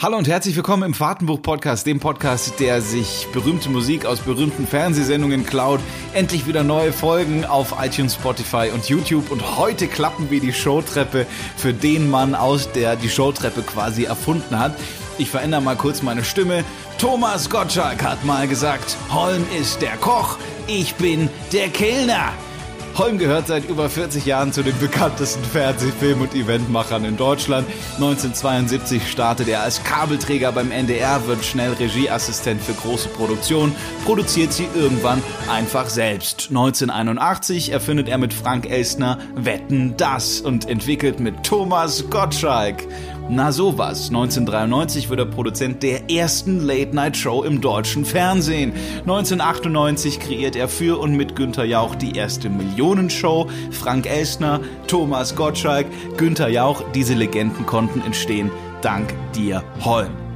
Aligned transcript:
Hallo 0.00 0.16
und 0.16 0.28
herzlich 0.28 0.54
willkommen 0.54 0.84
im 0.84 0.94
Fahrtenbuch-Podcast, 0.94 1.84
dem 1.84 1.98
Podcast, 1.98 2.60
der 2.60 2.80
sich 2.80 3.26
berühmte 3.32 3.68
Musik 3.68 4.06
aus 4.06 4.20
berühmten 4.20 4.64
Fernsehsendungen 4.64 5.44
klaut. 5.44 5.80
Endlich 6.14 6.46
wieder 6.46 6.62
neue 6.62 6.92
Folgen 6.92 7.44
auf 7.44 7.74
iTunes, 7.82 8.14
Spotify 8.14 8.70
und 8.72 8.88
YouTube. 8.88 9.28
Und 9.32 9.58
heute 9.58 9.88
klappen 9.88 10.30
wir 10.30 10.38
die 10.38 10.52
Showtreppe 10.52 11.26
für 11.56 11.74
den 11.74 12.08
Mann 12.08 12.36
aus, 12.36 12.70
der 12.70 12.94
die 12.94 13.08
Showtreppe 13.08 13.62
quasi 13.62 14.04
erfunden 14.04 14.60
hat. 14.60 14.76
Ich 15.18 15.30
verändere 15.30 15.62
mal 15.62 15.74
kurz 15.74 16.00
meine 16.00 16.22
Stimme. 16.22 16.62
Thomas 16.98 17.50
Gottschalk 17.50 18.00
hat 18.04 18.24
mal 18.24 18.46
gesagt, 18.46 18.96
Holm 19.10 19.44
ist 19.60 19.82
der 19.82 19.96
Koch, 19.96 20.38
ich 20.68 20.94
bin 20.94 21.28
der 21.52 21.70
Kellner. 21.70 22.32
Holm 22.98 23.16
gehört 23.16 23.46
seit 23.46 23.68
über 23.68 23.88
40 23.88 24.26
Jahren 24.26 24.52
zu 24.52 24.64
den 24.64 24.76
bekanntesten 24.80 25.44
Fernsehfilm- 25.44 26.20
und 26.20 26.34
Eventmachern 26.34 27.04
in 27.04 27.16
Deutschland. 27.16 27.64
1972 27.94 29.08
startet 29.08 29.46
er 29.46 29.62
als 29.62 29.84
Kabelträger 29.84 30.50
beim 30.50 30.72
NDR, 30.72 31.24
wird 31.28 31.44
schnell 31.44 31.74
Regieassistent 31.74 32.60
für 32.60 32.72
große 32.72 33.08
Produktionen, 33.10 33.72
produziert 34.04 34.52
sie 34.52 34.66
irgendwann 34.74 35.22
einfach 35.48 35.88
selbst. 35.88 36.48
1981 36.48 37.70
erfindet 37.70 38.08
er 38.08 38.18
mit 38.18 38.34
Frank 38.34 38.68
Elstner 38.68 39.18
Wetten 39.36 39.96
das 39.96 40.40
und 40.40 40.68
entwickelt 40.68 41.20
mit 41.20 41.44
Thomas 41.44 42.10
Gottschalk 42.10 42.82
na 43.28 43.52
sowas. 43.52 44.08
1993 44.08 45.10
wird 45.10 45.20
er 45.20 45.26
Produzent 45.26 45.82
der 45.82 46.10
ersten 46.10 46.60
Late-Night-Show 46.60 47.42
im 47.44 47.60
deutschen 47.60 48.04
Fernsehen. 48.04 48.72
1998 49.00 50.20
kreiert 50.20 50.56
er 50.56 50.68
für 50.68 50.98
und 50.98 51.16
mit 51.16 51.36
Günter 51.36 51.64
Jauch 51.64 51.94
die 51.94 52.16
erste 52.16 52.48
Millionenshow. 52.48 53.48
Frank 53.70 54.06
Elstner, 54.06 54.60
Thomas 54.86 55.34
Gottschalk, 55.34 55.86
Günter 56.16 56.48
Jauch, 56.48 56.82
diese 56.94 57.14
Legenden 57.14 57.66
konnten 57.66 58.00
entstehen 58.00 58.50
dank 58.82 59.14
dir 59.34 59.62
Holm. 59.84 60.27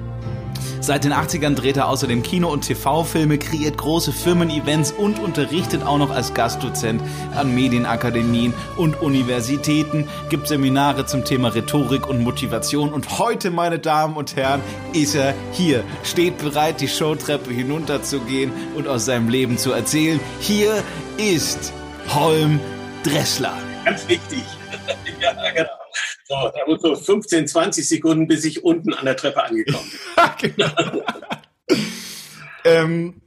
Seit 0.81 1.05
den 1.05 1.13
80ern 1.13 1.55
dreht 1.55 1.77
er 1.77 1.89
außerdem 1.89 2.23
Kino- 2.23 2.53
und 2.53 2.63
TV-Filme, 2.63 3.39
kreiert 3.39 3.79
große 3.79 4.13
Firmen-Events 4.13 4.93
und 4.93 5.19
unterrichtet 5.19 5.83
auch 5.85 5.99
noch 5.99 6.11
als 6.11 6.35
Gastdozent 6.35 7.03
an 7.35 7.55
Medienakademien 7.55 8.55
und 8.77 9.01
Universitäten, 9.01 10.09
gibt 10.29 10.49
Seminare 10.49 11.07
zum 11.07 11.25
Thema 11.25 11.49
Rhetorik 11.49 12.09
und 12.09 12.23
Motivation. 12.23 12.93
Und 12.93 13.19
heute, 13.19 13.51
meine 13.51 13.79
Damen 13.79 14.17
und 14.17 14.37
Herren, 14.37 14.61
ist 14.93 15.15
er 15.15 15.35
hier, 15.53 15.85
steht 16.05 16.39
bereit, 16.39 16.81
die 16.81 16.89
Showtreppe 16.89 17.53
hinunterzugehen 17.53 18.53
und 18.75 18.89
aus 18.89 19.05
seinem 19.05 19.29
Leben 19.29 19.59
zu 19.59 19.73
erzählen. 19.73 20.21
Hier 20.41 20.83
ist 21.17 21.73
Holm 22.15 22.61
Dressler. 23.03 23.57
Ganz 23.85 24.07
wichtig. 24.09 24.45
ja, 25.21 25.33
genau. 25.55 25.82
So, 26.33 26.51
da 26.55 26.67
muss 26.67 26.81
so 26.81 26.97
15, 26.97 27.47
20 27.47 27.87
Sekunden, 27.87 28.27
bis 28.27 28.45
ich 28.47 28.65
unten 28.65 28.95
an 28.95 29.05
der 29.05 29.17
Treppe 29.17 29.45
angekommen 29.45 29.91
bin. 30.39 30.55
genau. 30.57 31.03
ähm, 32.65 33.21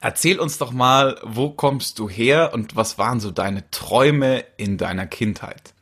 erzähl 0.00 0.40
uns 0.40 0.58
doch 0.58 0.72
mal, 0.72 1.20
wo 1.22 1.50
kommst 1.50 2.00
du 2.00 2.08
her 2.08 2.50
und 2.52 2.74
was 2.74 2.98
waren 2.98 3.20
so 3.20 3.30
deine 3.30 3.70
Träume 3.70 4.44
in 4.56 4.78
deiner 4.78 5.06
Kindheit? 5.06 5.74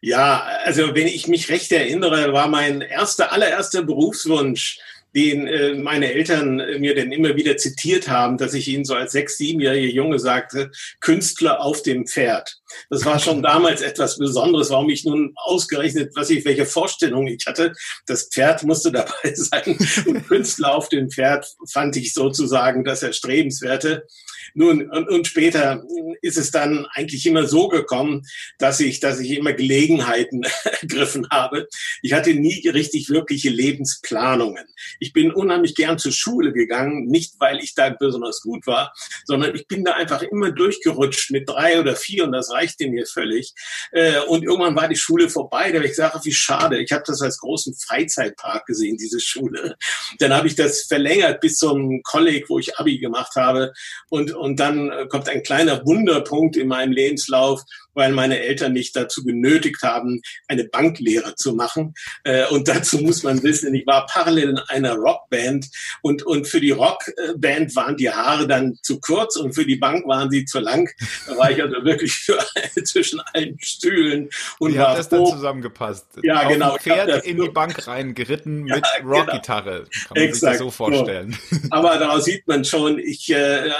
Ja, 0.00 0.42
also 0.64 0.94
wenn 0.94 1.06
ich 1.06 1.28
mich 1.28 1.50
recht 1.50 1.70
erinnere, 1.70 2.32
war 2.32 2.48
mein 2.48 2.80
erster, 2.80 3.30
allererster 3.30 3.82
Berufswunsch, 3.82 4.80
den 5.14 5.46
äh, 5.46 5.74
meine 5.74 6.12
Eltern 6.12 6.56
mir 6.78 6.94
dann 6.94 7.12
immer 7.12 7.36
wieder 7.36 7.56
zitiert 7.56 8.08
haben, 8.08 8.38
dass 8.38 8.54
ich 8.54 8.68
ihnen 8.68 8.84
so 8.84 8.94
als 8.94 9.12
sechs, 9.12 9.36
siebenjährige 9.36 9.88
Junge 9.88 10.18
sagte, 10.18 10.70
Künstler 11.00 11.60
auf 11.60 11.82
dem 11.82 12.06
Pferd. 12.06 12.58
Das 12.90 13.04
war 13.04 13.18
schon 13.18 13.42
damals 13.42 13.82
etwas 13.82 14.18
Besonderes, 14.18 14.70
warum 14.70 14.88
ich 14.90 15.04
nun 15.04 15.32
ausgerechnet, 15.36 16.12
was 16.14 16.30
ich, 16.30 16.44
welche 16.44 16.66
Vorstellung 16.66 17.26
ich 17.26 17.46
hatte. 17.46 17.72
Das 18.06 18.28
Pferd 18.28 18.62
musste 18.64 18.92
dabei 18.92 19.12
sein 19.34 19.78
und 20.06 20.26
Künstler 20.26 20.74
auf 20.74 20.88
dem 20.88 21.10
Pferd 21.10 21.46
fand 21.70 21.96
ich 21.96 22.14
sozusagen 22.14 22.84
das 22.84 23.02
Erstrebenswerte. 23.02 24.06
Nun, 24.54 24.90
und, 24.90 25.08
und 25.08 25.26
später 25.26 25.84
ist 26.20 26.38
es 26.38 26.50
dann 26.50 26.86
eigentlich 26.92 27.26
immer 27.26 27.46
so 27.46 27.68
gekommen, 27.68 28.22
dass 28.58 28.80
ich, 28.80 29.00
dass 29.00 29.20
ich 29.20 29.30
immer 29.30 29.52
Gelegenheiten 29.52 30.42
ergriffen 30.80 31.28
habe. 31.30 31.68
Ich 32.02 32.12
hatte 32.12 32.34
nie 32.34 32.68
richtig 32.68 33.08
wirkliche 33.08 33.50
Lebensplanungen. 33.50 34.64
Ich 35.00 35.12
bin 35.12 35.32
unheimlich 35.32 35.74
gern 35.74 35.98
zur 35.98 36.12
Schule 36.12 36.52
gegangen, 36.52 37.06
nicht 37.06 37.34
weil 37.38 37.58
ich 37.58 37.74
da 37.74 37.90
besonders 37.90 38.42
gut 38.42 38.66
war, 38.66 38.92
sondern 39.24 39.54
ich 39.54 39.66
bin 39.66 39.84
da 39.84 39.92
einfach 39.92 40.22
immer 40.22 40.50
durchgerutscht 40.50 41.30
mit 41.30 41.48
drei 41.48 41.80
oder 41.80 41.96
vier 41.96 42.24
und 42.24 42.32
das 42.32 42.50
reichte 42.50 42.88
mir 42.88 43.06
völlig. 43.06 43.54
Äh, 43.92 44.20
und 44.20 44.44
irgendwann 44.44 44.76
war 44.76 44.88
die 44.88 44.96
Schule 44.96 45.28
vorbei, 45.28 45.70
da 45.70 45.76
habe 45.76 45.86
ich 45.86 45.92
gesagt, 45.92 46.24
wie 46.24 46.32
schade. 46.32 46.80
Ich 46.80 46.92
habe 46.92 47.04
das 47.06 47.22
als 47.22 47.38
großen 47.38 47.74
Freizeitpark 47.74 48.66
gesehen, 48.66 48.96
diese 48.96 49.20
Schule. 49.20 49.76
Dann 50.18 50.32
habe 50.32 50.46
ich 50.46 50.54
das 50.54 50.82
verlängert 50.82 51.40
bis 51.40 51.56
zum 51.56 52.02
Kolleg, 52.02 52.48
wo 52.48 52.58
ich 52.58 52.78
Abi 52.78 52.98
gemacht 52.98 53.34
habe. 53.36 53.72
Und, 54.08 54.32
und 54.42 54.58
dann 54.58 54.90
kommt 55.08 55.28
ein 55.28 55.42
kleiner 55.42 55.86
Wunderpunkt 55.86 56.56
in 56.56 56.68
meinem 56.68 56.92
Lebenslauf, 56.92 57.62
weil 57.94 58.12
meine 58.12 58.40
Eltern 58.40 58.72
mich 58.72 58.92
dazu 58.92 59.24
genötigt 59.24 59.82
haben, 59.82 60.20
eine 60.48 60.64
Banklehre 60.64 61.34
zu 61.34 61.54
machen. 61.54 61.94
Äh, 62.24 62.46
und 62.48 62.68
dazu 62.68 62.98
muss 62.98 63.22
man 63.22 63.42
wissen, 63.42 63.74
ich 63.74 63.86
war 63.86 64.06
parallel 64.06 64.50
in 64.50 64.58
einer 64.58 64.94
Rockband 64.94 65.66
und, 66.02 66.22
und 66.24 66.46
für 66.46 66.60
die 66.60 66.70
Rockband 66.70 67.74
waren 67.76 67.96
die 67.96 68.10
Haare 68.10 68.46
dann 68.46 68.78
zu 68.82 69.00
kurz 69.00 69.36
und 69.36 69.54
für 69.54 69.66
die 69.66 69.76
Bank 69.76 70.06
waren 70.06 70.30
sie 70.30 70.44
zu 70.44 70.60
lang. 70.60 70.90
Da 71.26 71.36
war 71.36 71.50
ich 71.50 71.62
also 71.62 71.84
wirklich 71.84 72.12
für, 72.12 72.38
zwischen 72.84 73.20
allen 73.32 73.58
Stühlen 73.60 74.28
und 74.58 74.74
Wie 74.74 74.78
war 74.78 74.90
hat 74.90 74.98
das 74.98 75.08
dann 75.08 75.26
zusammengepasst? 75.26 76.06
Ja, 76.22 76.42
Auf 76.42 76.48
genau. 76.48 76.76
Pferd 76.76 77.24
in 77.24 77.40
die 77.40 77.48
Bank 77.48 77.86
rein 77.86 78.14
geritten 78.14 78.62
mit 78.62 78.76
ja, 78.76 78.82
genau. 78.98 79.18
Rockgitarre. 79.18 79.84
Kann 79.84 80.14
man 80.14 80.24
Exakt. 80.24 80.40
sich 80.40 80.50
das 80.50 80.58
so 80.58 80.70
vorstellen. 80.70 81.36
So. 81.50 81.58
Aber 81.70 81.98
daraus 81.98 82.24
sieht 82.24 82.46
man 82.46 82.64
schon, 82.64 82.98
ich 82.98 83.30
äh, 83.32 83.70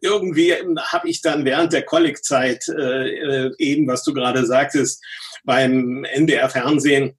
irgendwie 0.00 0.54
habe 0.54 1.08
ich 1.08 1.22
dann 1.22 1.44
während 1.44 1.72
der 1.72 1.82
Kollegzeit 1.82 2.68
äh, 2.68 3.50
eben, 3.60 3.86
was 3.86 4.02
du 4.04 4.12
gerade 4.12 4.46
sagtest, 4.46 5.02
beim 5.44 6.04
NDR 6.04 6.48
Fernsehen 6.48 7.16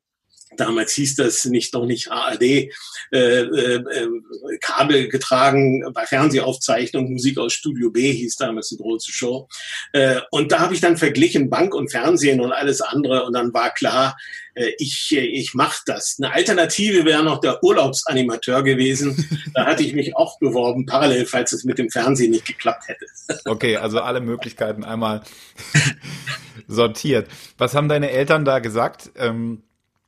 Damals 0.57 0.93
hieß 0.93 1.15
das 1.15 1.45
nicht 1.45 1.73
noch 1.73 1.85
nicht 1.85 2.11
ARD, 2.11 2.41
äh, 2.41 2.69
äh, 3.13 3.83
Kabel 4.59 5.07
getragen 5.07 5.83
bei 5.93 6.05
Fernsehaufzeichnung, 6.05 7.11
Musik 7.11 7.37
aus 7.37 7.53
Studio 7.53 7.89
B 7.89 8.11
hieß 8.11 8.35
damals 8.35 8.69
die 8.69 8.77
große 8.77 9.11
Show. 9.11 9.47
Äh, 9.93 10.19
und 10.29 10.51
da 10.51 10.59
habe 10.59 10.73
ich 10.73 10.81
dann 10.81 10.97
verglichen 10.97 11.49
Bank 11.49 11.73
und 11.73 11.89
Fernsehen 11.89 12.41
und 12.41 12.51
alles 12.51 12.81
andere 12.81 13.23
und 13.25 13.33
dann 13.33 13.53
war 13.53 13.73
klar, 13.73 14.17
ich, 14.77 15.15
ich 15.15 15.53
mache 15.53 15.81
das. 15.85 16.17
Eine 16.19 16.33
Alternative 16.33 17.05
wäre 17.05 17.23
noch 17.23 17.39
der 17.39 17.63
Urlaubsanimateur 17.63 18.63
gewesen. 18.63 19.27
Da 19.53 19.65
hatte 19.65 19.83
ich 19.83 19.93
mich 19.93 20.15
auch 20.15 20.39
beworben, 20.39 20.85
parallel, 20.85 21.25
falls 21.25 21.51
es 21.51 21.65
mit 21.65 21.77
dem 21.77 21.89
Fernsehen 21.89 22.31
nicht 22.31 22.45
geklappt 22.45 22.87
hätte. 22.87 23.05
Okay, 23.45 23.75
also 23.75 23.99
alle 23.99 24.21
Möglichkeiten 24.21 24.83
einmal 24.83 25.21
sortiert. 26.67 27.27
Was 27.57 27.75
haben 27.75 27.89
deine 27.89 28.11
Eltern 28.11 28.45
da 28.45 28.59
gesagt? 28.59 29.11
Ähm 29.17 29.63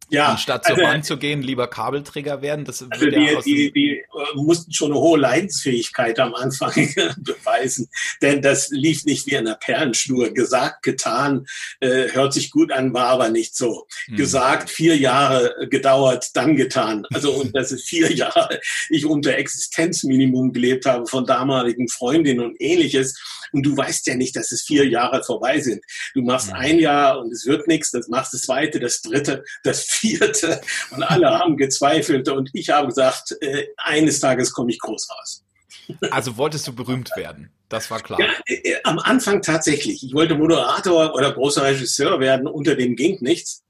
ja, 0.10 0.28
Anstatt 0.28 0.66
zur 0.66 0.76
also, 0.76 0.86
Bank 0.86 1.06
zu 1.06 1.18
gehen, 1.18 1.42
lieber 1.42 1.68
Kabelträger 1.68 2.42
werden. 2.42 2.66
Das 2.66 2.86
also 2.88 3.06
die, 3.10 3.16
ja 3.16 3.42
die, 3.42 3.72
die 3.72 4.00
äh, 4.00 4.03
mussten 4.36 4.72
schon 4.72 4.92
eine 4.92 5.00
hohe 5.00 5.20
Leidensfähigkeit 5.20 6.20
am 6.20 6.34
Anfang 6.36 6.74
beweisen, 7.18 7.90
denn 8.22 8.42
das 8.42 8.70
lief 8.70 9.06
nicht 9.06 9.28
wie 9.28 9.38
einer 9.38 9.56
Perlenschnur. 9.56 10.34
Gesagt, 10.34 10.84
getan, 10.84 11.46
äh, 11.80 12.12
hört 12.12 12.34
sich 12.34 12.52
gut 12.52 12.72
an, 12.72 12.94
war 12.94 13.08
aber 13.08 13.30
nicht 13.30 13.56
so. 13.56 13.88
Hm. 14.06 14.18
Gesagt, 14.18 14.70
vier 14.70 14.98
Jahre 14.98 15.68
gedauert, 15.70 16.30
dann 16.34 16.56
getan. 16.56 17.06
Also 17.14 17.34
und 17.34 17.56
das 17.56 17.72
ist 17.72 17.88
vier 17.88 18.12
Jahre 18.14 18.60
ich 18.90 19.06
unter 19.06 19.36
Existenzminimum 19.36 20.54
gelebt 20.54 20.86
habe 20.86 21.08
von 21.08 21.26
damaligen 21.26 21.88
Freundinnen 21.88 22.44
und 22.44 22.62
ähnliches. 22.62 23.20
Und 23.54 23.64
du 23.64 23.78
weißt 23.78 24.08
ja 24.08 24.16
nicht, 24.16 24.36
dass 24.36 24.52
es 24.52 24.64
vier 24.64 24.88
Jahre 24.88 25.24
vorbei 25.24 25.60
sind. 25.62 25.84
Du 26.14 26.22
machst 26.22 26.50
hm. 26.50 26.56
ein 26.56 26.80
Jahr 26.80 27.20
und 27.20 27.32
es 27.32 27.46
wird 27.46 27.68
nichts, 27.68 27.92
das 27.92 28.08
machst 28.10 28.34
das 28.34 28.42
zweite, 28.42 28.80
das 28.80 29.02
dritte, 29.02 29.44
das 29.64 29.84
vierte 29.84 30.62
und 30.92 31.04
alle 31.04 31.30
haben 31.30 31.56
gezweifelt 31.56 32.28
und 32.30 32.50
ich 32.54 32.70
habe 32.70 32.88
gesagt, 32.88 33.36
äh, 33.42 33.68
eines 33.78 34.20
Tages 34.20 34.52
komme 34.52 34.72
ich 34.72 34.80
groß 34.80 35.08
raus. 35.10 35.44
Also 36.12 36.38
wolltest 36.38 36.68
du 36.68 36.74
berühmt 36.74 37.12
werden? 37.16 37.52
Das 37.70 37.90
war 37.90 38.00
klar. 38.00 38.20
Ja, 38.20 38.28
äh, 38.46 38.76
am 38.84 39.00
Anfang 39.00 39.42
tatsächlich. 39.42 40.04
Ich 40.04 40.14
wollte 40.14 40.36
Moderator 40.36 41.16
oder 41.16 41.34
großer 41.34 41.64
Regisseur 41.64 42.20
werden, 42.20 42.48
unter 42.48 42.76
dem 42.76 42.96
ging 42.96 43.18
nichts. 43.22 43.63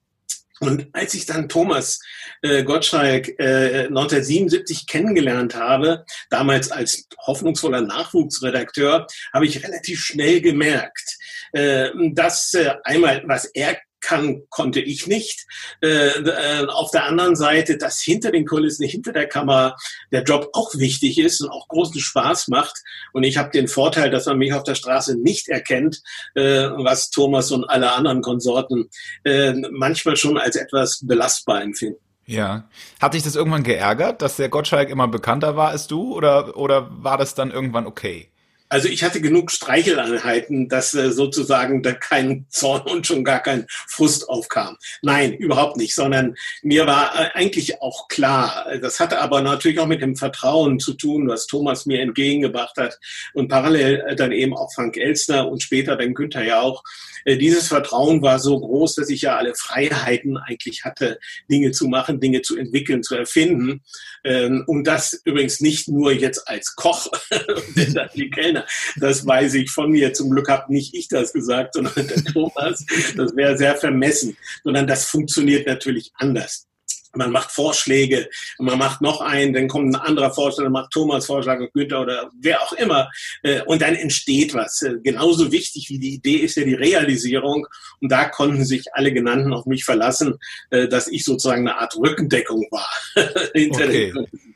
Und 0.64 0.88
als 0.94 1.14
ich 1.14 1.26
dann 1.26 1.50
Thomas 1.50 2.00
äh, 2.42 2.64
Gottschalk 2.64 3.30
äh, 3.40 3.88
1977 3.88 4.88
kennengelernt 4.88 5.56
habe, 5.56 6.06
damals 6.30 6.72
als 6.72 7.08
hoffnungsvoller 7.26 7.82
Nachwuchsredakteur, 7.82 9.08
habe 9.34 9.46
ich 9.46 9.64
relativ 9.64 10.02
schnell 10.02 10.42
gemerkt, 10.42 11.18
äh, 11.52 11.90
dass 12.14 12.54
äh, 12.54 12.74
einmal, 12.84 13.24
was 13.26 13.46
er 13.46 13.78
kann, 14.04 14.44
konnte 14.50 14.82
ich 14.82 15.08
nicht. 15.08 15.48
Äh, 15.82 16.10
äh, 16.10 16.68
auf 16.68 16.92
der 16.92 17.06
anderen 17.06 17.36
Seite, 17.36 17.78
dass 17.78 18.02
hinter 18.02 18.32
den 18.32 18.46
Kulissen, 18.46 18.88
hinter 18.88 19.14
der 19.14 19.28
Kamera 19.28 19.76
der 20.12 20.24
Job 20.24 20.50
auch 20.54 20.76
wichtig 20.76 21.18
ist 21.18 21.42
und 21.42 21.50
auch 21.50 21.68
großen 21.68 22.00
Spaß 22.00 22.50
macht. 22.50 22.84
Und 23.14 23.24
ich 23.24 23.38
habe 23.38 23.50
den 23.50 23.68
Vorteil, 23.68 24.12
dass 24.12 24.26
man 24.26 24.38
mich 24.38 24.54
auf 24.54 24.64
der 24.64 24.76
Straße 24.76 25.18
nicht 25.18 25.48
erkennt, 25.48 26.02
äh, 26.36 26.44
was 26.44 27.10
Thomas 27.10 27.52
und 27.52 27.64
alle 27.66 27.94
anderen 27.94 28.22
Konsorten 28.22 28.90
äh, 29.24 29.54
manchmal 29.72 30.18
schon 30.18 30.38
als 30.38 30.56
etwas 30.56 31.00
belastbar 31.04 31.62
empfinden. 31.62 32.00
Ja. 32.26 32.70
Hat 33.02 33.14
dich 33.14 33.24
das 33.24 33.36
irgendwann 33.36 33.64
geärgert, 33.64 34.22
dass 34.22 34.38
der 34.38 34.50
Gottschalk 34.50 34.90
immer 34.90 35.08
bekannter 35.08 35.56
war 35.56 35.70
als 35.70 35.88
du 35.88 36.14
oder, 36.16 36.56
oder 36.58 36.90
war 37.04 37.18
das 37.18 37.36
dann 37.36 37.52
irgendwann 37.52 37.86
okay? 37.86 38.30
Also 38.74 38.90
ich 38.90 39.04
hatte 39.04 39.22
genug 39.22 39.52
Streicheleinheiten, 39.52 40.68
dass 40.68 40.96
äh, 40.96 41.12
sozusagen 41.12 41.84
da 41.84 41.94
kein 41.94 42.48
Zorn 42.50 42.82
und 42.92 43.06
schon 43.06 43.24
gar 43.24 43.40
kein 43.40 43.68
Frust 43.70 44.28
aufkam. 44.28 44.78
Nein, 45.04 45.34
überhaupt 45.34 45.78
nicht, 45.78 45.94
sondern 45.94 46.34
mir 46.64 46.88
war 46.88 47.14
äh, 47.14 47.30
eigentlich 47.36 47.84
auch 47.84 48.08
klar, 48.08 48.66
das 48.82 49.00
hatte 49.00 49.20
aber 49.20 49.44
natürlich 49.44 49.78
auch 49.78 49.86
mit 49.86 50.02
dem 50.02 50.16
Vertrauen 50.16 50.80
zu 50.80 50.96
tun, 50.96 51.28
was 51.28 51.46
Thomas 51.46 51.86
mir 51.86 52.02
entgegengebracht 52.02 52.78
hat 52.78 52.98
und 53.36 53.48
parallel 53.48 54.04
äh, 54.08 54.16
dann 54.16 54.32
eben 54.32 54.58
auch 54.58 54.74
Frank 54.74 54.98
Elstner 54.98 55.48
und 55.48 55.62
später 55.62 55.96
dann 55.96 56.16
Günther 56.16 56.44
ja 56.44 56.60
auch, 56.60 56.84
äh, 56.84 57.13
dieses 57.26 57.68
Vertrauen 57.68 58.22
war 58.22 58.40
so 58.40 58.60
groß, 58.60 58.96
dass 58.96 59.10
ich 59.10 59.22
ja 59.22 59.38
alle 59.38 59.56
Freiheiten 59.56 60.38
eigentlich 60.38 60.84
hatte, 60.84 61.20
Dinge 61.50 61.72
zu 61.72 61.88
machen, 61.88 62.20
Dinge 62.20 62.42
zu 62.42 62.58
entwickeln, 62.58 63.04
zu 63.04 63.16
erfinden. 63.16 63.82
Ähm, 64.24 64.64
und 64.68 64.86
das 64.86 65.22
übrigens 65.26 65.60
nicht 65.60 65.88
nur 65.88 66.12
jetzt 66.12 66.48
als 66.48 66.76
Koch, 66.76 67.08
die 68.16 68.30
Kellner, 68.30 68.66
das 68.98 69.26
weiß 69.26 69.56
ich 69.56 69.72
von 69.72 69.92
mir. 69.92 70.14
Zum 70.14 70.30
Glück 70.32 70.50
habe 70.50 70.72
nicht 70.72 70.94
ich 70.94 71.08
das 71.08 71.34
gesagt, 71.34 71.76
sondern 71.76 72.08
der 72.08 72.24
Thomas. 72.24 72.86
Das 73.16 73.36
wäre 73.36 73.58
sehr 73.58 73.76
vermessen, 73.76 74.38
sondern 74.64 74.88
das 74.88 75.06
funktioniert 75.06 75.68
natürlich 75.68 76.12
anders 76.16 76.68
man 77.16 77.32
macht 77.32 77.52
Vorschläge, 77.52 78.30
man 78.58 78.78
macht 78.78 79.02
noch 79.02 79.22
einen, 79.22 79.54
dann 79.54 79.68
kommt 79.68 79.94
ein 79.94 80.00
anderer 80.00 80.34
Vorschlag, 80.34 80.64
dann 80.64 80.74
macht 80.74 80.92
Thomas 80.92 81.26
Vorschlag 81.26 81.60
und 81.60 81.74
Günther 81.74 82.02
oder 82.02 82.32
wer 82.40 82.62
auch 82.62 82.74
immer. 82.74 83.10
Äh, 83.44 83.62
und 83.64 83.82
dann 83.82 83.96
entsteht 83.96 84.54
was. 84.54 84.82
Äh, 84.82 84.96
genauso 85.04 85.52
wichtig 85.52 85.90
wie 85.90 86.00
die 86.00 86.16
Idee 86.16 86.38
ist 86.38 86.58
ja 86.58 86.64
die 86.64 86.74
Realisierung. 86.74 87.68
Und 88.02 88.12
da 88.12 88.26
konnten 88.26 88.66
sich 88.66 88.94
alle 88.94 89.14
genannten 89.14 89.54
auf 89.54 89.66
mich 89.66 89.86
verlassen, 89.86 90.40
äh, 90.70 90.88
dass 90.88 91.08
ich 91.08 91.24
sozusagen 91.24 91.68
eine 91.68 91.80
Art 91.80 91.96
Rückendeckung 91.96 92.68
war. 92.72 92.90
okay. 93.16 94.14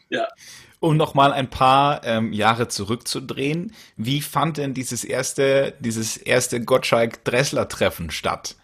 Ja. 0.10 0.28
Um 0.80 0.96
nochmal 0.96 1.34
ein 1.34 1.50
paar 1.50 2.04
ähm, 2.04 2.34
Jahre 2.34 2.68
zurückzudrehen, 2.68 3.74
wie 3.96 4.22
fand 4.22 4.58
denn 4.58 4.76
dieses 4.76 5.04
erste, 5.04 5.74
dieses 5.80 6.18
erste 6.18 6.62
Gottschalk-Dressler-Treffen 6.62 8.12
statt? 8.12 8.56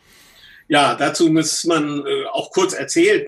Ja, 0.73 0.95
dazu 0.95 1.29
muss 1.29 1.65
man 1.65 1.99
äh, 1.99 2.25
auch 2.31 2.49
kurz 2.49 2.73
erzählen. 2.73 3.23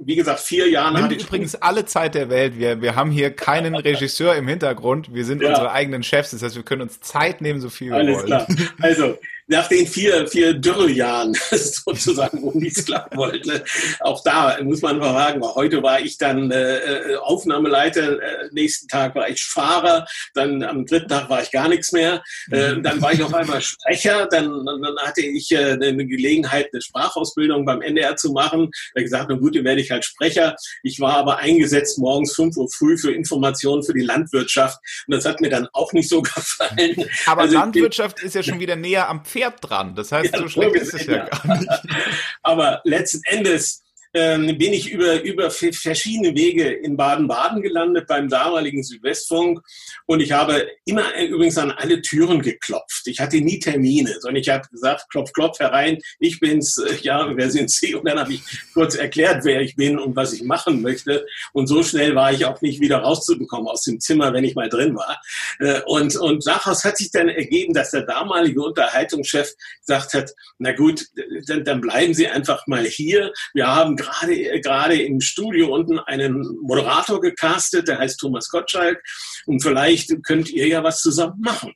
Wie 0.00 0.16
gesagt, 0.16 0.40
vier 0.40 0.66
Jahre. 0.66 0.94
Nimm 0.94 1.10
übrigens 1.10 1.54
alle 1.56 1.84
Zeit 1.84 2.14
der 2.14 2.30
Welt. 2.30 2.58
Wir, 2.58 2.80
wir 2.80 2.96
haben 2.96 3.10
hier 3.10 3.30
keinen 3.32 3.74
Regisseur 3.90 4.34
im 4.34 4.48
Hintergrund. 4.48 5.12
Wir 5.12 5.26
sind 5.26 5.42
ja. 5.42 5.50
unsere 5.50 5.72
eigenen 5.72 6.02
Chefs. 6.02 6.30
Das 6.30 6.42
heißt, 6.42 6.56
wir 6.56 6.62
können 6.62 6.80
uns 6.80 6.98
Zeit 7.00 7.42
nehmen, 7.42 7.60
so 7.60 7.68
viel 7.68 7.90
wir 7.90 7.96
Alles 7.96 8.16
wollen. 8.16 8.26
Klar. 8.26 8.46
Also, 8.80 9.18
nach 9.50 9.66
den 9.66 9.86
vier, 9.86 10.28
vier 10.28 10.54
Dürreljahren 10.54 11.36
sozusagen, 11.50 12.40
wo 12.40 12.52
nichts 12.52 12.84
klappen 12.84 13.18
wollte. 13.18 13.64
Auch 13.98 14.22
da 14.22 14.56
muss 14.62 14.80
man 14.80 14.98
mal 14.98 15.12
sagen, 15.12 15.42
heute 15.42 15.82
war 15.82 16.00
ich 16.00 16.16
dann 16.18 16.52
äh, 16.52 16.76
äh, 16.76 17.16
Aufnahmeleiter, 17.16 18.22
äh, 18.22 18.48
nächsten 18.52 18.86
Tag 18.86 19.16
war 19.16 19.28
ich 19.28 19.42
Fahrer, 19.42 20.06
dann 20.34 20.62
am 20.62 20.86
dritten 20.86 21.08
Tag 21.08 21.28
war 21.28 21.42
ich 21.42 21.50
gar 21.50 21.68
nichts 21.68 21.90
mehr, 21.90 22.22
äh, 22.52 22.74
mhm. 22.74 22.84
dann 22.84 23.02
war 23.02 23.12
ich 23.12 23.24
auf 23.24 23.34
einmal 23.34 23.60
Sprecher, 23.60 24.28
dann, 24.30 24.64
dann 24.64 24.96
hatte 25.00 25.22
ich 25.22 25.50
äh, 25.50 25.72
eine 25.72 26.06
Gelegenheit, 26.06 26.68
eine 26.72 26.80
Sprachausbildung 26.80 27.64
beim 27.64 27.82
NDR 27.82 28.14
zu 28.14 28.30
machen. 28.30 28.70
Da 28.94 29.02
gesagt, 29.02 29.26
na 29.30 29.36
gut, 29.36 29.56
dann 29.56 29.64
werde 29.64 29.80
ich 29.80 29.90
halt 29.90 30.04
Sprecher. 30.04 30.54
Ich 30.84 31.00
war 31.00 31.16
aber 31.16 31.38
eingesetzt 31.38 31.98
morgens 31.98 32.34
fünf 32.34 32.56
Uhr 32.56 32.68
früh 32.70 32.96
für 32.96 33.12
Informationen 33.12 33.82
für 33.82 33.94
die 33.94 34.04
Landwirtschaft 34.04 34.78
und 35.08 35.14
das 35.14 35.24
hat 35.24 35.40
mir 35.40 35.50
dann 35.50 35.66
auch 35.72 35.92
nicht 35.92 36.08
so 36.08 36.22
gefallen. 36.22 37.04
Aber 37.26 37.42
also, 37.42 37.56
Landwirtschaft 37.56 38.22
ist 38.22 38.36
ja 38.36 38.44
schon 38.44 38.60
wieder 38.60 38.76
näher 38.76 39.08
am 39.08 39.24
Pferd 39.24 39.39
Pferd 39.40 39.58
dran. 39.62 39.94
Das 39.94 40.12
heißt, 40.12 40.32
ja, 40.32 40.40
so 40.40 40.48
schlecht 40.48 40.76
ist 40.76 40.94
es 40.94 41.06
ja 41.06 41.24
gar 41.26 41.56
nicht. 41.56 41.70
Aber 42.42 42.80
letzten 42.84 43.22
Endes 43.24 43.82
ähm, 44.12 44.58
bin 44.58 44.72
ich 44.72 44.90
über, 44.90 45.22
über 45.22 45.50
verschiedene 45.50 46.34
Wege 46.34 46.68
in 46.68 46.96
Baden-Baden 46.96 47.62
gelandet 47.62 48.06
beim 48.08 48.28
damaligen 48.28 48.82
Südwestfunk 48.82 49.60
und 50.06 50.20
ich 50.20 50.32
habe 50.32 50.68
immer 50.84 51.16
übrigens 51.20 51.58
an 51.58 51.70
alle 51.70 52.02
Türen 52.02 52.42
geklopft. 52.42 53.06
Ich 53.06 53.20
hatte 53.20 53.40
nie 53.40 53.58
Termine, 53.60 54.16
sondern 54.20 54.40
ich 54.40 54.48
habe 54.48 54.66
gesagt, 54.68 55.08
klopf, 55.10 55.32
klopf 55.32 55.60
herein, 55.60 55.98
ich 56.18 56.40
bin's, 56.40 56.78
äh, 56.78 56.96
ja, 57.02 57.36
wer 57.36 57.50
sind 57.50 57.70
Sie? 57.70 57.94
Und 57.94 58.08
dann 58.08 58.18
habe 58.18 58.34
ich 58.34 58.42
kurz 58.74 58.96
erklärt, 58.96 59.44
wer 59.44 59.60
ich 59.60 59.76
bin 59.76 59.98
und 59.98 60.16
was 60.16 60.32
ich 60.32 60.42
machen 60.42 60.82
möchte 60.82 61.24
und 61.52 61.66
so 61.66 61.82
schnell 61.82 62.14
war 62.14 62.32
ich 62.32 62.44
auch 62.44 62.60
nicht 62.60 62.80
wieder 62.80 62.98
rauszubekommen 62.98 63.68
aus 63.68 63.84
dem 63.84 64.00
Zimmer, 64.00 64.32
wenn 64.32 64.44
ich 64.44 64.54
mal 64.54 64.68
drin 64.68 64.96
war. 64.96 65.20
Äh, 65.60 65.82
und, 65.86 66.16
und 66.16 66.46
daraus 66.46 66.84
hat 66.84 66.96
sich 66.96 67.10
dann 67.12 67.28
ergeben, 67.28 67.74
dass 67.74 67.92
der 67.92 68.02
damalige 68.02 68.62
Unterhaltungschef 68.62 69.52
gesagt 69.86 70.14
hat, 70.14 70.32
na 70.58 70.72
gut, 70.72 71.06
dann, 71.46 71.64
dann 71.64 71.80
bleiben 71.80 72.14
Sie 72.14 72.26
einfach 72.26 72.66
mal 72.66 72.84
hier. 72.84 73.32
Wir 73.54 73.68
haben 73.68 73.96
gerade 74.00 74.60
gerade 74.60 75.02
im 75.02 75.20
Studio 75.20 75.74
unten 75.74 75.98
einen 75.98 76.58
Moderator 76.62 77.20
gecastet, 77.20 77.88
der 77.88 77.98
heißt 77.98 78.18
Thomas 78.18 78.48
Gottschalk 78.48 79.02
und 79.46 79.62
vielleicht 79.62 80.10
könnt 80.24 80.50
ihr 80.50 80.66
ja 80.66 80.82
was 80.82 81.00
zusammen 81.02 81.40
machen. 81.40 81.74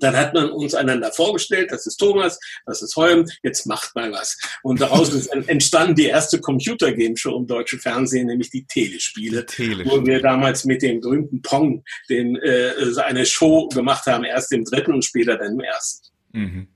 Dann 0.00 0.16
hat 0.16 0.34
man 0.34 0.50
uns 0.50 0.74
einander 0.74 1.12
vorgestellt, 1.12 1.70
das 1.70 1.86
ist 1.86 1.96
Thomas, 1.96 2.38
das 2.66 2.82
ist 2.82 2.96
Holm, 2.96 3.26
jetzt 3.42 3.66
macht 3.66 3.94
mal 3.94 4.10
was. 4.10 4.36
Und 4.62 4.80
daraus 4.80 5.08
ist 5.14 5.26
entstanden 5.26 5.94
die 5.94 6.06
erste 6.06 6.40
Computer-Game-Show 6.40 7.36
im 7.36 7.46
deutschen 7.46 7.78
Fernsehen, 7.78 8.26
nämlich 8.26 8.50
die 8.50 8.64
Telespiele, 8.64 9.44
Telespiele, 9.46 9.84
wo 9.90 10.04
wir 10.04 10.20
damals 10.20 10.64
mit 10.64 10.82
dem 10.82 11.00
berühmten 11.00 11.42
Pong 11.42 11.84
den, 12.08 12.36
äh, 12.36 12.72
eine 13.04 13.26
Show 13.26 13.68
gemacht 13.68 14.06
haben, 14.06 14.24
erst 14.24 14.52
im 14.52 14.64
dritten 14.64 14.94
und 14.94 15.04
später 15.04 15.36
dann 15.36 15.52
im 15.52 15.60
ersten. 15.60 16.08
Mhm. 16.32 16.68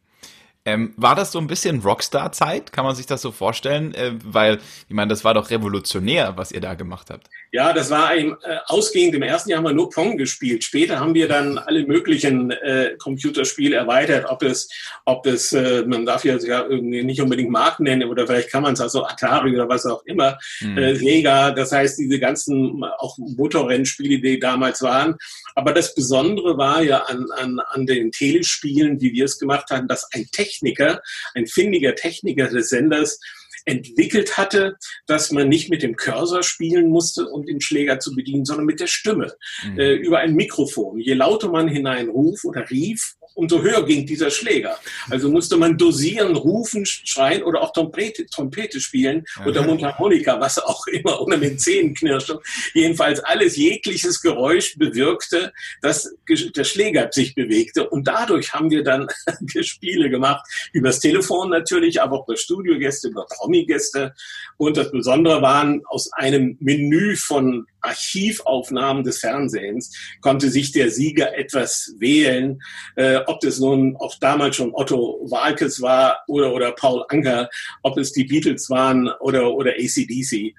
Ähm, 0.67 0.95
war 0.97 1.15
das 1.15 1.31
so 1.31 1.39
ein 1.39 1.47
bisschen 1.47 1.81
Rockstar-Zeit? 1.81 2.73
Kann 2.73 2.87
man 2.87 2.95
sich 2.95 3.05
das 3.05 3.21
so 3.21 3.33
vorstellen? 3.33 3.95
Äh, 3.95 4.13
weil, 4.25 4.61
ich 4.89 4.95
meine, 4.95 5.11
das 5.11 5.23
war 5.23 5.35
doch 5.35 5.51
revolutionär, 5.51 6.37
was 6.37 6.53
ihr 6.53 6.63
da 6.63 6.73
gemacht 6.73 7.11
habt. 7.11 7.29
Ja, 7.53 7.75
das 7.75 7.91
war 7.91 8.09
ein, 8.09 8.33
äh, 8.43 8.57
ausgehend 8.67 9.15
im 9.15 9.23
ersten 9.23 9.51
Jahr 9.51 9.59
haben 9.59 9.67
wir 9.67 9.75
nur 9.75 9.91
Pong 9.91 10.17
gespielt. 10.17 10.65
Später 10.65 10.99
haben 10.99 11.15
wir 11.15 11.29
dann 11.29 11.59
alle 11.59 11.87
möglichen 11.87 12.51
äh, 12.51 12.97
Computerspiele 12.99 13.77
erweitert. 13.77 14.25
Ob 14.29 14.43
es, 14.43 14.71
ob 15.05 15.27
es, 15.27 15.53
äh, 15.53 15.85
man 15.87 16.07
darf 16.07 16.25
ja 16.25 16.37
irgendwie 16.37 17.05
nicht 17.05 17.21
unbedingt 17.21 17.51
Marken 17.51 17.85
nennen 17.85 18.09
oder 18.09 18.27
vielleicht 18.27 18.51
kann 18.51 18.63
man 18.63 18.73
es 18.73 18.81
also 18.81 19.05
Atari 19.05 19.55
oder 19.55 19.69
was 19.69 19.85
auch 19.85 20.03
immer, 20.07 20.39
mhm. 20.63 20.79
äh, 20.79 20.95
Sega. 20.95 21.51
Das 21.51 21.73
heißt, 21.73 21.99
diese 21.99 22.19
ganzen 22.19 22.83
auch 22.99 23.19
Motorrennspiele, 23.19 24.21
die 24.21 24.41
damals 24.41 24.81
waren. 24.81 25.17
Aber 25.55 25.73
das 25.73 25.95
Besondere 25.95 26.59
war 26.59 26.83
ja 26.83 26.99
an, 27.05 27.27
an, 27.37 27.61
an 27.69 27.87
den 27.87 28.11
Telespielen, 28.11 29.01
wie 29.01 29.13
wir 29.13 29.25
es 29.25 29.39
gemacht 29.39 29.71
haben, 29.71 29.89
dass 29.89 30.09
ein 30.13 30.27
Technik 30.33 30.75
Techniker, 30.75 31.03
ein 31.35 31.47
findiger 31.47 31.95
Techniker 31.95 32.49
des 32.49 32.69
Senders, 32.69 33.19
entwickelt 33.67 34.37
hatte, 34.37 34.77
dass 35.07 35.31
man 35.31 35.49
nicht 35.49 35.71
mit 35.71 35.83
dem 35.83 35.97
Cursor 35.97 36.43
spielen 36.43 36.91
musste, 36.91 37.27
um 37.29 37.47
den 37.47 37.63
Schläger 37.63 37.99
zu 37.99 38.15
bedienen, 38.15 38.45
sondern 38.45 38.67
mit 38.67 38.79
der 38.79 38.89
Stimme 38.89 39.35
mhm. 39.65 39.79
äh, 39.79 39.95
über 39.95 40.19
ein 40.19 40.35
Mikrofon. 40.35 41.01
Je 41.01 41.15
lauter 41.15 41.49
man 41.49 41.69
hineinruf 41.69 42.45
oder 42.45 42.69
rief, 42.69 43.15
umso 43.35 43.63
höher 43.63 43.85
ging 43.85 44.07
dieser 44.07 44.31
Schläger. 44.31 44.79
Also 45.11 45.31
musste 45.31 45.57
man 45.57 45.77
dosieren, 45.77 46.37
rufen, 46.37 46.87
schreien 46.87 47.43
oder 47.43 47.63
auch 47.63 47.73
Trompete, 47.73 48.27
Trompete 48.27 48.81
spielen 48.81 49.25
ja. 49.39 49.47
oder 49.47 49.63
Mundharmonika, 49.63 50.41
was 50.41 50.59
auch 50.59 50.87
immer, 50.93 51.21
oder 51.21 51.37
mit 51.37 51.61
Zähnen 51.61 51.95
knirschen. 51.95 52.39
Jedenfalls 52.73 53.21
alles 53.21 53.57
jegliches 53.57 54.21
Geräusch 54.21 54.77
bewirkte, 54.79 55.53
dass 55.83 56.15
der 56.29 56.65
Schläger 56.65 57.09
sich 57.13 57.35
bewegte. 57.35 57.89
Und 57.89 58.07
dadurch 58.07 58.53
haben 58.53 58.71
wir 58.71 58.83
dann 58.85 59.09
Spiele 59.61 60.11
gemacht, 60.11 60.47
übers 60.73 61.01
Telefon 61.01 61.51
natürlich, 61.51 62.01
aber 62.01 62.21
auch 62.21 62.29
über 62.29 62.37
Studiogäste, 62.37 63.09
über 63.09 63.27
Promi-Gäste. 63.27 64.15
Und 64.57 64.77
das 64.77 64.91
Besondere 64.91 65.43
waren 65.43 65.83
aus 65.87 66.13
einem 66.13 66.57
Menü 66.61 67.17
von 67.17 67.67
Archivaufnahmen 67.85 69.05
des 69.05 69.19
Fernsehens 69.19 69.93
konnte 70.21 70.51
sich 70.51 70.73
der 70.73 70.91
Sieger 70.91 71.37
etwas 71.37 71.95
wählen, 71.99 72.61
äh, 72.97 73.19
ob 73.27 73.41
das 73.41 73.59
nun 73.59 73.97
auch 73.97 74.15
damals 74.21 74.57
schon 74.57 74.75
Otto 74.75 75.21
Walkes 75.31 75.81
war 75.81 76.19
oder, 76.27 76.53
oder 76.53 76.73
Paul 76.73 77.05
Anker, 77.09 77.49
ob 77.83 77.99
es 77.99 78.13
die 78.13 78.25
Beatles 78.25 78.71
waren 78.71 79.09
oder, 79.21 79.53
oder 79.53 79.73
ACDC. 79.73 80.55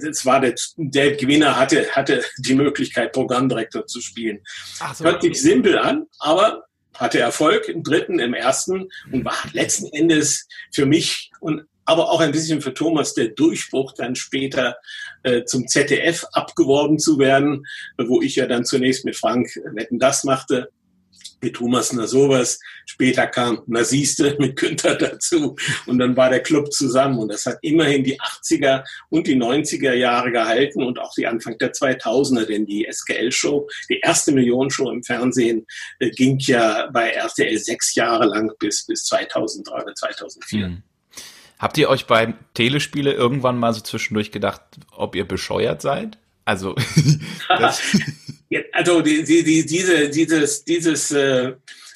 Das 0.00 0.24
war 0.24 0.40
der, 0.40 0.54
der 0.76 1.16
Gewinner 1.16 1.58
hatte, 1.58 1.88
hatte 1.92 2.24
die 2.38 2.54
Möglichkeit, 2.54 3.12
Programmdirektor 3.12 3.86
zu 3.86 4.00
spielen. 4.00 4.40
So. 4.94 5.04
Hört 5.04 5.22
sich 5.22 5.40
simpel 5.40 5.78
an, 5.78 6.06
aber 6.18 6.64
hatte 6.94 7.18
Erfolg 7.18 7.68
im 7.68 7.82
dritten, 7.82 8.18
im 8.18 8.34
ersten 8.34 8.88
und 9.10 9.24
war 9.24 9.36
letzten 9.52 9.86
Endes 9.92 10.46
für 10.72 10.86
mich 10.86 11.30
und 11.40 11.62
aber 11.84 12.10
auch 12.10 12.20
ein 12.20 12.32
bisschen 12.32 12.60
für 12.60 12.74
Thomas 12.74 13.14
der 13.14 13.28
Durchbruch, 13.28 13.92
dann 13.92 14.14
später 14.14 14.76
äh, 15.22 15.44
zum 15.44 15.66
ZDF 15.66 16.24
abgeworben 16.32 16.98
zu 16.98 17.18
werden, 17.18 17.66
wo 17.98 18.22
ich 18.22 18.36
ja 18.36 18.46
dann 18.46 18.64
zunächst 18.64 19.04
mit 19.04 19.16
Frank 19.16 19.48
Wetten 19.74 19.98
das 19.98 20.24
machte, 20.24 20.70
mit 21.42 21.54
Thomas 21.54 21.92
na 21.92 22.06
sowas. 22.06 22.58
Später 22.86 23.26
kam 23.26 23.62
na 23.66 23.84
siehste 23.84 24.36
mit 24.38 24.56
Günther 24.56 24.96
dazu 24.96 25.56
und 25.86 25.98
dann 25.98 26.16
war 26.16 26.30
der 26.30 26.42
Club 26.42 26.72
zusammen 26.72 27.18
und 27.18 27.28
das 27.28 27.46
hat 27.46 27.58
immerhin 27.62 28.04
die 28.04 28.20
80er 28.20 28.84
und 29.08 29.26
die 29.26 29.36
90er 29.36 29.94
Jahre 29.94 30.32
gehalten 30.32 30.82
und 30.82 30.98
auch 30.98 31.14
die 31.14 31.26
Anfang 31.26 31.56
der 31.58 31.72
2000er, 31.72 32.46
denn 32.46 32.66
die 32.66 32.86
SKL-Show, 32.90 33.68
die 33.88 34.00
erste 34.00 34.32
Millionenshow 34.32 34.90
im 34.90 35.02
Fernsehen, 35.02 35.66
äh, 35.98 36.10
ging 36.10 36.38
ja 36.40 36.88
bei 36.92 37.10
RTL 37.10 37.58
sechs 37.58 37.94
Jahre 37.94 38.26
lang 38.26 38.52
bis, 38.58 38.86
bis 38.86 39.04
2003 39.04 39.82
oder 39.82 39.94
2004. 39.94 40.68
Mhm. 40.68 40.82
Habt 41.60 41.76
ihr 41.76 41.90
euch 41.90 42.06
beim 42.06 42.34
Telespiele 42.54 43.12
irgendwann 43.12 43.58
mal 43.58 43.74
so 43.74 43.82
zwischendurch 43.82 44.32
gedacht, 44.32 44.62
ob 44.92 45.14
ihr 45.14 45.28
bescheuert 45.28 45.82
seid? 45.82 46.16
Also, 46.46 46.74
also 48.72 49.02
die, 49.02 49.24
die, 49.24 49.44
die, 49.44 49.66
diese, 49.66 50.08
dieses, 50.08 50.64
dieses 50.64 51.10
äh, 51.10 51.52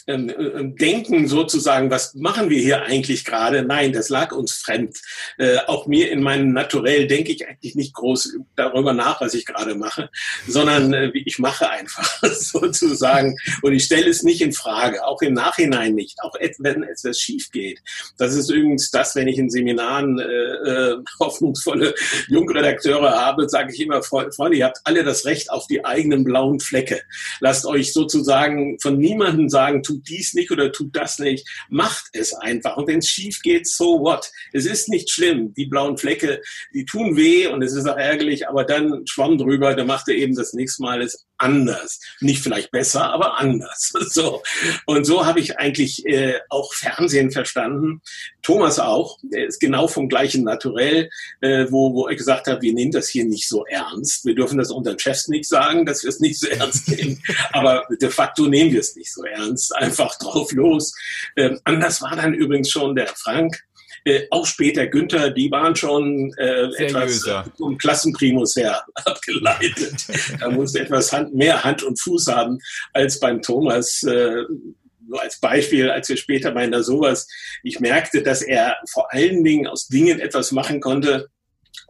ähm, 0.07 0.29
äh, 0.29 0.79
denken 0.79 1.29
sozusagen, 1.29 1.91
was 1.91 2.15
machen 2.15 2.51
wir 2.51 2.61
hier 2.61 2.83
eigentlich 2.83 3.25
gerade? 3.25 3.63
Nein, 3.63 3.93
das 3.93 4.09
lag 4.09 4.33
uns 4.33 4.53
fremd. 4.53 4.99
Äh, 5.39 5.59
auch 5.67 5.87
mir 5.87 6.11
in 6.11 6.23
meinem 6.23 6.53
Naturell 6.53 7.07
denke 7.07 7.33
ich 7.33 7.47
eigentlich 7.49 7.75
nicht 7.75 7.95
groß 7.95 8.37
darüber 8.57 8.93
nach, 8.93 9.21
was 9.21 9.35
ich 9.35 9.47
gerade 9.47 9.75
mache, 9.75 10.11
sondern 10.47 10.93
äh, 10.93 11.11
ich 11.15 11.39
mache 11.39 11.71
einfach 11.71 12.23
sozusagen 12.23 13.37
und 13.63 13.73
ich 13.73 13.85
stelle 13.85 14.11
es 14.11 14.23
nicht 14.23 14.41
in 14.41 14.53
Frage, 14.53 15.07
auch 15.07 15.23
im 15.23 15.35
Nachhinein 15.35 15.95
nicht, 15.95 16.19
auch 16.23 16.35
wenn 16.59 16.83
etwas 16.83 17.19
schief 17.19 17.51
geht. 17.51 17.81
Das 18.19 18.35
ist 18.35 18.51
übrigens 18.51 18.91
das, 18.91 19.15
wenn 19.17 19.29
ich 19.29 19.39
in 19.39 19.51
Seminaren 19.51 20.19
äh, 20.19 20.25
äh 20.25 20.97
hoffnungsvolle 21.21 21.95
Jungredakteure 22.29 23.11
habe, 23.11 23.49
sage 23.49 23.73
ich 23.73 23.81
immer, 23.81 24.03
Freunde, 24.03 24.57
ihr 24.57 24.67
habt 24.67 24.81
alle 24.85 25.05
das 25.05 25.25
Recht 25.25 25.51
auf 25.51 25.67
die 25.67 25.85
eigenen 25.85 26.25
blauen 26.25 26.61
Flecke. 26.61 27.01
Lasst 27.41 27.67
euch 27.67 27.93
sozusagen 27.93 28.79
von 28.81 28.99
niemandem 28.99 29.49
sagen, 29.49 29.83
tut 29.95 30.09
dies 30.09 30.35
nicht 30.35 30.51
oder 30.51 30.73
tut 30.73 30.95
das 30.95 31.19
nicht. 31.19 31.49
Macht 31.69 32.05
es 32.13 32.35
einfach. 32.35 32.77
Und 32.77 32.89
wenn 32.89 32.99
es 32.99 33.09
schief 33.09 33.41
geht, 33.43 33.67
so 33.67 34.01
what? 34.01 34.31
Es 34.53 34.67
ist 34.67 34.89
nicht 34.89 35.11
schlimm. 35.11 35.55
Die 35.55 35.67
blauen 35.67 35.97
Flecke, 35.97 36.41
die 36.73 36.85
tun 36.85 37.17
weh 37.17 37.47
und 37.47 37.63
es 37.63 37.75
ist 37.75 37.87
auch 37.87 37.97
ärgerlich, 37.97 38.49
aber 38.49 38.65
dann 38.65 39.07
schwamm 39.07 39.39
drüber, 39.39 39.75
dann 39.75 39.87
macht 39.87 40.09
er 40.09 40.15
eben 40.15 40.35
das 40.35 40.53
nächste 40.53 40.83
Mal 40.83 41.03
es 41.03 41.27
anders. 41.39 42.01
Nicht 42.21 42.43
vielleicht 42.43 42.71
besser, 42.71 43.11
aber 43.11 43.39
anders. 43.39 43.93
So. 44.15 44.43
Und 44.87 45.05
so 45.05 45.27
habe 45.27 45.41
ich 45.41 45.59
eigentlich 45.59 46.07
äh, 46.07 46.39
auch 46.49 46.73
Fernsehen 46.73 47.33
verstanden. 47.33 48.01
Thomas 48.43 48.79
auch, 48.79 49.19
der 49.23 49.47
ist 49.47 49.59
genau 49.59 49.89
vom 49.89 50.09
gleichen 50.09 50.45
Naturell, 50.45 51.11
äh, 51.41 51.67
wo, 51.71 51.95
wo 51.95 52.07
er 52.07 52.15
gesagt 52.15 52.47
hat, 52.47 52.63
wir 52.63 52.73
nehmen 52.75 52.93
das 52.93 53.09
hier 53.09 53.25
nicht 53.25 53.49
so 53.49 53.65
ernst. 53.67 54.25
Wir 54.25 54.35
dürfen 54.35 54.59
das 54.59 54.71
unseren 54.71 54.99
Chefs 54.99 55.27
nicht 55.29 55.49
sagen, 55.49 55.85
dass 55.85 56.03
wir 56.03 56.11
es 56.11 56.21
nicht 56.21 56.39
so 56.39 56.47
ernst 56.51 56.89
nehmen. 56.89 57.21
aber 57.53 57.87
de 58.01 58.11
facto 58.11 58.47
nehmen 58.47 58.73
wir 58.73 58.81
es 58.81 58.95
nicht 58.95 59.13
so 59.13 59.25
ernst 59.25 59.75
einfach 59.75 60.17
drauf 60.19 60.53
los. 60.53 60.95
Ähm, 61.37 61.59
anders 61.65 62.03
war 62.03 62.15
dann 62.15 62.35
übrigens 62.35 62.71
schon 62.71 62.95
der 62.95 63.09
Frank. 63.09 63.65
Äh, 64.07 64.27
auch 64.31 64.45
später 64.45 64.87
Günther, 64.87 65.31
die 65.31 65.51
waren 65.51 65.75
schon 65.75 66.33
äh, 66.37 66.67
etwas 66.77 67.25
um 67.59 67.79
Klassenprimus 67.79 68.55
her 68.57 68.85
abgeleitet. 68.95 70.07
da 70.41 70.51
musste 70.51 70.81
etwas 70.81 71.13
Hand, 71.13 71.35
mehr 71.35 71.65
Hand 71.65 71.83
und 71.83 71.99
Fuß 71.99 72.27
haben 72.29 72.59
als 72.93 73.19
beim 73.19 73.41
Thomas. 73.41 74.03
Äh, 74.03 74.43
nur 75.07 75.23
als 75.23 75.39
Beispiel, 75.39 75.91
als 75.91 76.09
wir 76.09 76.17
später 76.17 76.51
bei 76.51 76.67
der 76.67 76.83
sowas, 76.83 77.29
ich 77.63 77.81
merkte, 77.81 78.23
dass 78.23 78.43
er 78.43 78.77
vor 78.91 79.13
allen 79.13 79.45
Dingen 79.45 79.67
aus 79.67 79.89
Dingen 79.89 80.19
etwas 80.21 80.53
machen 80.53 80.81
konnte, 80.81 81.29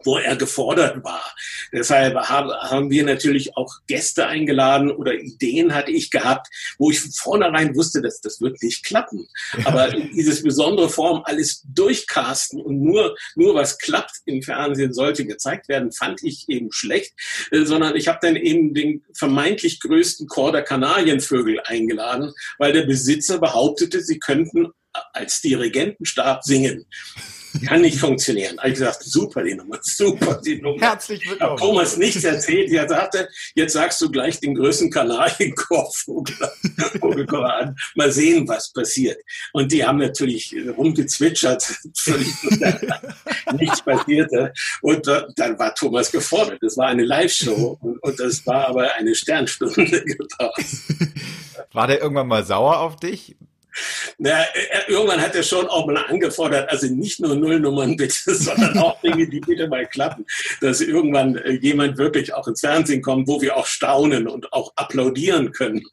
wo 0.05 0.17
er 0.17 0.35
gefordert 0.35 1.03
war. 1.03 1.35
Deshalb 1.71 2.15
haben 2.15 2.89
wir 2.89 3.03
natürlich 3.03 3.57
auch 3.57 3.79
Gäste 3.87 4.27
eingeladen 4.27 4.91
oder 4.91 5.13
Ideen 5.13 5.73
hatte 5.73 5.91
ich 5.91 6.11
gehabt, 6.11 6.47
wo 6.77 6.91
ich 6.91 6.99
von 6.99 7.11
vornherein 7.11 7.75
wusste, 7.75 8.01
dass 8.01 8.21
das 8.21 8.41
wird 8.41 8.61
nicht 8.61 8.85
klappen. 8.85 9.27
Aber 9.65 9.89
dieses 9.89 10.43
besondere 10.43 10.89
Form, 10.89 11.23
alles 11.25 11.63
durchcasten 11.73 12.61
und 12.61 12.81
nur, 12.81 13.15
nur 13.35 13.55
was 13.55 13.77
klappt 13.77 14.21
im 14.25 14.41
Fernsehen 14.41 14.93
sollte 14.93 15.25
gezeigt 15.25 15.67
werden, 15.67 15.91
fand 15.91 16.23
ich 16.23 16.47
eben 16.47 16.71
schlecht, 16.71 17.13
äh, 17.51 17.65
sondern 17.65 17.95
ich 17.95 18.07
habe 18.07 18.19
dann 18.21 18.35
eben 18.35 18.73
den 18.73 19.03
vermeintlich 19.13 19.79
größten 19.79 20.27
Chor 20.27 20.51
der 20.51 20.63
Kanarienvögel 20.63 21.59
eingeladen, 21.61 22.33
weil 22.57 22.73
der 22.73 22.85
Besitzer 22.85 23.39
behauptete, 23.39 24.01
sie 24.01 24.19
könnten 24.19 24.71
als 25.13 25.41
Dirigentenstab 25.41 26.43
singen. 26.43 26.85
Kann 27.63 27.81
nicht 27.81 27.99
funktionieren. 27.99 28.57
Ich 28.63 28.73
gesagt, 28.73 29.03
super 29.03 29.43
die 29.43 29.55
Nummer, 29.55 29.77
super 29.81 30.41
die 30.43 30.61
Nummer. 30.61 30.81
Herzlich 30.81 31.29
willkommen. 31.29 31.57
Thomas 31.57 31.97
nichts 31.97 32.23
erzählt. 32.23 32.71
Er 32.71 32.87
sagte, 32.87 33.29
jetzt 33.55 33.73
sagst 33.73 34.01
du 34.01 34.09
gleich 34.09 34.39
den 34.39 34.55
größten 34.55 34.89
Kanarienkorbvogel 34.91 36.35
an. 37.45 37.75
Mal 37.95 38.11
sehen, 38.11 38.47
was 38.47 38.71
passiert. 38.73 39.19
Und 39.53 39.71
die 39.71 39.85
haben 39.85 39.99
natürlich 39.99 40.55
rumgezwitschert, 40.75 41.63
nichts 43.53 43.81
passierte. 43.83 44.53
Und 44.81 45.07
dann 45.07 45.59
war 45.59 45.73
Thomas 45.75 46.11
gefordert. 46.11 46.59
Das 46.61 46.77
war 46.77 46.87
eine 46.87 47.03
Live-Show 47.03 47.77
und, 47.81 48.01
und 48.01 48.19
das 48.19 48.45
war 48.45 48.69
aber 48.69 48.93
eine 48.95 49.15
Sternstunde 49.15 50.03
gebraucht. 50.03 50.65
War 51.71 51.87
der 51.87 52.01
irgendwann 52.01 52.27
mal 52.27 52.43
sauer 52.43 52.79
auf 52.79 52.95
dich? 52.97 53.35
Na, 54.17 54.45
irgendwann 54.87 55.21
hat 55.21 55.35
er 55.35 55.43
schon 55.43 55.67
auch 55.67 55.85
mal 55.85 55.97
angefordert, 55.97 56.69
also 56.69 56.87
nicht 56.87 57.19
nur 57.19 57.35
Nullnummern 57.35 57.97
bitte, 57.97 58.15
sondern 58.35 58.77
auch 58.77 59.01
Dinge, 59.01 59.27
die 59.27 59.39
bitte 59.39 59.67
mal 59.67 59.85
klappen, 59.85 60.25
dass 60.61 60.81
irgendwann 60.81 61.35
äh, 61.37 61.51
jemand 61.51 61.97
wirklich 61.97 62.33
auch 62.33 62.47
ins 62.47 62.61
Fernsehen 62.61 63.01
kommt, 63.01 63.27
wo 63.27 63.41
wir 63.41 63.57
auch 63.57 63.65
staunen 63.65 64.27
und 64.27 64.53
auch 64.53 64.71
applaudieren 64.75 65.51
können. 65.51 65.83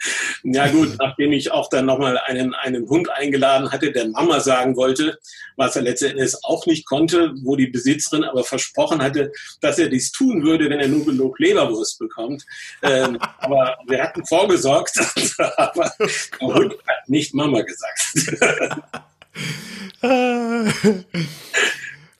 Ja 0.44 0.68
gut, 0.68 0.96
nachdem 0.98 1.32
ich 1.32 1.50
auch 1.50 1.68
dann 1.68 1.86
nochmal 1.86 2.18
einen, 2.18 2.54
einen 2.54 2.88
Hund 2.88 3.10
eingeladen 3.10 3.72
hatte, 3.72 3.90
der 3.90 4.08
Mama 4.08 4.40
sagen 4.40 4.76
wollte, 4.76 5.18
was 5.56 5.76
er 5.76 5.82
letztendlich 5.82 6.34
auch 6.42 6.66
nicht 6.66 6.86
konnte, 6.86 7.32
wo 7.42 7.56
die 7.56 7.66
Besitzerin 7.66 8.24
aber 8.24 8.44
versprochen 8.44 9.02
hatte, 9.02 9.32
dass 9.60 9.78
er 9.78 9.88
dies 9.88 10.12
tun 10.12 10.44
würde, 10.44 10.70
wenn 10.70 10.80
er 10.80 10.88
nur 10.88 11.04
genug 11.04 11.38
Leberwurst 11.38 11.98
bekommt. 11.98 12.44
Ähm, 12.82 13.18
aber 13.38 13.76
wir 13.86 14.02
hatten 14.02 14.24
vorgesorgt, 14.26 14.98
aber 15.56 15.92
der 15.98 16.48
Hund 16.48 16.74
hat 16.86 17.08
nicht 17.08 17.34
Mama 17.34 17.62
gesagt 17.62 17.71
gesagt. 17.72 18.82
okay. 20.02 21.04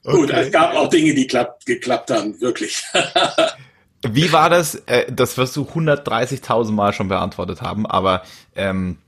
Gut, 0.04 0.30
es 0.30 0.50
gab 0.50 0.75
auch 0.75 0.88
Dinge, 0.88 1.14
die 1.14 1.26
klappt, 1.26 1.64
geklappt 1.66 2.11
haben, 2.11 2.40
wirklich. 2.40 2.82
Wie 4.09 4.32
war 4.32 4.50
das? 4.50 4.75
Äh, 4.87 5.12
das 5.12 5.37
wirst 5.38 5.54
du 5.54 5.62
130.000 5.62 6.73
Mal 6.73 6.92
schon 6.92 7.09
beantwortet 7.09 7.62
haben, 7.62 7.87
aber 7.87 8.23
ähm, 8.56 8.99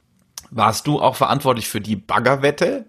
warst 0.50 0.86
du 0.86 1.00
auch 1.00 1.16
verantwortlich 1.16 1.68
für 1.68 1.80
die 1.80 1.96
Baggerwette? 1.96 2.84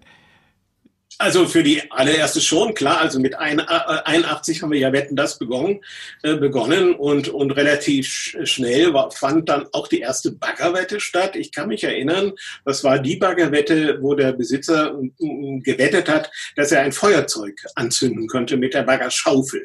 Also 1.18 1.46
für 1.46 1.62
die 1.62 1.90
allererste 1.90 2.42
schon, 2.42 2.74
klar. 2.74 3.00
Also 3.00 3.18
mit 3.18 3.34
81 3.38 4.62
haben 4.62 4.70
wir 4.70 4.78
ja 4.78 4.92
Wetten 4.92 5.16
das 5.16 5.38
begonnen, 5.38 5.80
äh, 6.22 6.36
begonnen 6.36 6.94
und, 6.94 7.28
und 7.28 7.52
relativ 7.52 8.36
schnell 8.44 8.92
war, 8.92 9.10
fand 9.10 9.48
dann 9.48 9.66
auch 9.72 9.88
die 9.88 10.00
erste 10.00 10.32
Baggerwette 10.32 11.00
statt. 11.00 11.34
Ich 11.34 11.52
kann 11.52 11.68
mich 11.68 11.84
erinnern, 11.84 12.32
das 12.66 12.84
war 12.84 12.98
die 12.98 13.16
Baggerwette, 13.16 14.02
wo 14.02 14.14
der 14.14 14.32
Besitzer 14.32 14.98
äh, 14.98 15.60
gewettet 15.60 16.08
hat, 16.08 16.30
dass 16.54 16.72
er 16.72 16.82
ein 16.82 16.92
Feuerzeug 16.92 17.54
anzünden 17.76 18.28
könnte 18.28 18.58
mit 18.58 18.74
der 18.74 18.82
Baggerschaufel. 18.82 19.62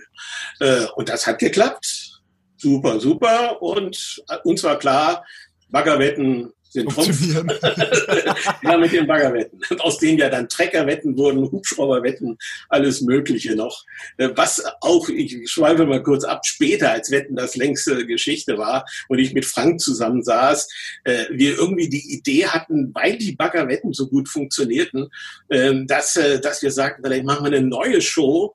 Äh, 0.61 0.85
und 0.95 1.09
das 1.09 1.27
hat 1.27 1.39
geklappt. 1.39 2.21
Super, 2.55 2.99
super. 2.99 3.61
Und 3.61 4.23
äh, 4.29 4.37
uns 4.45 4.63
war 4.63 4.79
klar, 4.79 5.25
Baggerwetten 5.69 6.53
sind 6.71 6.91
funktionieren. 6.91 7.51
ja, 8.63 8.77
mit 8.77 8.93
den 8.93 9.05
Baggerwetten, 9.05 9.59
aus 9.79 9.97
denen 9.97 10.17
ja 10.17 10.29
dann 10.29 10.47
Treckerwetten 10.47 11.17
wurden, 11.17 11.51
Hubschrauberwetten, 11.51 12.37
alles 12.69 13.01
Mögliche 13.01 13.55
noch. 13.55 13.83
Äh, 14.17 14.29
was 14.35 14.63
auch, 14.79 15.09
ich 15.09 15.49
schweife 15.49 15.85
mal 15.85 16.01
kurz 16.01 16.23
ab, 16.23 16.45
später, 16.45 16.91
als 16.91 17.11
Wetten 17.11 17.35
das 17.35 17.57
längste 17.57 18.05
Geschichte 18.05 18.57
war 18.57 18.85
und 19.09 19.19
ich 19.19 19.33
mit 19.33 19.45
Frank 19.45 19.81
zusammen 19.81 20.23
saß, 20.23 20.69
äh, 21.03 21.25
wir 21.31 21.57
irgendwie 21.57 21.89
die 21.89 22.13
Idee 22.13 22.47
hatten, 22.47 22.91
weil 22.93 23.17
die 23.17 23.33
Baggerwetten 23.33 23.91
so 23.91 24.07
gut 24.07 24.29
funktionierten, 24.29 25.09
ähm, 25.49 25.87
dass, 25.87 26.15
äh, 26.15 26.39
dass 26.39 26.61
wir 26.61 26.71
sagten, 26.71 27.03
vielleicht 27.03 27.25
machen 27.25 27.43
wir 27.43 27.51
eine 27.51 27.67
neue 27.67 28.01
Show 28.01 28.53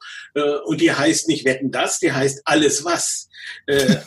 und 0.64 0.80
die 0.80 0.92
heißt 0.92 1.28
nicht 1.28 1.44
Wetten 1.44 1.70
das, 1.70 1.98
die 1.98 2.12
heißt 2.12 2.42
Alles 2.44 2.84
was. 2.84 3.28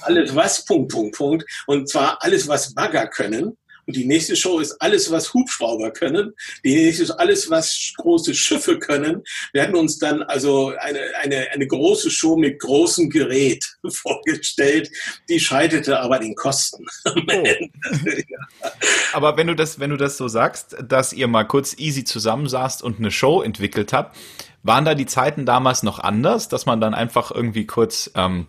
alles 0.01 0.35
was, 0.35 0.65
Punkt, 0.65 0.91
Punkt, 0.91 1.15
Punkt. 1.15 1.45
Und 1.65 1.89
zwar 1.89 2.21
alles, 2.21 2.47
was 2.47 2.73
Bagger 2.73 3.07
können. 3.07 3.57
Und 3.89 3.95
die 3.95 4.05
nächste 4.05 4.35
Show 4.35 4.59
ist 4.59 4.79
alles, 4.83 5.09
was 5.09 5.33
Hubschrauber 5.33 5.89
können. 5.89 6.35
Die 6.63 6.75
nächste 6.75 7.01
ist 7.01 7.09
alles, 7.09 7.49
was 7.49 7.91
große 7.97 8.35
Schiffe 8.35 8.77
können. 8.77 9.23
Wir 9.51 9.63
hatten 9.63 9.73
uns 9.73 9.97
dann 9.97 10.21
also 10.21 10.73
eine, 10.79 10.99
eine, 11.19 11.49
eine 11.49 11.65
große 11.65 12.11
Show 12.11 12.37
mit 12.37 12.59
großem 12.59 13.09
Gerät 13.09 13.65
vorgestellt. 13.89 14.91
Die 15.27 15.39
scheiterte 15.39 15.99
aber 16.01 16.19
den 16.19 16.35
Kosten. 16.35 16.85
Oh. 17.31 17.43
Aber 19.13 19.37
wenn 19.37 19.47
du 19.47 19.55
das, 19.55 19.79
wenn 19.79 19.89
du 19.89 19.97
das 19.97 20.17
so 20.17 20.27
sagst, 20.27 20.75
dass 20.81 21.13
ihr 21.13 21.27
mal 21.27 21.43
kurz 21.43 21.75
easy 21.77 22.03
zusammensaßt 22.03 22.83
und 22.83 22.99
eine 22.99 23.11
Show 23.11 23.41
entwickelt 23.41 23.93
habt, 23.93 24.15
waren 24.63 24.85
da 24.85 24.95
die 24.95 25.05
Zeiten 25.05 25.45
damals 25.45 25.83
noch 25.83 25.99
anders, 25.99 26.49
dass 26.49 26.65
man 26.65 26.81
dann 26.81 26.93
einfach 26.93 27.31
irgendwie 27.31 27.65
kurz 27.65 28.11
ähm, 28.15 28.47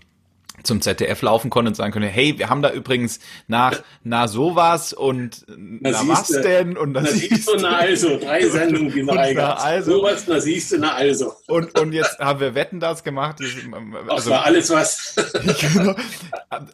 zum 0.62 0.80
ZDF 0.80 1.22
laufen 1.22 1.50
konnte 1.50 1.70
und 1.70 1.74
sagen 1.74 1.92
konnte, 1.92 2.08
hey, 2.08 2.38
wir 2.38 2.48
haben 2.48 2.62
da 2.62 2.70
übrigens 2.70 3.20
nach 3.46 3.82
na 4.02 4.28
sowas 4.28 4.92
und 4.92 5.44
na, 5.48 5.90
na 5.90 6.08
was 6.08 6.28
denn? 6.28 6.76
Und 6.76 6.92
na, 6.92 7.02
na 7.02 7.10
siehst 7.10 7.48
du 7.48 7.56
na 7.56 7.78
also 7.78 8.18
drei 8.18 8.46
Sendungen 8.48 8.92
die 8.92 9.02
na 9.02 9.54
also. 9.54 9.98
Sowas 9.98 10.24
na 10.26 10.40
siehst 10.40 10.72
du 10.72 10.78
na 10.78 10.94
also. 10.94 11.32
Und 11.46 11.78
und 11.78 11.92
jetzt 11.92 12.18
haben 12.18 12.40
wir 12.40 12.54
Wetten 12.54 12.80
das 12.80 13.04
gemacht. 13.04 13.38
Also 13.40 13.60
das 14.08 14.30
war 14.30 14.44
alles 14.44 14.70
was. 14.70 15.16
Genau. 15.60 15.94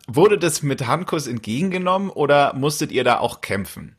wurde 0.07 0.39
das 0.39 0.63
mit 0.63 0.87
Handkuss 0.87 1.27
entgegengenommen 1.27 2.11
oder 2.11 2.55
musstet 2.55 2.93
ihr 2.93 3.05
da 3.05 3.19
auch 3.19 3.41
kämpfen? 3.41 3.97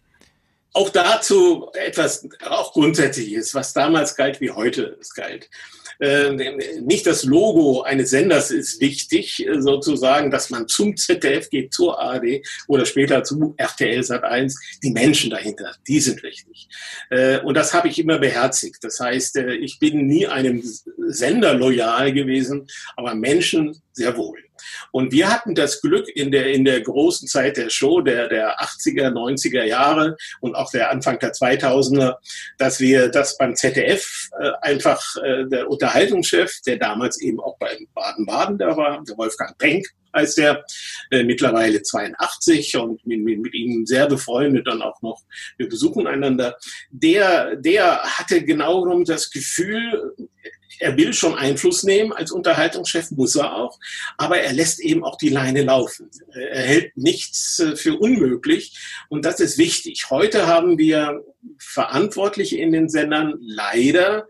Auch 0.74 0.90
dazu 0.90 1.70
etwas 1.74 2.28
auch 2.48 2.74
grundsätzliches 2.74 3.54
was 3.54 3.74
damals 3.74 4.16
galt 4.16 4.40
wie 4.42 4.52
heute 4.52 4.98
es 5.00 5.14
galt 5.14 5.50
nicht 6.82 7.08
das 7.08 7.24
Logo 7.24 7.82
eines 7.82 8.12
Senders 8.12 8.52
ist 8.52 8.80
wichtig, 8.82 9.46
äh, 9.46 9.62
sozusagen, 9.62 10.32
dass 10.32 10.50
man 10.50 10.68
zum 10.68 10.96
ZDF 10.96 11.50
geht, 11.50 11.74
zur 11.74 12.00
ARD 12.00 12.46
oder 12.68 12.86
später 12.86 13.24
zu 13.24 13.56
RTL 13.58 14.04
Sat 14.04 14.24
1. 14.24 14.60
Die 14.84 14.92
Menschen 14.92 15.32
dahinter, 15.32 15.76
die 15.88 16.00
sind 16.00 16.22
wichtig. 16.24 16.68
Äh, 17.10 17.40
und 17.40 17.56
das 17.56 17.74
habe 17.74 17.88
ich 17.88 18.00
immer 18.00 18.20
beherzigt. 18.20 18.84
Das 18.84 19.00
heißt, 19.00 19.38
äh, 19.38 19.56
ich 19.56 19.80
bin 19.80 20.08
nie 20.08 20.28
einem 20.28 20.64
Sender 21.08 21.54
loyal 21.54 22.14
gewesen, 22.14 22.68
aber 22.96 23.16
Menschen 23.16 23.82
sehr 23.94 24.16
wohl. 24.18 24.47
Und 24.92 25.12
wir 25.12 25.32
hatten 25.32 25.56
das 25.56 25.82
Glück 25.82 26.08
in 26.08 26.32
der, 26.32 26.54
in 26.54 26.66
der 26.66 26.82
großen 26.82 27.28
Zeit 27.28 27.58
der 27.58 27.70
Show, 27.70 28.02
der, 28.02 28.28
der 28.28 28.60
80er, 28.60 29.12
90er 29.12 29.64
Jahre 29.64 30.18
und 30.42 30.56
auch 30.56 30.72
der 30.72 30.92
Anfang 30.92 31.20
der 31.20 31.34
2000er, 31.34 32.16
dass 32.58 32.80
wir 32.80 33.10
das 33.10 33.38
beim 33.38 33.56
ZDF 33.56 34.30
äh, 34.40 34.52
einfach 34.62 35.02
äh, 35.24 35.46
der 35.46 35.70
Unterhaltungschef, 35.70 36.62
der 36.66 36.78
damals 36.78 37.22
eben 37.22 37.40
auch 37.40 37.58
beim 37.58 37.88
Baden-Baden 37.94 38.58
da 38.58 38.76
war, 38.78 39.04
der 39.08 39.18
Wolfgang 39.18 39.58
Penck, 39.58 39.88
als 40.12 40.36
der 40.36 40.66
äh, 41.12 41.24
mittlerweile 41.24 41.82
82 41.82 42.76
und 42.78 43.06
mit, 43.06 43.24
mit, 43.24 43.40
mit 43.40 43.54
ihm 43.54 43.86
sehr 43.86 44.08
befreundet 44.08 44.68
dann 44.68 44.82
auch 44.82 45.02
noch. 45.02 45.22
Wir 45.58 45.70
besuchen 45.70 46.08
einander. 46.08 46.58
Der, 46.90 47.56
der 47.56 48.02
hatte 48.04 48.44
genau 48.44 48.82
genommen 48.82 49.06
das 49.06 49.30
Gefühl, 49.30 50.16
er 50.80 50.98
will 50.98 51.14
schon 51.14 51.36
Einfluss 51.36 51.84
nehmen, 51.84 52.14
als 52.14 52.32
Unterhaltungschef 52.32 53.12
muss 53.12 53.36
er 53.36 53.56
auch, 53.56 53.80
aber 54.18 54.40
er 54.40 54.54
lässt 54.54 54.80
eben 54.80 55.04
auch 55.04 55.18
die 55.18 55.30
Leine 55.30 55.64
laufen. 55.64 56.10
Er 56.34 56.62
hält 56.62 56.98
nichts 56.98 57.60
äh, 57.60 57.76
für 57.76 57.98
unmöglich 57.98 58.78
und 59.10 59.26
das 59.26 59.40
ist 59.40 59.58
wichtig. 59.58 60.10
Heute 60.10 60.48
haben 60.48 60.78
wir 60.78 61.24
Verantwortliche 61.60 62.58
in 62.58 62.72
den 62.72 62.90
Sendern 62.90 63.36
leider, 63.40 64.28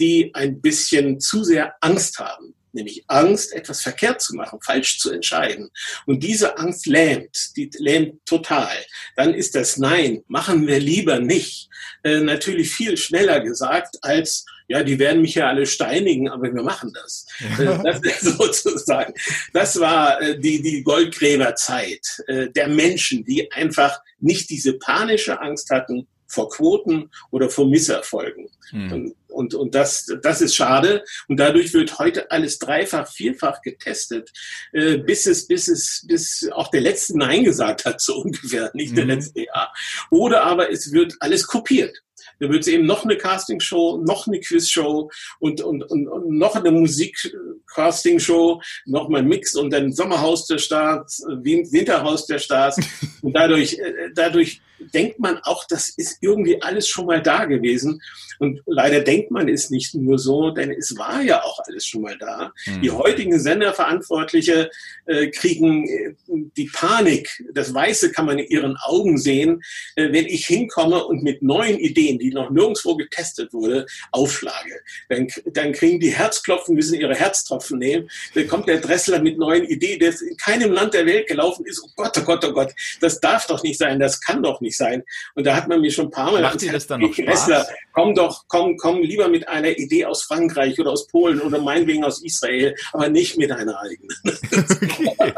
die 0.00 0.34
ein 0.34 0.60
bisschen 0.60 1.20
zu 1.20 1.44
sehr 1.44 1.74
Angst 1.80 2.18
haben 2.18 2.54
nämlich 2.74 3.04
Angst, 3.06 3.52
etwas 3.52 3.80
verkehrt 3.80 4.20
zu 4.20 4.34
machen, 4.34 4.58
falsch 4.62 4.98
zu 4.98 5.10
entscheiden. 5.10 5.70
Und 6.06 6.22
diese 6.22 6.58
Angst 6.58 6.86
lähmt, 6.86 7.56
die 7.56 7.70
lähmt 7.78 8.26
total. 8.26 8.76
Dann 9.16 9.32
ist 9.32 9.54
das 9.54 9.76
Nein, 9.76 10.24
machen 10.26 10.66
wir 10.66 10.80
lieber 10.80 11.20
nicht, 11.20 11.68
äh, 12.02 12.20
natürlich 12.20 12.70
viel 12.70 12.96
schneller 12.96 13.40
gesagt 13.40 13.98
als 14.02 14.44
ja, 14.68 14.82
die 14.82 14.98
werden 14.98 15.22
mich 15.22 15.34
ja 15.34 15.48
alle 15.48 15.66
steinigen, 15.66 16.28
aber 16.28 16.52
wir 16.54 16.62
machen 16.62 16.92
das. 16.94 17.26
Das 17.84 18.20
sozusagen, 18.20 19.14
das 19.52 19.78
war 19.78 20.20
äh, 20.20 20.38
die, 20.38 20.62
die 20.62 20.82
Goldgräberzeit 20.82 22.22
äh, 22.26 22.50
der 22.50 22.68
Menschen, 22.68 23.24
die 23.24 23.50
einfach 23.52 24.00
nicht 24.18 24.50
diese 24.50 24.74
panische 24.74 25.40
Angst 25.40 25.70
hatten 25.70 26.06
vor 26.26 26.50
Quoten 26.50 27.10
oder 27.30 27.48
vor 27.48 27.68
Misserfolgen. 27.68 28.48
Hm. 28.70 28.92
Und, 28.92 29.14
und, 29.28 29.54
und 29.54 29.74
das, 29.74 30.06
das 30.22 30.40
ist 30.40 30.54
schade. 30.54 31.04
Und 31.28 31.38
dadurch 31.38 31.72
wird 31.72 31.98
heute 31.98 32.30
alles 32.30 32.58
dreifach, 32.58 33.10
vierfach 33.10 33.62
getestet, 33.62 34.30
äh, 34.72 34.98
bis 34.98 35.26
es, 35.26 35.46
bis 35.46 35.68
es, 35.68 36.04
bis 36.06 36.48
auch 36.52 36.68
der 36.68 36.80
letzte 36.80 37.18
Nein 37.18 37.44
gesagt 37.44 37.84
hat, 37.84 38.00
so 38.00 38.16
ungefähr, 38.16 38.70
nicht 38.74 38.92
mhm. 38.92 38.96
der 38.96 39.04
letzte 39.06 39.44
Jahr. 39.44 39.72
Oder 40.10 40.42
aber 40.44 40.70
es 40.70 40.92
wird 40.92 41.14
alles 41.20 41.46
kopiert. 41.46 42.03
Da 42.40 42.48
wird 42.48 42.62
es 42.62 42.68
eben 42.68 42.86
noch 42.86 43.04
eine 43.04 43.16
Castingshow, 43.16 44.02
noch 44.04 44.26
eine 44.26 44.40
Quizshow 44.40 45.10
und, 45.38 45.60
und, 45.60 45.82
und, 45.84 46.08
und 46.08 46.38
noch 46.38 46.56
eine 46.56 46.70
Musik-Castingshow, 46.70 48.60
noch 48.86 49.08
mal 49.08 49.22
Mix 49.22 49.54
und 49.54 49.70
dann 49.70 49.92
Sommerhaus 49.92 50.46
der 50.46 50.58
Staats, 50.58 51.24
Winterhaus 51.28 52.26
der 52.26 52.38
Staats. 52.38 52.78
Und 53.22 53.34
dadurch, 53.34 53.78
äh, 53.78 54.10
dadurch 54.14 54.60
denkt 54.78 55.18
man 55.18 55.38
auch, 55.38 55.64
das 55.64 55.88
ist 55.88 56.18
irgendwie 56.20 56.60
alles 56.62 56.88
schon 56.88 57.06
mal 57.06 57.22
da 57.22 57.44
gewesen. 57.44 58.00
Und 58.38 58.62
leider 58.66 59.00
denkt 59.00 59.30
man 59.30 59.48
es 59.48 59.70
nicht 59.70 59.94
nur 59.94 60.18
so, 60.18 60.50
denn 60.50 60.70
es 60.72 60.96
war 60.96 61.22
ja 61.22 61.42
auch 61.42 61.60
alles 61.66 61.86
schon 61.86 62.02
mal 62.02 62.16
da. 62.18 62.52
Mhm. 62.66 62.82
Die 62.82 62.90
heutigen 62.90 63.38
Senderverantwortliche 63.38 64.70
äh, 65.06 65.28
kriegen 65.28 65.88
äh, 65.88 66.14
die 66.56 66.70
Panik, 66.72 67.44
das 67.52 67.72
Weiße 67.72 68.12
kann 68.12 68.26
man 68.26 68.38
in 68.38 68.48
ihren 68.48 68.76
Augen 68.76 69.18
sehen, 69.18 69.62
äh, 69.96 70.12
wenn 70.12 70.26
ich 70.26 70.46
hinkomme 70.46 71.04
und 71.04 71.22
mit 71.22 71.42
neuen 71.42 71.78
Ideen, 71.78 72.18
die 72.18 72.30
noch 72.30 72.50
nirgendwo 72.50 72.96
getestet 72.96 73.52
wurde, 73.52 73.86
aufschlage. 74.10 74.80
Dann, 75.08 75.28
dann 75.52 75.72
kriegen 75.72 76.00
die 76.00 76.10
Herzklopfen, 76.10 76.74
müssen 76.74 76.98
ihre 76.98 77.14
Herztropfen 77.14 77.78
nehmen. 77.78 78.10
Dann 78.34 78.48
kommt 78.48 78.68
der 78.68 78.80
Dressler 78.80 79.20
mit 79.20 79.38
neuen 79.38 79.64
Ideen, 79.64 80.00
der 80.00 80.14
in 80.20 80.36
keinem 80.36 80.72
Land 80.72 80.94
der 80.94 81.06
Welt 81.06 81.28
gelaufen 81.28 81.64
ist. 81.66 81.82
Oh 81.84 81.90
Gott, 81.96 82.16
oh 82.18 82.22
Gott, 82.22 82.44
oh 82.44 82.52
Gott, 82.52 82.72
das 83.00 83.20
darf 83.20 83.46
doch 83.46 83.62
nicht 83.62 83.78
sein, 83.78 84.00
das 84.00 84.20
kann 84.20 84.42
doch 84.42 84.60
nicht 84.60 84.63
sein. 84.70 85.02
Und 85.34 85.46
da 85.46 85.56
hat 85.56 85.68
man 85.68 85.80
mir 85.80 85.90
schon 85.90 86.06
ein 86.06 86.10
paar 86.10 86.32
Mal 86.32 86.42
Macht 86.42 86.72
das 86.72 86.86
dann 86.86 87.00
noch 87.00 87.14
Dressler, 87.14 87.66
komm 87.92 88.14
doch, 88.14 88.44
komm, 88.48 88.76
komm 88.76 89.02
lieber 89.02 89.28
mit 89.28 89.48
einer 89.48 89.76
Idee 89.76 90.04
aus 90.06 90.24
Frankreich 90.24 90.78
oder 90.78 90.92
aus 90.92 91.06
Polen 91.06 91.40
oder 91.40 91.60
meinetwegen 91.60 92.04
aus 92.04 92.22
Israel, 92.22 92.74
aber 92.92 93.08
nicht 93.08 93.36
mit 93.36 93.50
einer 93.52 93.78
eigenen. 93.80 94.16
okay. 95.18 95.32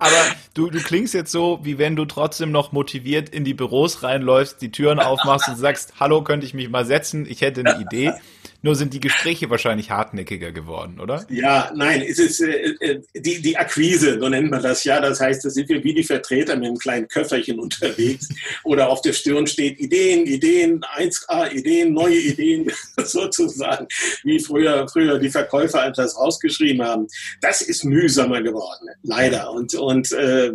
Aber 0.00 0.16
du, 0.54 0.70
du 0.70 0.80
klingst 0.80 1.12
jetzt 1.12 1.30
so, 1.30 1.60
wie 1.62 1.76
wenn 1.76 1.94
du 1.94 2.06
trotzdem 2.06 2.50
noch 2.50 2.72
motiviert 2.72 3.28
in 3.28 3.44
die 3.44 3.52
Büros 3.52 4.02
reinläufst, 4.02 4.62
die 4.62 4.72
Türen 4.72 4.98
aufmachst 4.98 5.48
und 5.50 5.56
sagst, 5.56 6.00
hallo, 6.00 6.24
könnte 6.24 6.46
ich 6.46 6.54
mich 6.54 6.70
mal 6.70 6.86
setzen? 6.86 7.26
Ich 7.28 7.42
hätte 7.42 7.60
eine 7.60 7.82
Idee. 7.82 8.14
Nur 8.62 8.74
sind 8.74 8.92
die 8.92 9.00
Gespräche 9.00 9.48
wahrscheinlich 9.48 9.90
hartnäckiger 9.90 10.52
geworden, 10.52 11.00
oder? 11.00 11.24
Ja, 11.30 11.72
nein, 11.74 12.02
es 12.02 12.18
ist 12.18 12.40
äh, 12.40 12.74
äh, 12.80 13.00
die, 13.14 13.40
die 13.40 13.56
Akquise, 13.56 14.18
so 14.20 14.28
nennt 14.28 14.50
man 14.50 14.62
das 14.62 14.84
ja. 14.84 15.00
Das 15.00 15.18
heißt, 15.18 15.44
da 15.44 15.50
sind 15.50 15.68
wir 15.70 15.82
wie 15.82 15.94
die 15.94 16.04
Vertreter 16.04 16.56
mit 16.56 16.66
einem 16.66 16.76
kleinen 16.76 17.08
Köfferchen 17.08 17.58
unterwegs. 17.58 18.28
Oder 18.64 18.90
auf 18.90 19.00
der 19.00 19.14
Stirn 19.14 19.46
steht 19.46 19.80
Ideen, 19.80 20.26
Ideen, 20.26 20.82
1A, 20.82 21.50
Ideen, 21.52 21.94
neue 21.94 22.18
Ideen, 22.18 22.70
sozusagen, 22.98 23.86
wie 24.24 24.38
früher, 24.38 24.86
früher 24.88 25.18
die 25.18 25.30
Verkäufer 25.30 25.86
etwas 25.86 26.18
rausgeschrieben 26.18 26.84
haben. 26.84 27.06
Das 27.40 27.62
ist 27.62 27.84
mühsamer 27.84 28.42
geworden, 28.42 28.88
leider. 29.02 29.50
Und, 29.52 29.74
und, 29.74 30.12
äh, 30.12 30.52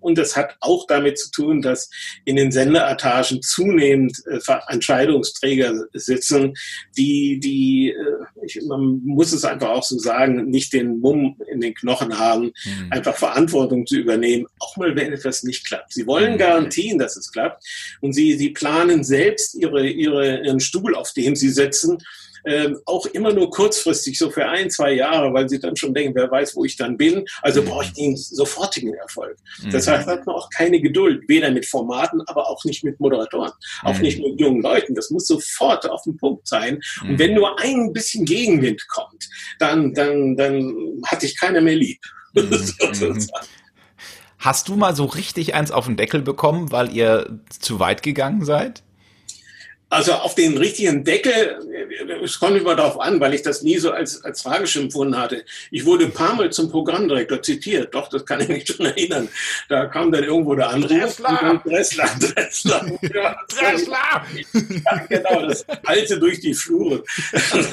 und 0.00 0.18
das 0.18 0.36
hat 0.36 0.56
auch 0.60 0.86
damit 0.88 1.18
zu 1.18 1.30
tun, 1.30 1.62
dass 1.62 1.90
in 2.24 2.36
den 2.36 2.50
Sendeertagen 2.50 3.40
zunehmend 3.42 4.20
äh, 4.26 4.40
Entscheidungsträger 4.68 5.84
sitzen, 5.92 6.54
die 6.96 7.35
die, 7.38 7.90
äh, 7.90 8.44
ich, 8.44 8.60
man 8.66 9.00
muss 9.04 9.32
es 9.32 9.44
einfach 9.44 9.68
auch 9.68 9.82
so 9.82 9.98
sagen, 9.98 10.48
nicht 10.50 10.72
den 10.72 11.00
Mumm 11.00 11.36
in 11.50 11.60
den 11.60 11.74
Knochen 11.74 12.18
haben, 12.18 12.52
mhm. 12.64 12.90
einfach 12.90 13.16
Verantwortung 13.16 13.86
zu 13.86 13.96
übernehmen, 13.96 14.46
auch 14.58 14.76
mal 14.76 14.94
wenn 14.96 15.12
etwas 15.12 15.42
nicht 15.42 15.66
klappt. 15.66 15.92
Sie 15.92 16.06
wollen 16.06 16.34
mhm. 16.34 16.38
Garantien, 16.38 16.98
dass 16.98 17.16
es 17.16 17.32
klappt 17.32 17.64
und 18.00 18.12
sie, 18.12 18.34
sie 18.34 18.50
planen 18.50 19.04
selbst 19.04 19.54
ihre, 19.54 19.86
ihre, 19.86 20.44
ihren 20.44 20.60
Stuhl, 20.60 20.94
auf 20.94 21.12
dem 21.12 21.36
sie 21.36 21.50
sitzen, 21.50 21.98
ähm, 22.46 22.78
auch 22.86 23.06
immer 23.06 23.32
nur 23.32 23.50
kurzfristig, 23.50 24.16
so 24.18 24.30
für 24.30 24.46
ein, 24.46 24.70
zwei 24.70 24.92
Jahre, 24.92 25.34
weil 25.34 25.48
sie 25.48 25.58
dann 25.58 25.76
schon 25.76 25.92
denken, 25.92 26.14
wer 26.14 26.30
weiß, 26.30 26.54
wo 26.54 26.64
ich 26.64 26.76
dann 26.76 26.96
bin. 26.96 27.24
Also 27.42 27.60
mhm. 27.60 27.66
brauche 27.66 27.84
ich 27.84 27.92
den 27.92 28.16
sofortigen 28.16 28.94
Erfolg. 28.94 29.36
Mhm. 29.62 29.70
Das 29.70 29.86
heißt, 29.88 30.06
hat 30.06 30.26
man 30.26 30.36
auch 30.36 30.48
keine 30.50 30.80
Geduld, 30.80 31.28
weder 31.28 31.50
mit 31.50 31.66
Formaten, 31.66 32.22
aber 32.26 32.48
auch 32.48 32.64
nicht 32.64 32.84
mit 32.84 33.00
Moderatoren, 33.00 33.52
mhm. 33.82 33.88
auch 33.88 33.98
nicht 33.98 34.20
mit 34.20 34.40
jungen 34.40 34.62
Leuten. 34.62 34.94
Das 34.94 35.10
muss 35.10 35.26
sofort 35.26 35.90
auf 35.90 36.02
den 36.04 36.16
Punkt 36.16 36.46
sein. 36.46 36.80
Und 37.02 37.12
mhm. 37.12 37.18
wenn 37.18 37.34
nur 37.34 37.58
ein 37.60 37.92
bisschen 37.92 38.24
Gegenwind 38.24 38.86
kommt, 38.88 39.28
dann, 39.58 39.92
dann, 39.94 40.36
dann 40.36 41.02
hatte 41.04 41.26
ich 41.26 41.38
keiner 41.38 41.60
mehr 41.60 41.76
lieb. 41.76 42.00
Mhm. 42.36 43.18
Hast 44.38 44.68
du 44.68 44.76
mal 44.76 44.94
so 44.94 45.06
richtig 45.06 45.54
eins 45.54 45.70
auf 45.70 45.86
den 45.86 45.96
Deckel 45.96 46.20
bekommen, 46.20 46.70
weil 46.70 46.94
ihr 46.94 47.40
zu 47.48 47.80
weit 47.80 48.02
gegangen 48.02 48.44
seid? 48.44 48.82
Also 49.88 50.14
auf 50.14 50.34
den 50.34 50.58
richtigen 50.58 51.04
Deckel, 51.04 51.60
es 52.24 52.40
kommt 52.40 52.56
immer 52.56 52.74
darauf 52.74 52.98
an, 52.98 53.20
weil 53.20 53.34
ich 53.34 53.42
das 53.42 53.62
nie 53.62 53.78
so 53.78 53.92
als, 53.92 54.24
als 54.24 54.42
tragisch 54.42 54.74
empfunden 54.74 55.16
hatte. 55.16 55.44
Ich 55.70 55.84
wurde 55.84 56.06
ein 56.06 56.12
paar 56.12 56.34
Mal 56.34 56.50
zum 56.50 56.68
Programmdirektor 56.68 57.40
zitiert, 57.40 57.94
doch, 57.94 58.08
das 58.08 58.26
kann 58.26 58.40
ich 58.40 58.48
mich 58.48 58.66
schon 58.66 58.86
erinnern. 58.86 59.28
Da 59.68 59.86
kam 59.86 60.10
dann 60.10 60.24
irgendwo 60.24 60.56
der 60.56 60.70
Anruf. 60.70 60.90
Dressler! 60.90 61.60
Dressler, 61.64 62.10
Dressler. 62.34 62.96
Dressler! 63.48 64.26
Ja, 64.84 65.06
genau, 65.08 65.46
das 65.46 65.64
alte 65.84 66.18
durch 66.18 66.40
die 66.40 66.54
Flure. 66.54 67.04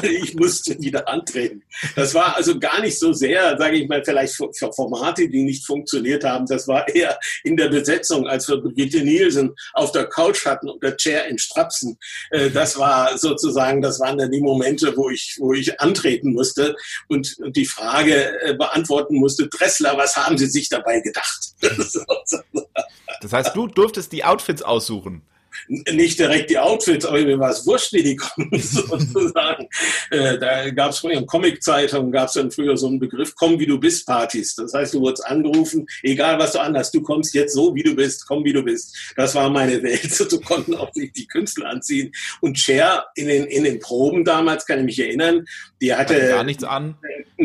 Ich 0.04 0.36
musste 0.36 0.80
wieder 0.80 1.08
antreten. 1.08 1.64
Das 1.96 2.14
war 2.14 2.36
also 2.36 2.60
gar 2.60 2.80
nicht 2.82 3.00
so 3.00 3.12
sehr, 3.12 3.58
sage 3.58 3.78
ich 3.78 3.90
mal, 3.90 4.04
vielleicht 4.06 4.36
für 4.36 4.72
Formate, 4.72 5.28
die 5.28 5.42
nicht 5.42 5.66
funktioniert 5.66 6.24
haben. 6.24 6.46
Das 6.46 6.68
war 6.68 6.88
eher 6.88 7.18
in 7.44 7.58
der 7.58 7.70
Besetzung, 7.70 8.28
als 8.28 8.48
wir 8.48 8.58
Brigitte 8.58 9.02
Nielsen 9.02 9.56
auf 9.74 9.92
der 9.92 10.06
Couch 10.06 10.46
hatten 10.46 10.70
und 10.70 10.84
der 10.84 10.96
Chair 10.96 11.26
in 11.28 11.40
Strapsen 11.40 11.98
äh, 12.32 12.50
das 12.50 12.78
war 12.78 13.18
sozusagen, 13.18 13.82
das 13.82 14.00
waren 14.00 14.18
dann 14.18 14.32
die 14.32 14.42
Momente, 14.42 14.96
wo 14.96 15.10
ich, 15.10 15.38
wo 15.40 15.54
ich 15.54 15.80
antreten 15.80 16.34
musste 16.34 16.76
und, 17.08 17.36
die 17.56 17.66
Frage 17.66 18.42
äh, 18.42 18.56
beantworten 18.56 19.16
musste, 19.16 19.48
Dressler, 19.48 19.98
was 19.98 20.16
haben 20.16 20.38
Sie 20.38 20.48
sich 20.48 20.70
dabei 20.70 21.00
gedacht? 21.02 21.54
das 21.62 23.32
heißt, 23.32 23.56
du 23.56 23.68
durftest 23.68 24.12
die 24.12 24.24
Outfits 24.24 24.62
aussuchen. 24.62 25.24
Nicht 25.68 26.20
direkt 26.20 26.50
die 26.50 26.58
Outfits, 26.58 27.06
aber 27.06 27.22
mir 27.22 27.40
war 27.40 27.52
es 27.52 27.66
wurscht, 27.66 27.94
wie 27.94 28.04
die 28.04 28.16
kommen, 28.16 28.50
sozusagen. 28.60 29.68
Äh, 30.12 30.38
da 30.38 30.70
gab 30.70 30.92
es 30.92 31.00
früher 31.00 31.14
in 31.14 31.26
Comiczeitungen, 31.26 32.12
gab 32.12 32.28
es 32.28 32.34
dann 32.34 32.52
früher 32.52 32.78
so 32.78 32.88
einen 32.88 33.00
Begriff, 33.00 33.34
komm 33.36 33.60
wie 33.60 33.66
du 33.66 33.80
bist 33.80 34.06
Partys. 34.06 34.56
Das 34.56 34.74
heißt, 34.74 34.94
du 34.94 35.02
wurdest 35.02 35.26
angerufen, 35.26 35.86
egal 36.02 36.40
was 36.40 36.54
du 36.54 36.60
anhast, 36.60 36.94
du 36.94 37.02
kommst 37.02 37.34
jetzt 37.34 37.54
so, 37.54 37.74
wie 37.76 37.84
du 37.84 37.96
bist, 37.96 38.26
komm 38.28 38.44
wie 38.44 38.54
du 38.54 38.64
bist. 38.64 38.96
Das 39.16 39.36
war 39.36 39.50
meine 39.50 39.82
Welt. 39.84 40.12
So 40.34 40.40
konnten 40.40 40.74
auch 40.74 40.92
sich 40.94 41.12
die 41.12 41.28
Künstler 41.28 41.70
anziehen. 41.70 42.12
Und 42.40 42.58
Cher 42.58 43.06
in 43.16 43.28
den, 43.28 43.46
in 43.46 43.66
den 43.66 43.80
Proben 43.80 44.24
damals, 44.24 44.66
kann 44.66 44.80
ich 44.80 44.86
mich 44.86 45.00
erinnern, 45.00 45.46
die 45.82 45.94
hatte, 45.94 46.16
hatte 46.16 46.28
gar 46.30 46.44
nichts 46.44 46.64
an. 46.64 46.96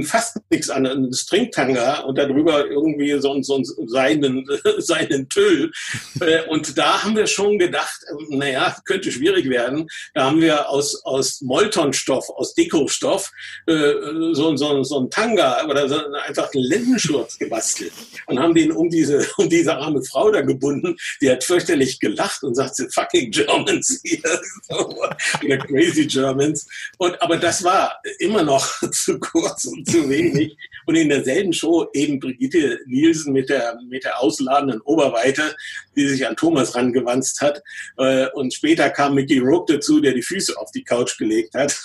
Fast 0.04 0.38
nichts 0.48 0.70
an, 0.70 0.86
einen 0.86 1.12
Stringtanga 1.12 2.00
und 2.00 2.16
darüber 2.16 2.66
irgendwie 2.66 3.18
so, 3.18 3.42
so 3.42 3.56
einen 3.56 3.64
seinen, 3.88 4.46
seinen 4.78 5.28
Tüll. 5.28 5.72
Äh, 6.20 6.42
und 6.48 6.78
da 6.78 7.02
haben 7.02 7.16
wir 7.16 7.26
schon 7.26 7.58
gedacht, 7.58 7.97
naja, 8.28 8.76
könnte 8.84 9.12
schwierig 9.12 9.48
werden. 9.48 9.88
Da 10.14 10.24
haben 10.24 10.40
wir 10.40 10.68
aus, 10.68 11.04
aus 11.04 11.40
Moltonstoff, 11.40 12.28
aus 12.30 12.54
Dekostoff, 12.54 13.30
äh, 13.66 13.92
so, 14.32 14.56
so, 14.56 14.82
so 14.82 15.00
ein 15.00 15.10
Tanga 15.10 15.64
oder 15.64 15.88
so 15.88 15.96
einfach 16.26 16.52
einen 16.54 16.64
Lendenschurz 16.64 17.38
gebastelt 17.38 17.92
und 18.26 18.38
haben 18.38 18.54
den 18.54 18.72
um 18.72 18.90
diese, 18.90 19.26
um 19.36 19.48
diese 19.48 19.76
arme 19.76 20.02
Frau 20.02 20.30
da 20.30 20.40
gebunden. 20.40 20.96
Die 21.20 21.30
hat 21.30 21.44
fürchterlich 21.44 22.00
gelacht 22.00 22.42
und 22.42 22.54
sagt, 22.54 22.76
fucking 22.92 23.30
Germans 23.30 24.00
hier. 24.04 24.20
oder 25.44 25.58
crazy 25.58 26.06
Germans. 26.06 26.66
Und, 26.98 27.20
aber 27.22 27.36
das 27.36 27.62
war 27.64 28.00
immer 28.18 28.42
noch 28.42 28.66
zu 28.92 29.18
kurz 29.18 29.64
und 29.64 29.88
zu 29.88 30.08
wenig. 30.08 30.56
Und 30.86 30.94
in 30.94 31.08
derselben 31.08 31.52
Show 31.52 31.88
eben 31.92 32.20
Brigitte 32.20 32.80
Nielsen 32.86 33.32
mit 33.32 33.48
der, 33.48 33.78
mit 33.88 34.04
der 34.04 34.20
ausladenden 34.20 34.80
Oberweite, 34.82 35.56
die 35.96 36.08
sich 36.08 36.26
an 36.26 36.36
Thomas 36.36 36.74
rangewanzt 36.74 37.40
hat. 37.40 37.62
Äh, 37.96 38.26
und 38.34 38.52
später 38.52 38.90
kam 38.90 39.14
Mickey 39.14 39.38
Rourke 39.38 39.74
dazu, 39.74 40.00
der 40.00 40.12
die 40.12 40.22
Füße 40.22 40.56
auf 40.58 40.70
die 40.72 40.84
Couch 40.84 41.16
gelegt 41.18 41.54
hat. 41.54 41.76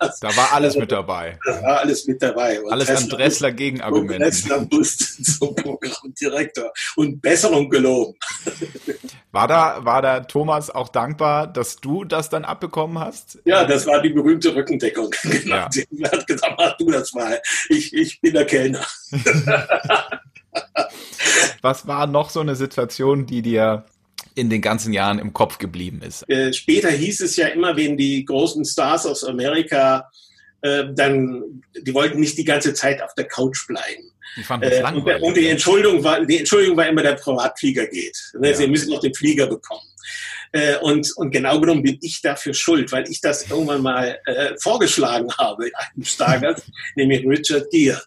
Das, 0.00 0.20
da 0.20 0.36
war 0.36 0.52
alles 0.52 0.76
mit 0.76 0.92
dabei. 0.92 1.38
Da 1.44 1.62
war 1.62 1.78
alles 1.80 2.06
mit 2.06 2.22
dabei. 2.22 2.60
Und 2.60 2.70
alles 2.70 2.86
Dressler, 2.86 3.02
an 3.02 3.08
Dressler 3.18 3.52
Gegenargumenten. 3.52 4.22
Dressler 4.22 4.60
Bust 4.60 5.24
zum 5.38 5.54
Programmdirektor 5.54 6.72
und 6.96 7.20
Besserung 7.20 7.68
geloben. 7.68 8.14
War 9.30 9.46
da, 9.46 9.84
war 9.84 10.00
da 10.00 10.20
Thomas 10.20 10.70
auch 10.70 10.88
dankbar, 10.88 11.46
dass 11.46 11.76
du 11.76 12.04
das 12.04 12.30
dann 12.30 12.46
abbekommen 12.46 12.98
hast? 12.98 13.38
Ja, 13.44 13.64
das 13.64 13.86
war 13.86 14.00
die 14.00 14.08
berühmte 14.08 14.54
Rückendeckung. 14.54 15.10
Genau. 15.22 15.54
Ja. 15.54 15.70
Er 16.00 16.10
hat 16.10 16.26
gesagt, 16.26 16.54
mach 16.56 16.76
du 16.78 16.90
das 16.90 17.12
mal. 17.12 17.38
Ich, 17.68 17.92
ich 17.92 18.22
bin 18.22 18.32
der 18.32 18.46
Kellner. 18.46 18.84
Was 21.60 21.86
war 21.86 22.06
noch 22.06 22.30
so 22.30 22.40
eine 22.40 22.56
Situation, 22.56 23.26
die 23.26 23.42
dir 23.42 23.84
in 24.38 24.50
den 24.50 24.62
ganzen 24.62 24.92
Jahren 24.92 25.18
im 25.18 25.32
Kopf 25.32 25.58
geblieben 25.58 26.00
ist? 26.02 26.28
Äh, 26.28 26.52
später 26.52 26.90
hieß 26.90 27.20
es 27.20 27.36
ja 27.36 27.48
immer, 27.48 27.76
wenn 27.76 27.96
die 27.96 28.24
großen 28.24 28.64
Stars 28.64 29.04
aus 29.04 29.24
Amerika 29.24 30.08
äh, 30.62 30.84
dann, 30.94 31.62
die 31.76 31.92
wollten 31.92 32.20
nicht 32.20 32.38
die 32.38 32.44
ganze 32.44 32.72
Zeit 32.74 33.02
auf 33.02 33.14
der 33.14 33.26
Couch 33.26 33.66
bleiben. 33.66 34.12
Die 34.36 34.42
fanden 34.42 34.68
das 34.68 34.78
äh, 34.78 34.82
langweilig. 34.82 35.22
Und, 35.22 35.36
die 35.36 35.48
Entschuldigung 35.48 36.04
war, 36.04 36.24
die 36.24 36.38
Entschuldigung 36.38 36.76
war 36.76 36.88
immer, 36.88 37.02
der 37.02 37.14
Privatflieger 37.14 37.86
geht. 37.86 38.16
Ne, 38.38 38.50
ja. 38.50 38.54
Sie 38.54 38.66
müssen 38.68 38.90
noch 38.90 39.00
den 39.00 39.14
Flieger 39.14 39.46
bekommen. 39.46 39.82
Äh, 40.52 40.76
und, 40.78 41.12
und 41.16 41.30
genau 41.30 41.60
genommen 41.60 41.82
bin 41.82 41.98
ich 42.00 42.22
dafür 42.22 42.54
schuld, 42.54 42.90
weil 42.92 43.08
ich 43.08 43.20
das 43.20 43.50
irgendwann 43.50 43.82
mal 43.82 44.18
äh, 44.26 44.54
vorgeschlagen 44.60 45.30
habe, 45.36 45.64
einem 45.74 46.04
Stargast, 46.04 46.64
nämlich 46.96 47.26
Richard 47.26 47.70
Gere. 47.70 48.02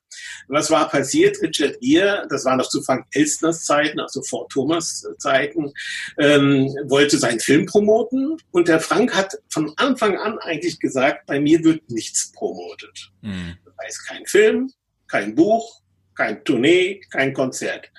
Was 0.47 0.69
war 0.69 0.89
passiert? 0.89 1.41
Richard 1.41 1.79
Gere, 1.79 2.27
das 2.29 2.45
war 2.45 2.55
noch 2.57 2.67
zu 2.67 2.81
Frank 2.81 3.05
Elstners 3.13 3.63
Zeiten, 3.63 3.99
also 3.99 4.21
vor 4.23 4.47
Thomas 4.49 5.05
Zeiten, 5.17 5.71
ähm, 6.19 6.67
wollte 6.87 7.17
seinen 7.17 7.39
Film 7.39 7.65
promoten 7.65 8.37
und 8.51 8.67
der 8.67 8.79
Frank 8.79 9.15
hat 9.15 9.35
von 9.49 9.71
Anfang 9.77 10.17
an 10.17 10.37
eigentlich 10.39 10.79
gesagt, 10.79 11.25
bei 11.25 11.39
mir 11.39 11.63
wird 11.63 11.89
nichts 11.89 12.31
promotet. 12.33 13.11
Mhm. 13.21 13.57
Das 13.65 13.73
heißt 13.85 14.07
kein 14.07 14.25
Film, 14.25 14.71
kein 15.07 15.35
Buch, 15.35 15.81
kein 16.15 16.43
Tournee, 16.43 17.01
kein 17.11 17.33
Konzert. 17.33 17.89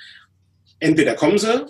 Entweder 0.79 1.15
kommen 1.15 1.39
sie 1.39 1.67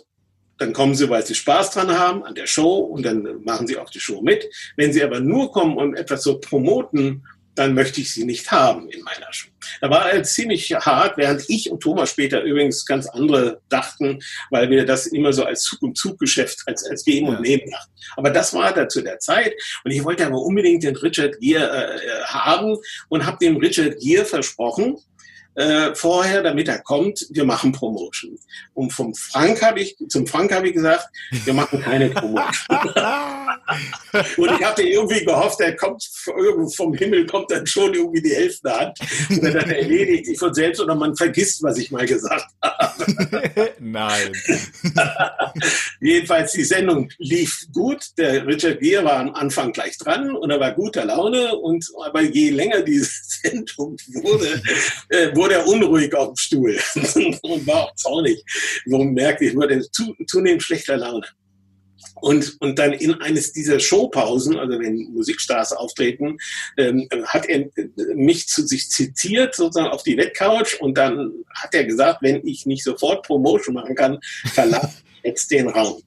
dann 0.58 0.72
kommen 0.72 0.94
sie, 0.94 1.08
weil 1.08 1.26
sie 1.26 1.34
Spaß 1.34 1.72
dran 1.72 1.98
haben 1.98 2.24
an 2.24 2.34
der 2.34 2.46
Show 2.46 2.78
und 2.78 3.04
dann 3.04 3.42
machen 3.44 3.66
sie 3.66 3.78
auch 3.78 3.90
die 3.90 4.00
Show 4.00 4.20
mit. 4.22 4.48
Wenn 4.76 4.92
sie 4.92 5.02
aber 5.02 5.20
nur 5.20 5.50
kommen, 5.50 5.76
um 5.76 5.94
etwas 5.94 6.22
zu 6.22 6.38
promoten, 6.38 7.24
dann 7.54 7.74
möchte 7.74 8.00
ich 8.00 8.12
sie 8.12 8.24
nicht 8.24 8.50
haben 8.50 8.88
in 8.88 9.02
meiner 9.02 9.30
Show. 9.32 9.50
Da 9.80 9.90
war 9.90 10.10
er 10.10 10.22
ziemlich 10.22 10.72
hart, 10.74 11.18
während 11.18 11.48
ich 11.48 11.70
und 11.70 11.80
Thomas 11.82 12.10
später 12.10 12.42
übrigens 12.42 12.86
ganz 12.86 13.06
andere 13.08 13.60
dachten, 13.68 14.20
weil 14.50 14.70
wir 14.70 14.86
das 14.86 15.06
immer 15.06 15.32
so 15.32 15.44
als 15.44 15.64
Zug- 15.64 15.82
und 15.82 15.98
Zuggeschäft, 15.98 16.62
als, 16.66 16.84
als 16.84 17.04
Geben 17.04 17.28
und 17.28 17.40
Nehmen 17.40 17.70
dachten. 17.70 17.92
Aber 18.16 18.30
das 18.30 18.54
war 18.54 18.72
da 18.72 18.88
zu 18.88 19.02
der 19.02 19.18
Zeit 19.18 19.54
und 19.84 19.90
ich 19.90 20.02
wollte 20.04 20.26
aber 20.26 20.40
unbedingt 20.40 20.82
den 20.82 20.96
Richard 20.96 21.38
Gere 21.40 21.94
äh, 21.94 22.24
haben 22.24 22.78
und 23.08 23.26
habe 23.26 23.38
dem 23.38 23.56
Richard 23.58 24.00
Gere 24.00 24.24
versprochen, 24.24 24.96
äh, 25.54 25.94
vorher, 25.94 26.42
damit 26.42 26.68
er 26.68 26.80
kommt, 26.80 27.26
wir 27.30 27.44
machen 27.44 27.72
Promotion. 27.72 28.38
Und 28.74 28.92
vom 28.92 29.14
Frank 29.14 29.62
habe 29.62 29.80
ich, 29.80 29.96
zum 30.08 30.26
Frank 30.26 30.52
habe 30.52 30.68
ich 30.68 30.74
gesagt, 30.74 31.06
wir 31.30 31.54
machen 31.54 31.80
keine 31.80 32.10
Promotion. 32.10 32.78
Und 34.36 34.50
ich 34.52 34.64
hatte 34.64 34.82
irgendwie 34.82 35.24
gehofft, 35.24 35.60
er 35.60 35.76
kommt 35.76 36.08
vom 36.74 36.94
Himmel, 36.94 37.26
kommt 37.26 37.50
dann 37.50 37.66
schon 37.66 37.94
irgendwie 37.94 38.22
die 38.22 38.34
Hälfte 38.34 38.74
an. 38.74 38.92
Und 39.30 39.42
dann 39.42 39.70
erledigt 39.70 40.26
sich 40.26 40.38
von 40.38 40.52
selbst 40.54 40.80
oder 40.80 40.94
man 40.94 41.16
vergisst, 41.16 41.62
was 41.62 41.78
ich 41.78 41.90
mal 41.90 42.06
gesagt 42.06 42.46
habe. 42.62 43.70
Nein. 43.78 44.32
Jedenfalls, 46.00 46.52
die 46.52 46.64
Sendung 46.64 47.08
lief 47.18 47.66
gut. 47.72 48.04
Der 48.18 48.46
Richard 48.46 48.80
Gere 48.80 49.04
war 49.04 49.20
am 49.20 49.34
Anfang 49.34 49.72
gleich 49.72 49.96
dran 49.98 50.34
und 50.36 50.50
er 50.50 50.60
war 50.60 50.72
guter 50.72 51.04
Laune. 51.04 51.54
Und 51.56 51.84
aber 52.04 52.22
je 52.22 52.50
länger 52.50 52.82
diese 52.82 53.10
Sendung 53.42 53.96
wurde, 54.22 54.62
äh, 55.10 55.34
wurde 55.34 55.54
er 55.54 55.66
unruhig 55.66 56.14
auf 56.14 56.28
dem 56.28 56.36
Stuhl 56.36 56.78
und 57.42 57.66
war 57.66 57.84
auch 57.84 57.94
zornig. 57.96 58.42
Man 58.86 59.12
merkte, 59.12 59.44
ich 59.44 59.54
wurde 59.54 59.82
zunehmend 60.26 60.62
schlechter 60.62 60.96
Laune. 60.96 61.26
Und, 62.22 62.56
und 62.60 62.78
dann 62.78 62.92
in 62.92 63.14
eines 63.14 63.52
dieser 63.52 63.80
Showpausen, 63.80 64.56
also 64.56 64.78
wenn 64.78 65.12
Musikstars 65.12 65.72
auftreten, 65.72 66.36
ähm, 66.76 67.08
hat 67.24 67.46
er 67.46 67.68
mich 68.14 68.46
zu 68.46 68.64
sich 68.64 68.90
zitiert, 68.90 69.56
sozusagen 69.56 69.88
auf 69.92 70.04
die 70.04 70.16
Wettcouch. 70.16 70.80
Und 70.80 70.96
dann 70.96 71.32
hat 71.52 71.74
er 71.74 71.84
gesagt, 71.84 72.22
wenn 72.22 72.46
ich 72.46 72.64
nicht 72.64 72.84
sofort 72.84 73.26
Promotion 73.26 73.74
machen 73.74 73.96
kann, 73.96 74.20
verlasse 74.54 75.02
jetzt 75.24 75.50
den 75.50 75.68
Raum. 75.68 76.00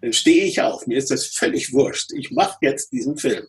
Dann 0.00 0.12
stehe 0.12 0.44
ich 0.44 0.60
auf, 0.60 0.86
mir 0.86 0.98
ist 0.98 1.10
das 1.10 1.26
völlig 1.26 1.72
wurscht. 1.72 2.12
Ich 2.12 2.30
mache 2.30 2.58
jetzt 2.60 2.92
diesen 2.92 3.16
Film. 3.16 3.46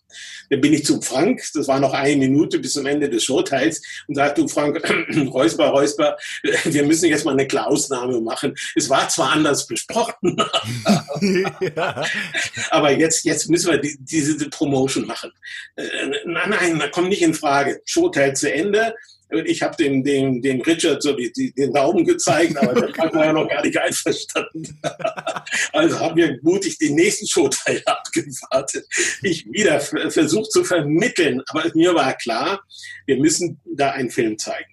Dann 0.49 0.61
bin 0.61 0.73
ich 0.73 0.85
zu 0.85 1.01
Frank, 1.01 1.41
das 1.53 1.67
war 1.67 1.79
noch 1.79 1.93
eine 1.93 2.15
Minute 2.15 2.59
bis 2.59 2.73
zum 2.73 2.85
Ende 2.85 3.09
des 3.09 3.23
Showteils, 3.25 3.81
und 4.07 4.15
sagte, 4.15 4.41
du 4.41 4.47
Frank, 4.47 4.81
Räusper, 5.33 5.67
Räusper, 5.67 6.17
wir 6.63 6.83
müssen 6.83 7.09
jetzt 7.09 7.25
mal 7.25 7.31
eine 7.31 7.47
Klausnahme 7.47 8.21
machen. 8.21 8.55
Es 8.75 8.89
war 8.89 9.09
zwar 9.09 9.33
anders 9.33 9.67
besprochen, 9.67 10.37
aber 12.71 12.91
jetzt, 12.91 13.25
jetzt 13.25 13.49
müssen 13.49 13.71
wir 13.71 13.77
die, 13.79 13.97
diese 13.99 14.49
Promotion 14.49 15.05
machen. 15.05 15.31
Äh, 15.75 15.83
nein, 16.25 16.49
nein, 16.49 16.79
da 16.79 16.87
kommt 16.87 17.09
nicht 17.09 17.21
in 17.21 17.33
Frage. 17.33 17.81
Showteil 17.85 18.35
zu 18.35 18.51
Ende, 18.51 18.95
ich 19.29 19.61
habe 19.61 19.75
dem, 19.75 20.03
dem, 20.03 20.41
dem 20.41 20.61
Richard 20.61 21.03
so 21.03 21.13
die, 21.13 21.31
die, 21.33 21.53
den 21.53 21.73
Daumen 21.73 22.05
gezeigt, 22.05 22.57
aber 22.57 22.73
der 22.73 23.13
war 23.13 23.25
ja 23.25 23.33
noch 23.33 23.49
gar 23.49 23.63
nicht 23.63 23.77
einverstanden. 23.77 24.79
also 25.73 25.99
haben 25.99 26.15
wir 26.15 26.39
mutig 26.41 26.77
den 26.77 26.95
nächsten 26.95 27.27
Showteil 27.27 27.81
abgewartet. 27.85 28.85
Ich 29.23 29.45
wieder 29.51 29.79
versucht 29.79 30.51
zu 30.51 30.63
vermitteln, 30.63 31.41
aber 31.49 31.69
mir 31.73 31.93
war 31.93 32.13
klar, 32.13 32.61
wir 33.05 33.17
müssen 33.17 33.59
da 33.65 33.91
einen 33.91 34.11
Film 34.11 34.37
zeigen. 34.37 34.71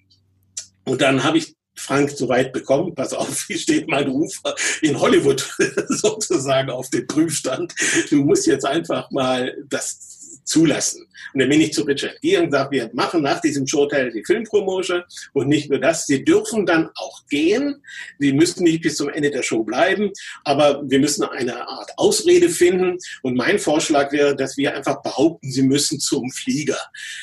Und 0.85 1.01
dann 1.01 1.23
habe 1.23 1.39
ich 1.39 1.55
Frank 1.77 2.09
so 2.11 2.29
weit 2.29 2.53
bekommen, 2.53 2.95
pass 2.95 3.13
auf, 3.13 3.43
hier 3.47 3.57
steht 3.57 3.89
mein 3.89 4.07
Ruf 4.07 4.41
in 4.81 4.97
Hollywood 4.97 5.41
sozusagen 5.89 6.69
auf 6.69 6.89
dem 6.89 7.05
Prüfstand. 7.05 7.73
Du 8.09 8.23
musst 8.23 8.47
jetzt 8.47 8.65
einfach 8.65 9.11
mal 9.11 9.53
das 9.67 10.14
zulassen. 10.45 11.07
Und 11.33 11.39
dann 11.39 11.49
bin 11.49 11.61
ich 11.61 11.73
zu 11.73 11.83
Richard 11.83 12.21
Gere 12.21 12.43
und 12.43 12.51
sage, 12.51 12.71
wir 12.71 12.89
machen 12.93 13.21
nach 13.21 13.41
diesem 13.41 13.67
Showteil 13.67 14.11
die 14.11 14.23
Filmpromotion 14.23 15.03
und 15.33 15.47
nicht 15.47 15.69
nur 15.69 15.79
das, 15.79 16.05
sie 16.05 16.23
dürfen 16.23 16.65
dann 16.65 16.89
auch 16.95 17.25
gehen. 17.27 17.83
Sie 18.19 18.31
müssen 18.31 18.63
nicht 18.63 18.81
bis 18.81 18.95
zum 18.95 19.09
Ende 19.09 19.31
der 19.31 19.43
Show 19.43 19.63
bleiben, 19.63 20.11
aber 20.43 20.81
wir 20.87 20.99
müssen 20.99 21.23
eine 21.23 21.67
Art 21.67 21.91
Ausrede 21.97 22.49
finden. 22.49 22.97
Und 23.23 23.35
mein 23.35 23.59
Vorschlag 23.59 24.11
wäre, 24.11 24.35
dass 24.35 24.55
wir 24.55 24.75
einfach 24.75 25.01
behaupten, 25.01 25.51
sie 25.51 25.63
müssen 25.63 25.99
zum 25.99 26.29
Flieger, 26.31 26.79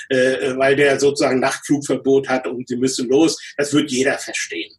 äh, 0.08 0.56
weil 0.56 0.76
der 0.76 0.98
sozusagen 0.98 1.40
Nachtflugverbot 1.40 2.28
hat 2.28 2.46
und 2.46 2.68
sie 2.68 2.76
müssen 2.76 3.08
los. 3.08 3.40
Das 3.56 3.72
wird 3.72 3.90
jeder 3.90 4.18
verstehen. 4.18 4.72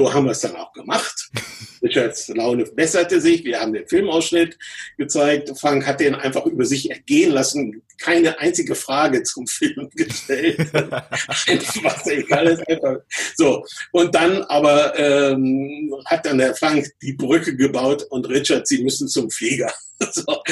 So 0.00 0.10
haben 0.14 0.24
wir 0.24 0.30
es 0.30 0.40
dann 0.40 0.56
auch 0.56 0.72
gemacht. 0.72 1.28
Richards 1.82 2.28
Laune 2.28 2.64
besserte 2.64 3.20
sich. 3.20 3.44
Wir 3.44 3.60
haben 3.60 3.74
den 3.74 3.86
Filmausschnitt 3.86 4.58
gezeigt. 4.96 5.52
Frank 5.58 5.86
hat 5.86 6.00
den 6.00 6.14
einfach 6.14 6.46
über 6.46 6.64
sich 6.64 6.90
ergehen 6.90 7.32
lassen. 7.32 7.82
Keine 7.98 8.38
einzige 8.38 8.74
Frage 8.74 9.22
zum 9.24 9.46
Film 9.46 9.90
gestellt. 9.94 10.58
einfach 10.74 12.06
egal 12.06 12.46
ist 12.46 12.66
einfach. 12.66 12.96
So. 13.36 13.62
Und 13.92 14.14
dann 14.14 14.42
aber 14.44 14.98
ähm, 14.98 15.94
hat 16.06 16.24
dann 16.24 16.38
der 16.38 16.54
Frank 16.54 16.86
die 17.02 17.12
Brücke 17.12 17.54
gebaut 17.54 18.02
und 18.08 18.26
Richard, 18.26 18.66
sie 18.66 18.82
müssen 18.82 19.06
zum 19.06 19.30
Flieger. 19.30 19.70
so. 20.12 20.42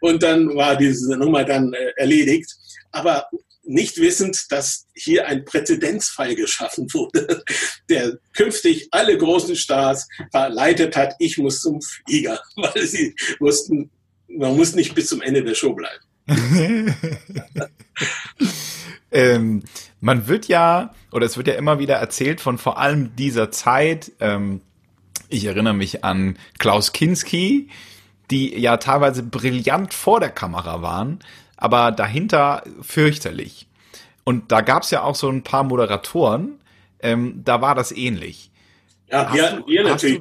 Und 0.00 0.22
dann 0.22 0.56
war 0.56 0.76
diese 0.76 1.14
Nummer 1.14 1.44
dann 1.44 1.74
äh, 1.74 1.92
erledigt. 1.96 2.50
Aber 2.90 3.28
nicht 3.66 3.98
wissend, 3.98 4.50
dass 4.50 4.86
hier 4.94 5.26
ein 5.26 5.44
Präzedenzfall 5.44 6.34
geschaffen 6.34 6.92
wurde, 6.92 7.44
der 7.88 8.18
künftig 8.34 8.88
alle 8.90 9.16
großen 9.16 9.56
Stars 9.56 10.08
verleitet 10.30 10.96
hat, 10.96 11.14
ich 11.18 11.38
muss 11.38 11.60
zum 11.60 11.80
Flieger, 11.82 12.40
weil 12.56 12.86
sie 12.86 13.14
wussten, 13.40 13.90
man 14.28 14.56
muss 14.56 14.74
nicht 14.74 14.94
bis 14.94 15.08
zum 15.08 15.22
Ende 15.22 15.44
der 15.44 15.54
Show 15.54 15.74
bleiben. 15.74 16.04
ähm, 19.12 19.62
man 20.00 20.26
wird 20.26 20.48
ja, 20.48 20.94
oder 21.12 21.26
es 21.26 21.36
wird 21.36 21.48
ja 21.48 21.54
immer 21.54 21.78
wieder 21.78 21.96
erzählt 21.96 22.40
von 22.40 22.58
vor 22.58 22.78
allem 22.78 23.14
dieser 23.16 23.50
Zeit, 23.50 24.12
ähm, 24.20 24.62
ich 25.28 25.44
erinnere 25.44 25.74
mich 25.74 26.04
an 26.04 26.38
Klaus 26.58 26.92
Kinski, 26.92 27.68
die 28.30 28.58
ja 28.58 28.78
teilweise 28.78 29.22
brillant 29.22 29.92
vor 29.92 30.20
der 30.20 30.30
Kamera 30.30 30.82
waren, 30.82 31.18
aber 31.64 31.92
dahinter 31.92 32.62
fürchterlich. 32.82 33.66
Und 34.22 34.52
da 34.52 34.60
gab 34.60 34.82
es 34.82 34.90
ja 34.90 35.02
auch 35.02 35.14
so 35.14 35.30
ein 35.30 35.42
paar 35.42 35.64
Moderatoren, 35.64 36.60
ähm, 37.00 37.40
da 37.42 37.62
war 37.62 37.74
das 37.74 37.90
ähnlich. 37.90 38.50
Ja, 39.10 39.30
hast 39.30 39.34
wir, 39.34 39.50
du, 39.52 39.66
wir 39.66 39.84
natürlich. 39.84 40.20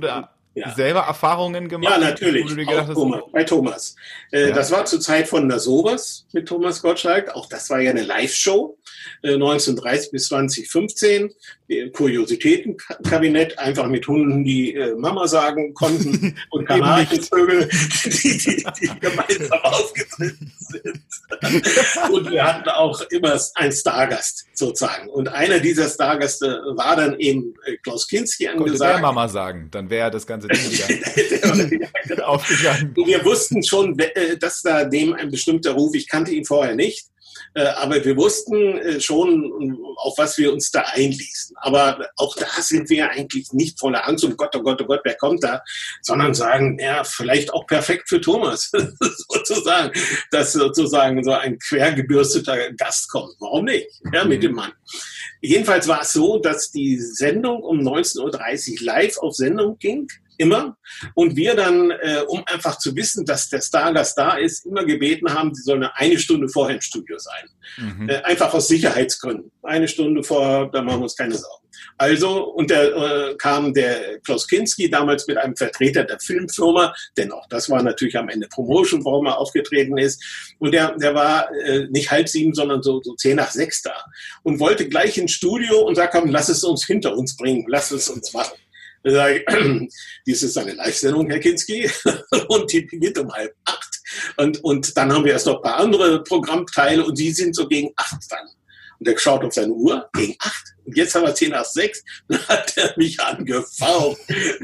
Ja. 0.55 0.73
selber 0.73 1.01
Erfahrungen 1.01 1.67
gemacht? 1.67 1.91
Ja, 1.91 1.97
natürlich. 1.97 2.47
Gedacht, 2.55 2.93
Thomas, 2.93 3.21
bei 3.33 3.43
Thomas. 3.43 3.95
Äh, 4.31 4.49
ja. 4.49 4.55
Das 4.55 4.71
war 4.71 4.85
zur 4.85 5.01
Zeit 5.01 5.27
von 5.27 5.49
der 5.49 5.59
Sowas 5.59 6.27
mit 6.31 6.47
Thomas 6.47 6.81
Gottschalk. 6.81 7.35
Auch 7.35 7.49
das 7.49 7.69
war 7.69 7.81
ja 7.81 7.91
eine 7.91 8.03
Live-Show. 8.03 8.77
1930 9.23 10.07
äh, 10.07 10.11
bis 10.11 10.27
2015. 10.27 11.33
Kuriositätenkabinett, 11.91 13.57
einfach 13.59 13.87
mit 13.87 14.07
Hunden, 14.07 14.43
die 14.43 14.75
äh, 14.75 14.95
Mama 14.95 15.27
sagen 15.27 15.73
konnten 15.73 16.35
und 16.51 16.65
Kanarienvögel, 16.65 17.69
die, 18.05 18.37
die, 18.37 18.65
die 18.79 18.99
gemeinsam 18.99 19.59
aufgetreten 19.61 20.51
sind. 20.59 21.01
und 22.11 22.31
wir 22.31 22.43
hatten 22.43 22.69
auch 22.69 23.01
immer 23.11 23.39
einen 23.55 23.71
Stargast 23.71 24.45
sozusagen. 24.53 25.09
Und 25.09 25.27
einer 25.27 25.59
dieser 25.59 25.89
Stargäste 25.89 26.61
war 26.75 26.95
dann 26.95 27.19
eben 27.19 27.53
äh, 27.65 27.77
Klaus 27.77 28.07
Kinski 28.07 28.47
angesagt. 28.47 28.79
Konnte 28.79 28.93
der 28.93 29.01
Mama 29.01 29.27
sagen, 29.27 29.69
dann 29.71 29.89
wäre 29.89 30.11
das 30.11 30.25
ganze 30.25 30.47
Ding 30.47 30.71
wieder 30.71 32.27
aufgegangen. 32.27 32.93
Und 32.95 33.07
wir 33.07 33.23
wussten 33.25 33.63
schon, 33.63 33.97
äh, 33.99 34.37
dass 34.37 34.61
da 34.61 34.85
dem 34.85 35.13
ein 35.13 35.29
bestimmter 35.31 35.71
Ruf, 35.71 35.93
ich 35.95 36.07
kannte 36.07 36.31
ihn 36.31 36.45
vorher 36.45 36.75
nicht, 36.75 37.05
äh, 37.05 37.12
aber 37.61 38.03
wir 38.03 38.17
wussten 38.17 38.77
äh, 38.77 38.99
schon, 38.99 39.77
auf 39.97 40.17
was 40.17 40.37
wir 40.37 40.51
uns 40.51 40.71
da 40.71 40.81
einließen. 40.93 41.55
Aber 41.59 42.09
auch 42.17 42.35
da 42.35 42.47
sind 42.59 42.89
wir 42.89 43.09
eigentlich 43.09 43.53
nicht 43.53 43.79
voller 43.79 44.07
Angst, 44.07 44.23
um 44.23 44.35
Gott, 44.35 44.55
oh 44.55 44.63
Gott, 44.63 44.81
oh 44.81 44.85
Gott, 44.85 45.01
wer 45.03 45.15
kommt 45.15 45.43
da, 45.43 45.61
sondern 46.01 46.33
sagen, 46.33 46.79
ja, 46.79 47.03
vielleicht 47.03 47.53
auch 47.53 47.67
perfekt 47.67 48.09
für 48.09 48.19
Thomas, 48.19 48.71
sozusagen, 49.29 49.91
dass 50.31 50.53
sozusagen 50.53 51.23
so 51.23 51.31
ein 51.33 51.59
quergebürsteter 51.59 52.73
Gast 52.73 53.09
kommt. 53.09 53.35
Warum 53.39 53.65
nicht? 53.65 53.87
Ja, 54.11 54.25
mit 54.25 54.41
dem 54.41 54.53
Mann. 54.53 54.71
Jedenfalls 55.41 55.87
war 55.87 56.01
es 56.01 56.13
so, 56.13 56.39
dass 56.39 56.71
die 56.71 56.97
Sendung 56.97 57.61
um 57.61 57.79
19.30 57.79 58.79
Uhr 58.79 58.85
live 58.85 59.17
auf 59.17 59.35
Sendung 59.35 59.77
ging 59.77 60.07
immer. 60.43 60.77
Und 61.15 61.35
wir 61.35 61.55
dann, 61.55 61.91
äh, 61.91 62.21
um 62.27 62.43
einfach 62.45 62.77
zu 62.77 62.95
wissen, 62.95 63.25
dass 63.25 63.49
der 63.49 63.61
Stargast 63.61 64.17
da 64.17 64.37
ist, 64.37 64.65
immer 64.65 64.85
gebeten 64.85 65.33
haben, 65.33 65.53
sie 65.53 65.63
sollen 65.63 65.83
eine 65.83 66.19
Stunde 66.19 66.49
vorher 66.49 66.75
im 66.75 66.81
Studio 66.81 67.17
sein. 67.17 67.49
Mhm. 67.77 68.09
Äh, 68.09 68.21
einfach 68.23 68.53
aus 68.53 68.67
Sicherheitsgründen. 68.67 69.51
Eine 69.63 69.87
Stunde 69.87 70.23
vorher, 70.23 70.69
da 70.71 70.81
machen 70.81 70.99
wir 70.99 71.03
uns 71.03 71.15
keine 71.15 71.35
Sorgen. 71.35 71.63
Also, 71.97 72.43
und 72.53 72.71
da 72.71 72.83
äh, 72.83 73.35
kam 73.35 73.73
der 73.73 74.19
Klaus 74.19 74.47
Kinski 74.47 74.89
damals 74.89 75.27
mit 75.27 75.37
einem 75.37 75.55
Vertreter 75.55 76.03
der 76.03 76.19
Filmfirma, 76.19 76.93
denn 77.17 77.31
auch 77.31 77.47
das 77.49 77.69
war 77.69 77.81
natürlich 77.83 78.17
am 78.17 78.29
Ende 78.29 78.47
Promotion, 78.47 79.03
warum 79.05 79.27
er 79.27 79.37
aufgetreten 79.37 79.97
ist. 79.97 80.23
Und 80.59 80.73
der, 80.73 80.95
der 80.97 81.13
war 81.15 81.51
äh, 81.51 81.87
nicht 81.89 82.11
halb 82.11 82.27
sieben, 82.29 82.53
sondern 82.53 82.81
so, 82.83 83.01
so 83.03 83.15
zehn 83.15 83.37
nach 83.37 83.51
sechs 83.51 83.81
da 83.81 83.93
und 84.43 84.59
wollte 84.59 84.87
gleich 84.87 85.17
ins 85.17 85.31
Studio 85.31 85.81
und 85.81 85.95
sagte, 85.95 86.19
komm, 86.19 86.31
lass 86.31 86.49
es 86.49 86.63
uns 86.63 86.85
hinter 86.85 87.15
uns 87.15 87.35
bringen, 87.35 87.65
lass 87.67 87.91
es 87.91 88.09
uns 88.09 88.33
machen. 88.33 88.53
Dies 90.25 90.43
ist 90.43 90.57
eine 90.57 90.73
Live-Sendung, 90.73 91.29
Herr 91.29 91.39
Kinski, 91.39 91.89
und 92.47 92.71
die 92.71 92.81
beginnt 92.81 93.17
um 93.17 93.31
halb 93.31 93.53
acht. 93.65 94.01
Und, 94.37 94.63
und 94.63 94.95
dann 94.97 95.11
haben 95.11 95.25
wir 95.25 95.33
erst 95.33 95.47
noch 95.47 95.57
ein 95.57 95.61
paar 95.61 95.77
andere 95.77 96.23
Programmteile 96.23 97.03
und 97.03 97.17
die 97.17 97.31
sind 97.31 97.55
so 97.55 97.67
gegen 97.67 97.91
acht 97.95 98.21
dann. 98.29 98.47
Und 98.99 99.07
er 99.07 99.17
schaut 99.17 99.43
auf 99.43 99.53
seine 99.53 99.73
Uhr, 99.73 100.09
gegen 100.13 100.35
acht. 100.39 100.73
Und 100.85 100.95
jetzt 100.97 101.15
haben 101.15 101.25
wir 101.25 101.35
zehn 101.35 101.51
nach 101.51 101.65
sechs. 101.65 102.03
Dann 102.27 102.47
hat 102.47 102.77
er 102.77 102.93
mich 102.97 103.19
angefaucht. 103.19 104.19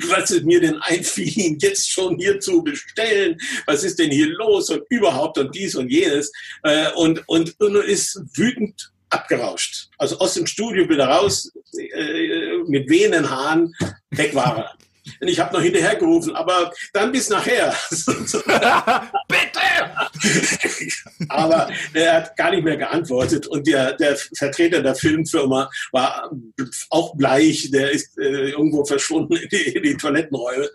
Was 0.10 0.32
ist 0.32 0.45
mir 0.45 0.62
denn 0.62 0.78
einfiel, 0.82 1.58
jetzt 1.60 1.89
schon 1.89 2.17
hier 2.17 2.39
zu 2.39 2.63
bestellen? 2.63 3.38
Was 3.65 3.84
ist 3.84 3.99
denn 3.99 4.12
hier 4.12 4.28
los? 4.28 4.69
Und 4.69 4.84
überhaupt 4.89 5.38
und 5.38 5.54
dies 5.56 5.75
und 5.75 5.89
jenes. 5.89 6.32
Äh, 6.63 6.91
und, 6.93 7.28
und, 7.28 7.60
und 7.60 7.75
ist 7.78 8.21
wütend 8.36 8.91
abgerauscht. 9.10 9.89
Also 9.97 10.19
aus 10.19 10.36
dem 10.36 10.45
Studio 10.45 10.88
wieder 10.88 11.08
raus, 11.08 11.52
äh, 11.78 12.48
mit 12.69 12.89
wehenden 12.89 13.29
Haaren, 13.29 13.73
weg 14.12 14.34
war 14.36 14.58
er. 14.58 14.73
Und 15.19 15.27
ich 15.27 15.39
habe 15.39 15.53
noch 15.53 15.61
hinterher 15.61 15.95
gerufen, 15.95 16.35
aber 16.35 16.71
dann 16.93 17.11
bis 17.11 17.29
nachher. 17.29 17.75
Bitte! 19.27 19.59
aber 21.29 21.69
er 21.93 22.13
hat 22.13 22.35
gar 22.35 22.51
nicht 22.51 22.63
mehr 22.63 22.77
geantwortet 22.77 23.47
und 23.47 23.67
der, 23.67 23.93
der 23.93 24.15
Vertreter 24.37 24.81
der 24.81 24.95
Filmfirma 24.95 25.69
war 25.91 26.31
auch 26.89 27.15
bleich, 27.15 27.69
der 27.71 27.91
ist 27.91 28.17
äh, 28.17 28.51
irgendwo 28.51 28.85
verschwunden 28.85 29.35
in 29.35 29.49
die, 29.49 29.63
in 29.75 29.83
die, 29.83 29.97
Toilettenräume. 29.97 30.69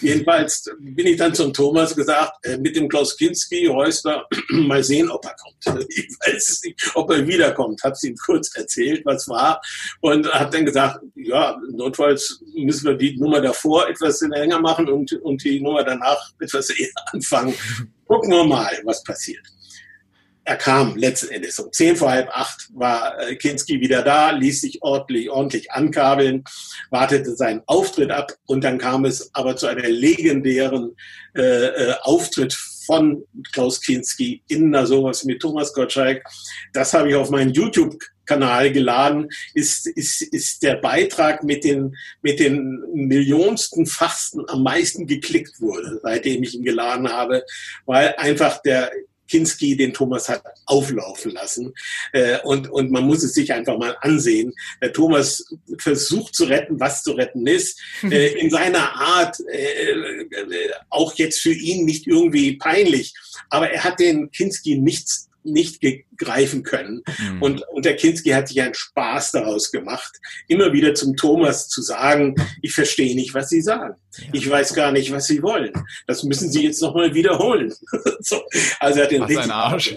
Jedenfalls 0.00 0.70
bin 0.78 1.06
ich 1.06 1.16
dann 1.16 1.34
zum 1.34 1.52
Thomas 1.52 1.94
gesagt, 1.94 2.44
äh, 2.46 2.56
mit 2.58 2.76
dem 2.76 2.88
Klaus 2.88 3.16
Kinski, 3.16 3.66
Reusler, 3.66 4.26
mal 4.50 4.82
sehen, 4.82 5.10
ob 5.10 5.24
er 5.24 5.34
kommt. 5.34 5.86
Ich 5.90 6.08
weiß 6.20 6.62
nicht, 6.64 6.90
ob 6.94 7.10
er 7.10 7.26
wiederkommt. 7.26 7.82
Habe 7.82 7.96
ihm 8.02 8.16
kurz 8.16 8.54
erzählt, 8.54 9.02
was 9.04 9.28
war 9.28 9.60
und 10.00 10.30
hat 10.32 10.54
dann 10.54 10.64
gesagt, 10.64 11.00
ja, 11.14 11.58
notfalls 11.72 12.42
müssen 12.54 12.86
wir 12.86 12.94
die 12.94 13.16
Nummer 13.18 13.40
davor 13.40 13.79
etwas 13.88 14.20
länger 14.20 14.60
machen 14.60 14.88
und, 14.88 15.12
und 15.22 15.42
die 15.44 15.60
Nummer 15.60 15.84
danach 15.84 16.30
etwas 16.40 16.70
eher 16.78 16.90
anfangen. 17.12 17.54
Gucken 18.06 18.30
wir 18.30 18.44
mal, 18.44 18.72
was 18.84 19.02
passiert. 19.04 19.46
Er 20.44 20.56
kam 20.56 20.96
letzten 20.96 21.28
Endes 21.28 21.58
um 21.60 21.70
zehn 21.70 21.94
vor 21.94 22.10
halb 22.10 22.28
acht 22.30 22.70
war 22.74 23.20
äh, 23.20 23.36
Kinski 23.36 23.80
wieder 23.80 24.02
da, 24.02 24.30
ließ 24.30 24.62
sich 24.62 24.82
ordentlich, 24.82 25.30
ordentlich 25.30 25.70
ankabeln, 25.70 26.44
wartete 26.90 27.36
seinen 27.36 27.62
Auftritt 27.66 28.10
ab 28.10 28.32
und 28.46 28.64
dann 28.64 28.78
kam 28.78 29.04
es 29.04 29.30
aber 29.34 29.56
zu 29.56 29.66
einer 29.66 29.88
legendären 29.88 30.96
äh, 31.36 31.42
äh, 31.42 31.94
Auftritt 32.02 32.56
von 32.86 33.22
Klaus 33.52 33.80
Kinski 33.80 34.42
in 34.48 34.72
da 34.72 34.86
sowas 34.86 35.24
mit 35.24 35.40
Thomas 35.40 35.72
Gottschalk. 35.72 36.24
Das 36.72 36.94
habe 36.94 37.10
ich 37.10 37.14
auf 37.14 37.30
meinen 37.30 37.52
YouTube 37.52 37.96
Kanal 38.30 38.70
geladen, 38.70 39.28
ist, 39.54 39.88
ist, 39.88 40.22
ist 40.22 40.62
der 40.62 40.76
Beitrag 40.76 41.42
mit 41.42 41.64
den, 41.64 41.96
mit 42.22 42.38
den 42.38 42.80
millionsten 42.94 43.86
Fasten 43.86 44.48
am 44.48 44.62
meisten 44.62 45.08
geklickt 45.08 45.60
wurde, 45.60 45.98
seitdem 46.00 46.44
ich 46.44 46.54
ihn 46.54 46.62
geladen 46.62 47.08
habe, 47.08 47.44
weil 47.86 48.14
einfach 48.18 48.62
der 48.62 48.92
Kinski 49.28 49.76
den 49.76 49.92
Thomas 49.92 50.28
hat 50.28 50.42
auflaufen 50.66 51.32
lassen. 51.32 51.72
Äh, 52.12 52.38
und, 52.42 52.68
und 52.68 52.90
man 52.90 53.04
muss 53.04 53.22
es 53.22 53.34
sich 53.34 53.52
einfach 53.52 53.78
mal 53.78 53.96
ansehen. 54.00 54.52
Der 54.82 54.92
Thomas 54.92 55.44
versucht 55.78 56.34
zu 56.34 56.44
retten, 56.44 56.80
was 56.80 57.02
zu 57.02 57.12
retten 57.12 57.46
ist. 57.46 57.80
Äh, 58.10 58.40
in 58.40 58.50
seiner 58.50 58.94
Art, 58.96 59.38
äh, 59.52 59.94
auch 60.88 61.14
jetzt 61.14 61.40
für 61.40 61.52
ihn 61.52 61.84
nicht 61.84 62.08
irgendwie 62.08 62.56
peinlich. 62.56 63.14
Aber 63.50 63.70
er 63.70 63.84
hat 63.84 64.00
den 64.00 64.30
Kinski 64.32 64.78
nichts 64.78 65.29
nicht 65.42 65.80
greifen 66.16 66.62
können. 66.62 67.02
Mhm. 67.18 67.42
Und, 67.42 67.62
und 67.68 67.84
der 67.84 67.96
Kinski 67.96 68.30
hat 68.30 68.48
sich 68.48 68.60
einen 68.60 68.74
Spaß 68.74 69.32
daraus 69.32 69.70
gemacht, 69.70 70.18
immer 70.48 70.72
wieder 70.72 70.94
zum 70.94 71.16
Thomas 71.16 71.68
zu 71.68 71.82
sagen, 71.82 72.34
ich 72.62 72.72
verstehe 72.72 73.14
nicht, 73.14 73.34
was 73.34 73.48
Sie 73.48 73.62
sagen. 73.62 73.94
Ja. 74.16 74.24
Ich 74.32 74.48
weiß 74.48 74.74
gar 74.74 74.92
nicht, 74.92 75.12
was 75.12 75.26
Sie 75.26 75.42
wollen. 75.42 75.72
Das 76.06 76.22
müssen 76.24 76.50
Sie 76.50 76.64
jetzt 76.64 76.82
nochmal 76.82 77.14
wiederholen. 77.14 77.72
so. 78.20 78.42
Also 78.78 78.98
er 78.98 79.04
hat 79.04 79.12
den 79.12 79.22
was 79.22 79.36
ein 79.36 79.50
Arsch. 79.50 79.96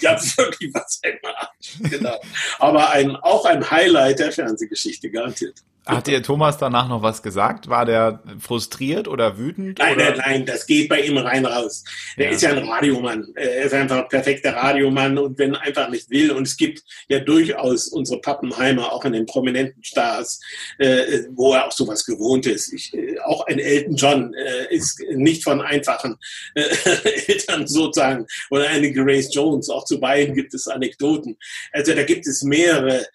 Ja, 0.00 0.20
wirklich 0.36 0.72
was 0.72 1.00
ein 1.02 1.18
Arsch. 1.22 1.90
Genau. 1.90 2.20
Aber 2.58 2.90
ein, 2.90 3.16
auch 3.16 3.44
ein 3.44 3.70
Highlight 3.70 4.18
der 4.18 4.32
Fernsehgeschichte, 4.32 5.10
garantiert. 5.10 5.62
Hat 5.86 6.06
dir 6.06 6.22
Thomas 6.22 6.56
danach 6.56 6.88
noch 6.88 7.02
was 7.02 7.22
gesagt? 7.22 7.68
War 7.68 7.84
der 7.84 8.22
frustriert 8.38 9.06
oder 9.06 9.36
wütend? 9.36 9.78
Nein, 9.78 9.96
oder? 9.96 10.10
nein, 10.12 10.22
nein, 10.24 10.46
das 10.46 10.66
geht 10.66 10.88
bei 10.88 11.00
ihm 11.00 11.18
rein 11.18 11.44
raus. 11.44 11.84
Er 12.16 12.26
ja. 12.26 12.30
ist 12.30 12.42
ja 12.42 12.50
ein 12.50 12.66
Radiomann. 12.66 13.26
Er 13.34 13.64
ist 13.64 13.74
einfach 13.74 13.98
ein 13.98 14.08
perfekter 14.08 14.54
Radiomann 14.54 15.18
und 15.18 15.38
wenn 15.38 15.52
er 15.52 15.60
einfach 15.60 15.90
nicht 15.90 16.08
will, 16.08 16.32
und 16.32 16.46
es 16.46 16.56
gibt 16.56 16.82
ja 17.08 17.18
durchaus 17.18 17.88
unsere 17.88 18.18
Pappenheimer 18.22 18.92
auch 18.92 19.04
in 19.04 19.12
den 19.12 19.26
prominenten 19.26 19.84
Stars, 19.84 20.40
äh, 20.78 21.24
wo 21.32 21.52
er 21.52 21.66
auch 21.66 21.72
sowas 21.72 22.06
gewohnt 22.06 22.46
ist. 22.46 22.72
Ich, 22.72 22.94
äh, 22.94 23.18
auch 23.20 23.46
ein 23.46 23.58
Elton 23.58 23.96
John 23.96 24.34
äh, 24.34 24.74
ist 24.74 25.02
nicht 25.10 25.44
von 25.44 25.60
einfachen 25.60 26.16
äh, 26.54 26.62
Eltern 27.26 27.66
sozusagen 27.66 28.26
oder 28.48 28.68
eine 28.68 28.90
Grace 28.90 29.34
Jones. 29.34 29.68
Auch 29.68 29.84
zu 29.84 30.00
beiden 30.00 30.34
gibt 30.34 30.54
es 30.54 30.66
Anekdoten. 30.66 31.36
Also 31.72 31.94
da 31.94 32.04
gibt 32.04 32.26
es 32.26 32.42
mehrere, 32.42 33.06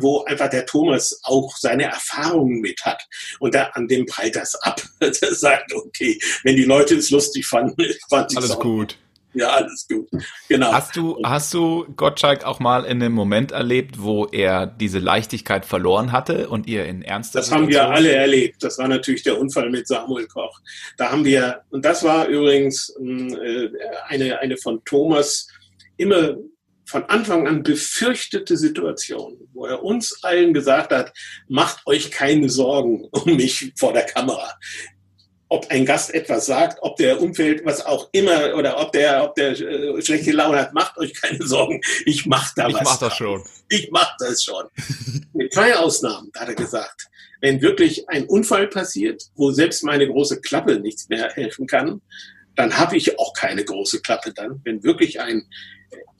wo 0.00 0.24
einfach 0.24 0.50
der 0.50 0.66
Thomas 0.66 1.20
auch 1.22 1.56
seine 1.56 1.84
Erfahrungen 1.84 2.01
mit 2.46 2.84
hat. 2.84 3.02
Und 3.38 3.54
da, 3.54 3.64
an 3.74 3.88
dem 3.88 4.06
prallt 4.06 4.36
das 4.36 4.54
ab. 4.62 4.80
der 5.00 5.12
sagt, 5.12 5.72
okay, 5.74 6.18
wenn 6.44 6.56
die 6.56 6.64
Leute 6.64 6.96
es 6.96 7.10
lustig 7.10 7.46
fanden, 7.46 7.76
fand 8.10 8.32
ich 8.32 8.38
Alles 8.38 8.58
gut. 8.58 8.98
Ja, 9.34 9.48
alles 9.54 9.86
gut. 9.88 10.08
Genau. 10.48 10.72
Hast 10.72 10.94
du, 10.94 11.18
hast 11.24 11.54
du 11.54 11.86
Gottschalk 11.96 12.44
auch 12.44 12.60
mal 12.60 12.84
in 12.84 13.02
einem 13.02 13.14
Moment 13.14 13.50
erlebt, 13.50 14.02
wo 14.02 14.26
er 14.26 14.66
diese 14.66 14.98
Leichtigkeit 14.98 15.64
verloren 15.64 16.12
hatte 16.12 16.50
und 16.50 16.66
ihr 16.66 16.84
in 16.84 17.00
ernster 17.00 17.38
Das 17.38 17.50
haben 17.50 17.68
wir 17.68 17.88
alle 17.88 18.12
erlebt. 18.12 18.62
Das 18.62 18.76
war 18.78 18.88
natürlich 18.88 19.22
der 19.22 19.40
Unfall 19.40 19.70
mit 19.70 19.88
Samuel 19.88 20.26
Koch. 20.26 20.60
Da 20.98 21.10
haben 21.10 21.24
wir, 21.24 21.62
und 21.70 21.84
das 21.84 22.04
war 22.04 22.26
übrigens 22.26 22.94
hm, 22.98 23.34
äh, 23.34 23.70
eine, 24.08 24.38
eine 24.40 24.58
von 24.58 24.84
Thomas 24.84 25.48
immer 25.96 26.36
von 26.92 27.04
Anfang 27.04 27.48
an 27.48 27.62
befürchtete 27.62 28.56
Situation, 28.56 29.48
wo 29.54 29.64
er 29.64 29.82
uns 29.82 30.22
allen 30.22 30.52
gesagt 30.52 30.92
hat, 30.92 31.12
macht 31.48 31.86
euch 31.86 32.10
keine 32.10 32.50
Sorgen 32.50 33.08
um 33.10 33.34
mich 33.36 33.72
vor 33.76 33.94
der 33.94 34.04
Kamera. 34.04 34.54
Ob 35.48 35.70
ein 35.70 35.84
Gast 35.84 36.14
etwas 36.14 36.46
sagt, 36.46 36.78
ob 36.82 36.96
der 36.96 37.20
Umfeld, 37.20 37.64
was 37.64 37.84
auch 37.84 38.08
immer, 38.12 38.54
oder 38.54 38.78
ob 38.78 38.92
der, 38.92 39.24
ob 39.24 39.34
der 39.34 39.58
äh, 39.58 40.02
schlechte 40.02 40.32
Laune 40.32 40.58
hat, 40.58 40.74
macht 40.74 40.96
euch 40.98 41.14
keine 41.14 41.44
Sorgen. 41.46 41.80
Ich 42.06 42.26
mach 42.26 42.54
da 42.54 42.68
ich 42.68 42.74
was. 42.74 42.80
Ich 42.80 42.86
mach 42.86 42.98
das 42.98 43.16
schon. 43.16 43.42
Ich 43.68 43.90
mach 43.90 44.16
das 44.18 44.42
schon. 44.42 44.64
Mit 45.32 45.52
zwei 45.52 45.76
Ausnahmen, 45.76 46.30
hat 46.36 46.48
er 46.48 46.54
gesagt. 46.54 47.08
Wenn 47.40 47.60
wirklich 47.60 48.08
ein 48.08 48.26
Unfall 48.26 48.68
passiert, 48.68 49.22
wo 49.34 49.50
selbst 49.50 49.82
meine 49.82 50.06
große 50.06 50.40
Klappe 50.40 50.78
nichts 50.78 51.08
mehr 51.08 51.30
helfen 51.32 51.66
kann, 51.66 52.00
dann 52.54 52.76
habe 52.76 52.96
ich 52.96 53.18
auch 53.18 53.32
keine 53.32 53.64
große 53.64 54.00
Klappe 54.02 54.32
dann. 54.32 54.60
Wenn 54.64 54.82
wirklich 54.82 55.20
ein 55.20 55.46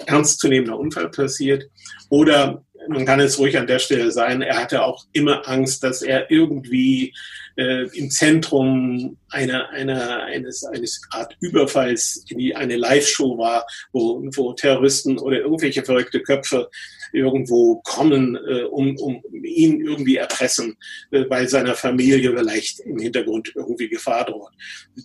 ernstzunehmender 0.06 0.78
Unfall 0.78 1.10
passiert. 1.10 1.64
Oder 2.08 2.64
man 2.88 3.06
kann 3.06 3.20
es 3.20 3.38
ruhig 3.38 3.56
an 3.56 3.66
der 3.66 3.78
Stelle 3.78 4.10
sein, 4.10 4.42
er 4.42 4.58
hatte 4.58 4.84
auch 4.84 5.04
immer 5.12 5.48
Angst, 5.48 5.82
dass 5.84 6.02
er 6.02 6.30
irgendwie 6.30 7.14
äh, 7.56 7.86
im 7.96 8.10
Zentrum 8.10 9.16
einer, 9.30 9.68
einer, 9.70 10.24
eines, 10.24 10.64
eines 10.64 11.00
Art 11.10 11.36
Überfalls 11.40 12.24
in 12.28 12.56
eine 12.56 12.76
Live-Show 12.76 13.38
war, 13.38 13.66
wo, 13.92 14.22
wo 14.34 14.52
Terroristen 14.52 15.18
oder 15.18 15.38
irgendwelche 15.38 15.84
verrückte 15.84 16.20
Köpfe 16.22 16.68
irgendwo 17.12 17.76
kommen, 17.84 18.36
äh, 18.36 18.62
um, 18.64 18.96
um 18.96 19.22
ihn 19.44 19.80
irgendwie 19.80 20.16
erpressen, 20.16 20.76
äh, 21.10 21.24
weil 21.28 21.48
seiner 21.48 21.74
Familie 21.74 22.36
vielleicht 22.36 22.80
im 22.80 22.98
Hintergrund 22.98 23.52
irgendwie 23.54 23.88
Gefahr 23.88 24.24
droht. 24.24 24.52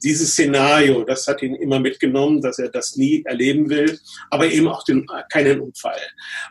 Dieses 0.04 0.32
Szenario, 0.32 1.04
das 1.04 1.28
hat 1.28 1.42
ihn 1.42 1.56
immer 1.56 1.80
mitgenommen, 1.80 2.42
dass 2.42 2.60
er 2.60 2.70
das 2.70 2.96
nie 2.96 3.24
erleben 3.26 3.70
will, 3.70 4.00
aber 4.30 4.48
eben 4.48 4.68
auch 4.68 4.84
den, 4.84 5.06
keinen 5.32 5.62
Unfall. 5.62 6.00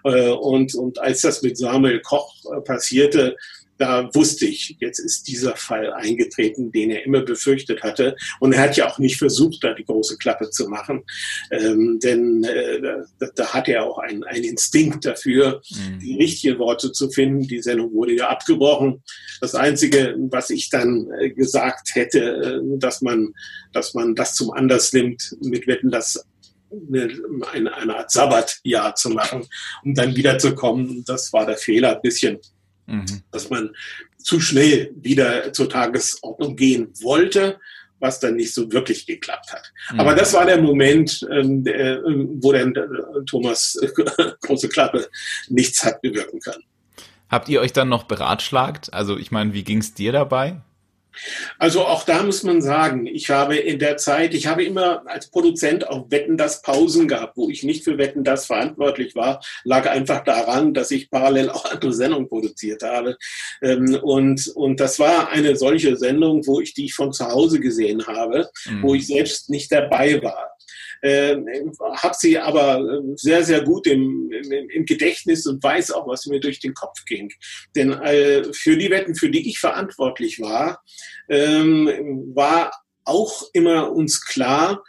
Äh, 0.04 0.30
und, 0.30 0.74
und 0.74 0.98
als 0.98 1.22
das 1.22 1.42
mit 1.42 1.56
Samuel 1.56 2.00
Koch 2.00 2.34
äh, 2.52 2.60
passierte, 2.60 3.36
da 3.78 4.08
wusste 4.14 4.46
ich, 4.46 4.76
jetzt 4.80 4.98
ist 4.98 5.28
dieser 5.28 5.56
Fall 5.56 5.92
eingetreten, 5.92 6.72
den 6.72 6.90
er 6.90 7.04
immer 7.04 7.22
befürchtet 7.22 7.82
hatte. 7.82 8.16
Und 8.40 8.52
er 8.52 8.62
hat 8.62 8.76
ja 8.76 8.88
auch 8.88 8.98
nicht 8.98 9.18
versucht, 9.18 9.62
da 9.62 9.74
die 9.74 9.84
große 9.84 10.16
Klappe 10.18 10.50
zu 10.50 10.68
machen, 10.68 11.04
ähm, 11.50 11.98
denn 12.02 12.44
äh, 12.44 12.80
da, 13.18 13.28
da, 13.34 13.46
hat 13.52 13.68
er 13.68 13.84
auch 13.84 13.98
einen, 13.98 14.24
einen 14.24 14.44
Instinkt 14.44 15.04
dafür, 15.04 15.62
mhm. 15.70 15.98
die 16.00 16.16
richtigen 16.16 16.58
Worte 16.58 16.92
zu 16.92 17.10
finden. 17.10 17.46
Die 17.46 17.62
Sendung 17.62 17.92
wurde 17.92 18.14
ja 18.14 18.28
abgebrochen. 18.28 19.02
Das 19.40 19.54
Einzige, 19.54 20.16
was 20.30 20.50
ich 20.50 20.70
dann 20.70 21.10
äh, 21.18 21.30
gesagt 21.30 21.94
hätte, 21.94 22.20
äh, 22.20 22.78
dass 22.78 23.02
man, 23.02 23.34
dass 23.72 23.94
man 23.94 24.14
das 24.14 24.34
zum 24.34 24.52
Anlass 24.52 24.92
nimmt, 24.92 25.36
mit 25.42 25.66
Wetten, 25.66 25.90
dass 25.90 26.24
eine, 27.52 27.72
eine 27.74 27.96
Art 27.96 28.10
Sabbatjahr 28.10 28.94
zu 28.94 29.10
machen, 29.10 29.46
um 29.84 29.94
dann 29.94 30.16
wiederzukommen. 30.16 31.04
Das 31.06 31.32
war 31.32 31.46
der 31.46 31.56
Fehler 31.56 31.96
ein 31.96 32.02
bisschen 32.02 32.38
mhm. 32.86 33.22
dass 33.30 33.50
man 33.50 33.74
zu 34.18 34.40
schnell 34.40 34.92
wieder 34.96 35.52
zur 35.52 35.68
Tagesordnung 35.68 36.56
gehen 36.56 36.92
wollte, 37.00 37.58
was 37.98 38.20
dann 38.20 38.36
nicht 38.36 38.52
so 38.52 38.70
wirklich 38.72 39.06
geklappt 39.06 39.52
hat. 39.52 39.72
Mhm. 39.92 40.00
Aber 40.00 40.14
das 40.14 40.32
war 40.34 40.44
der 40.44 40.60
Moment, 40.60 41.22
der, 41.22 42.02
wo 42.02 42.52
dann 42.52 42.74
äh, 42.74 43.24
Thomas 43.26 43.76
äh, 43.76 43.88
große 44.42 44.68
Klappe 44.68 45.08
nichts 45.48 45.84
hat 45.84 46.00
bewirken 46.02 46.40
können. 46.40 46.64
Habt 47.28 47.48
ihr 47.48 47.60
euch 47.60 47.72
dann 47.72 47.88
noch 47.88 48.04
beratschlagt? 48.04 48.92
Also 48.92 49.16
ich 49.16 49.30
meine, 49.30 49.52
wie 49.52 49.64
ging 49.64 49.78
es 49.78 49.94
dir 49.94 50.12
dabei? 50.12 50.60
Also 51.58 51.84
auch 51.84 52.04
da 52.04 52.22
muss 52.22 52.42
man 52.42 52.62
sagen, 52.62 53.06
ich 53.06 53.30
habe 53.30 53.56
in 53.56 53.78
der 53.78 53.96
Zeit, 53.96 54.34
ich 54.34 54.46
habe 54.46 54.64
immer 54.64 55.02
als 55.06 55.30
Produzent 55.30 55.88
auch 55.88 56.10
Wetten 56.10 56.36
das 56.36 56.62
Pausen 56.62 57.08
gehabt, 57.08 57.36
wo 57.36 57.48
ich 57.48 57.62
nicht 57.62 57.84
für 57.84 57.98
Wetten 57.98 58.24
das 58.24 58.46
verantwortlich 58.46 59.14
war, 59.14 59.40
lag 59.64 59.88
einfach 59.88 60.24
daran, 60.24 60.74
dass 60.74 60.90
ich 60.90 61.10
parallel 61.10 61.50
auch 61.50 61.64
andere 61.70 61.92
Sendungen 61.92 62.28
produziert 62.28 62.82
habe. 62.82 63.16
Ähm, 63.62 63.98
und, 64.02 64.48
und 64.54 64.80
das 64.80 64.98
war 64.98 65.30
eine 65.30 65.56
solche 65.56 65.96
Sendung, 65.96 66.46
wo 66.46 66.60
ich 66.60 66.74
die 66.74 66.90
von 66.90 67.12
zu 67.12 67.26
Hause 67.26 67.60
gesehen 67.60 68.06
habe, 68.06 68.48
mhm. 68.66 68.82
wo 68.82 68.94
ich 68.94 69.06
selbst 69.06 69.50
nicht 69.50 69.72
dabei 69.72 70.22
war 70.22 70.55
äh, 71.02 71.36
habe 71.96 72.14
sie 72.18 72.38
aber 72.38 72.78
äh, 72.80 73.16
sehr, 73.16 73.44
sehr 73.44 73.62
gut 73.62 73.86
im, 73.86 74.30
im, 74.32 74.70
im, 74.70 74.84
Gedächtnis 74.84 75.46
und 75.46 75.62
weiß 75.62 75.92
auch, 75.92 76.06
was 76.06 76.26
mir 76.26 76.40
durch 76.40 76.60
den 76.60 76.74
Kopf 76.74 77.04
ging. 77.04 77.32
Denn 77.74 77.92
äh, 77.92 78.44
für 78.52 78.76
die 78.76 78.90
Wetten, 78.90 79.14
für 79.14 79.30
die 79.30 79.48
ich 79.48 79.58
verantwortlich 79.58 80.40
war, 80.40 80.82
ähm, 81.28 82.32
war 82.34 82.72
auch 83.04 83.42
immer 83.52 83.92
uns 83.92 84.24
klar, 84.24 84.82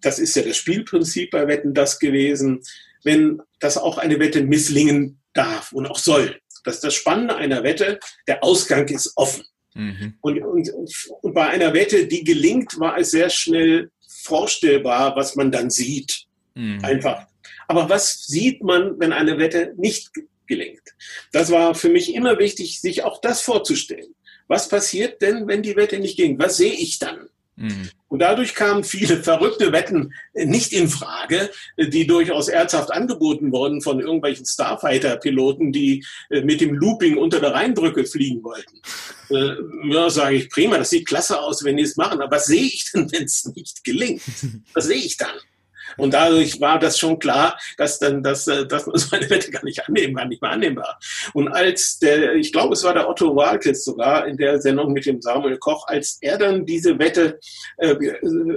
das 0.00 0.18
ist 0.18 0.36
ja 0.36 0.42
das 0.42 0.56
Spielprinzip 0.56 1.30
bei 1.30 1.48
Wetten 1.48 1.74
das 1.74 1.98
gewesen, 1.98 2.62
wenn 3.04 3.40
das 3.60 3.78
auch 3.78 3.98
eine 3.98 4.18
Wette 4.18 4.42
misslingen 4.42 5.20
darf 5.32 5.72
und 5.72 5.86
auch 5.86 5.98
soll. 5.98 6.38
Das 6.64 6.76
ist 6.76 6.84
das 6.84 6.94
Spannende 6.94 7.36
einer 7.36 7.62
Wette, 7.62 7.98
der 8.26 8.42
Ausgang 8.42 8.88
ist 8.88 9.12
offen. 9.16 9.44
Mhm. 9.74 10.14
Und, 10.20 10.40
und, 10.42 10.70
und 11.22 11.34
bei 11.34 11.48
einer 11.48 11.74
Wette, 11.74 12.06
die 12.06 12.24
gelingt, 12.24 12.78
war 12.78 12.98
es 12.98 13.10
sehr 13.10 13.28
schnell 13.28 13.90
vorstellbar, 14.24 15.14
was 15.16 15.36
man 15.36 15.52
dann 15.52 15.70
sieht. 15.70 16.24
Mhm. 16.54 16.80
Einfach. 16.82 17.26
Aber 17.68 17.88
was 17.88 18.26
sieht 18.26 18.62
man, 18.62 18.98
wenn 18.98 19.12
eine 19.12 19.38
Wette 19.38 19.74
nicht 19.76 20.10
gelingt? 20.46 20.82
Das 21.32 21.50
war 21.50 21.74
für 21.74 21.88
mich 21.88 22.14
immer 22.14 22.38
wichtig, 22.38 22.80
sich 22.80 23.04
auch 23.04 23.20
das 23.20 23.40
vorzustellen. 23.40 24.14
Was 24.48 24.68
passiert 24.68 25.22
denn, 25.22 25.46
wenn 25.46 25.62
die 25.62 25.76
Wette 25.76 25.98
nicht 25.98 26.16
ging? 26.16 26.38
Was 26.38 26.56
sehe 26.56 26.72
ich 26.72 26.98
dann? 26.98 27.28
Mhm. 27.56 27.90
Und 28.14 28.20
dadurch 28.20 28.54
kamen 28.54 28.84
viele 28.84 29.24
verrückte 29.24 29.72
Wetten 29.72 30.14
nicht 30.34 30.72
in 30.72 30.88
Frage, 30.88 31.50
die 31.76 32.06
durchaus 32.06 32.46
ernsthaft 32.46 32.92
angeboten 32.92 33.50
wurden 33.50 33.82
von 33.82 33.98
irgendwelchen 33.98 34.46
Starfighter-Piloten, 34.46 35.72
die 35.72 36.06
äh, 36.30 36.42
mit 36.42 36.60
dem 36.60 36.76
Looping 36.76 37.18
unter 37.18 37.40
der 37.40 37.54
Rheinbrücke 37.54 38.04
fliegen 38.04 38.44
wollten. 38.44 38.80
Äh, 39.30 39.92
ja, 39.92 40.08
sage 40.10 40.36
ich, 40.36 40.48
prima, 40.48 40.78
das 40.78 40.90
sieht 40.90 41.08
klasse 41.08 41.40
aus, 41.40 41.64
wenn 41.64 41.76
die 41.76 41.82
es 41.82 41.96
machen. 41.96 42.20
Aber 42.20 42.36
was 42.36 42.46
sehe 42.46 42.62
ich 42.62 42.88
denn, 42.92 43.10
wenn 43.12 43.24
es 43.24 43.46
nicht 43.46 43.82
gelingt? 43.82 44.22
Was 44.74 44.84
sehe 44.84 44.94
ich 44.94 45.16
dann? 45.16 45.34
Und 45.96 46.14
dadurch 46.14 46.60
war 46.60 46.78
das 46.78 46.98
schon 46.98 47.18
klar, 47.18 47.58
dass 47.76 47.98
dann, 47.98 48.22
dass, 48.22 48.46
äh, 48.46 48.66
dass 48.66 48.86
man 48.86 48.96
so 48.98 49.16
eine 49.16 49.28
Wette 49.30 49.50
gar 49.50 49.64
nicht 49.64 49.86
annehmen 49.86 50.16
kann, 50.16 50.28
nicht 50.28 50.42
mehr 50.42 50.50
annehmbar. 50.50 50.98
Und 51.32 51.48
als 51.48 51.98
der, 51.98 52.34
ich 52.34 52.52
glaube, 52.52 52.74
es 52.74 52.84
war 52.84 52.94
der 52.94 53.08
Otto 53.08 53.34
Walkes 53.34 53.84
sogar 53.84 54.26
in 54.26 54.36
der 54.36 54.60
Sendung 54.60 54.92
mit 54.92 55.06
dem 55.06 55.20
Samuel 55.20 55.58
Koch, 55.58 55.86
als 55.88 56.18
er 56.20 56.38
dann 56.38 56.66
diese 56.66 56.98
Wette 56.98 57.38
äh, 57.78 57.94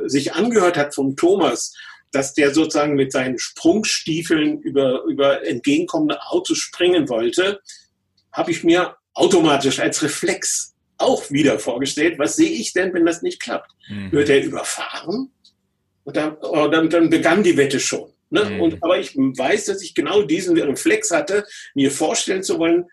sich 0.06 0.34
angehört 0.34 0.78
hat 0.78 0.96
vom 0.96 1.16
Thomas, 1.16 1.74
dass 2.12 2.34
der 2.34 2.54
sozusagen 2.54 2.96
mit 2.96 3.12
seinen 3.12 3.38
Sprungstiefeln 3.38 4.62
über, 4.62 5.04
über 5.04 5.46
entgegenkommende 5.46 6.20
Autos 6.28 6.58
springen 6.58 7.10
wollte, 7.10 7.60
habe 8.32 8.52
ich 8.52 8.64
mir 8.64 8.96
automatisch 9.14 9.80
als 9.80 10.02
Reflex 10.04 10.74
auch 10.98 11.30
wieder 11.30 11.60
vorgestellt, 11.60 12.18
was 12.18 12.36
sehe 12.36 12.50
ich 12.50 12.74
denn, 12.74 12.94
wenn 12.94 13.06
das 13.06 13.22
nicht 13.22 13.40
klappt? 13.40 13.72
Mhm. 13.88 14.12
Wird 14.12 14.30
er 14.30 14.44
überfahren? 14.44 15.32
Und 16.08 16.16
dann, 16.16 16.38
oh, 16.40 16.70
dann, 16.70 16.90
dann 16.90 17.10
begann 17.10 17.44
die 17.44 17.58
Wette 17.58 17.82
schon. 17.82 18.10
Ne? 18.30 18.46
Mhm. 18.46 18.62
Und, 18.62 18.82
aber 18.82 18.98
ich 18.98 19.14
weiß, 19.14 19.66
dass 19.66 19.82
ich 19.82 19.94
genau 19.94 20.22
diesen 20.22 20.58
Reflex 20.58 21.12
hatte, 21.12 21.46
mir 21.76 21.92
vorstellen 21.92 22.44
zu 22.44 22.58
wollen, 22.60 22.86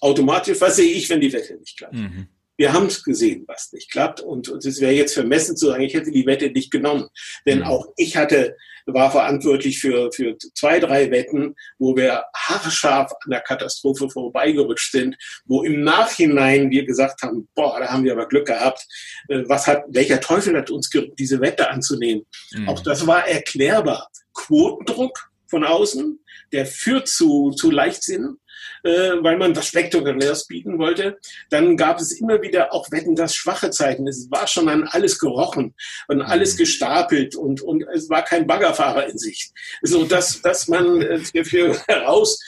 automatisch, 0.00 0.60
was 0.60 0.74
sehe 0.74 0.92
ich, 0.92 1.08
wenn 1.08 1.20
die 1.20 1.32
Wette 1.32 1.54
nicht 1.54 1.78
klappt. 1.78 1.94
Mhm. 1.94 2.26
Wir 2.58 2.74
haben 2.74 2.86
es 2.86 3.02
gesehen, 3.02 3.44
was 3.46 3.72
nicht 3.72 3.90
klappt. 3.90 4.20
Und, 4.20 4.48
es 4.48 4.80
wäre 4.80 4.92
jetzt 4.92 5.14
vermessen 5.14 5.56
zu 5.56 5.68
sagen, 5.68 5.82
ich 5.82 5.94
hätte 5.94 6.10
die 6.10 6.26
Wette 6.26 6.50
nicht 6.50 6.70
genommen. 6.70 7.08
Denn 7.46 7.60
mhm. 7.60 7.64
auch 7.64 7.86
ich 7.96 8.16
hatte 8.16 8.54
war 8.92 9.10
verantwortlich 9.10 9.80
für, 9.80 10.10
für 10.12 10.36
zwei, 10.54 10.80
drei 10.80 11.10
Wetten, 11.10 11.54
wo 11.78 11.96
wir 11.96 12.24
haarscharf 12.34 13.12
an 13.24 13.30
der 13.30 13.40
Katastrophe 13.40 14.08
vorbeigerutscht 14.08 14.92
sind, 14.92 15.16
wo 15.44 15.62
im 15.62 15.82
Nachhinein 15.82 16.70
wir 16.70 16.84
gesagt 16.84 17.22
haben, 17.22 17.48
boah, 17.54 17.78
da 17.80 17.88
haben 17.88 18.04
wir 18.04 18.12
aber 18.12 18.26
Glück 18.26 18.46
gehabt. 18.46 18.86
Äh, 19.28 19.42
was 19.46 19.66
hat, 19.66 19.84
welcher 19.88 20.20
Teufel 20.20 20.56
hat 20.56 20.70
uns 20.70 20.90
diese 21.18 21.40
Wette 21.40 21.70
anzunehmen? 21.70 22.24
Mhm. 22.52 22.68
Auch 22.68 22.80
das 22.80 23.06
war 23.06 23.26
erklärbar. 23.28 24.08
Quotendruck 24.34 25.30
von 25.48 25.64
außen, 25.64 26.18
der 26.52 26.66
führt 26.66 27.08
zu, 27.08 27.50
zu 27.50 27.70
Leichtsinn 27.70 28.38
äh, 28.82 29.12
weil 29.20 29.36
man 29.36 29.54
was 29.56 29.66
Spektakuläres 29.66 30.46
bieten 30.46 30.78
wollte. 30.78 31.18
Dann 31.50 31.76
gab 31.76 32.00
es 32.00 32.12
immer 32.12 32.42
wieder 32.42 32.72
auch 32.72 32.90
Wetten, 32.90 33.14
das 33.14 33.34
schwache 33.34 33.70
Zeiten. 33.70 34.06
Es 34.06 34.30
war 34.30 34.46
schon 34.46 34.68
an 34.68 34.84
alles 34.84 35.18
gerochen 35.18 35.74
und 36.08 36.22
alles 36.22 36.54
mhm. 36.54 36.58
gestapelt 36.58 37.36
und, 37.36 37.60
und 37.60 37.84
es 37.94 38.08
war 38.08 38.22
kein 38.22 38.46
Baggerfahrer 38.46 39.06
in 39.06 39.18
Sicht. 39.18 39.52
So 39.82 40.04
dass, 40.04 40.40
dass 40.42 40.68
man 40.68 41.02
äh, 41.02 41.44
für 41.44 41.78
heraus 41.88 42.40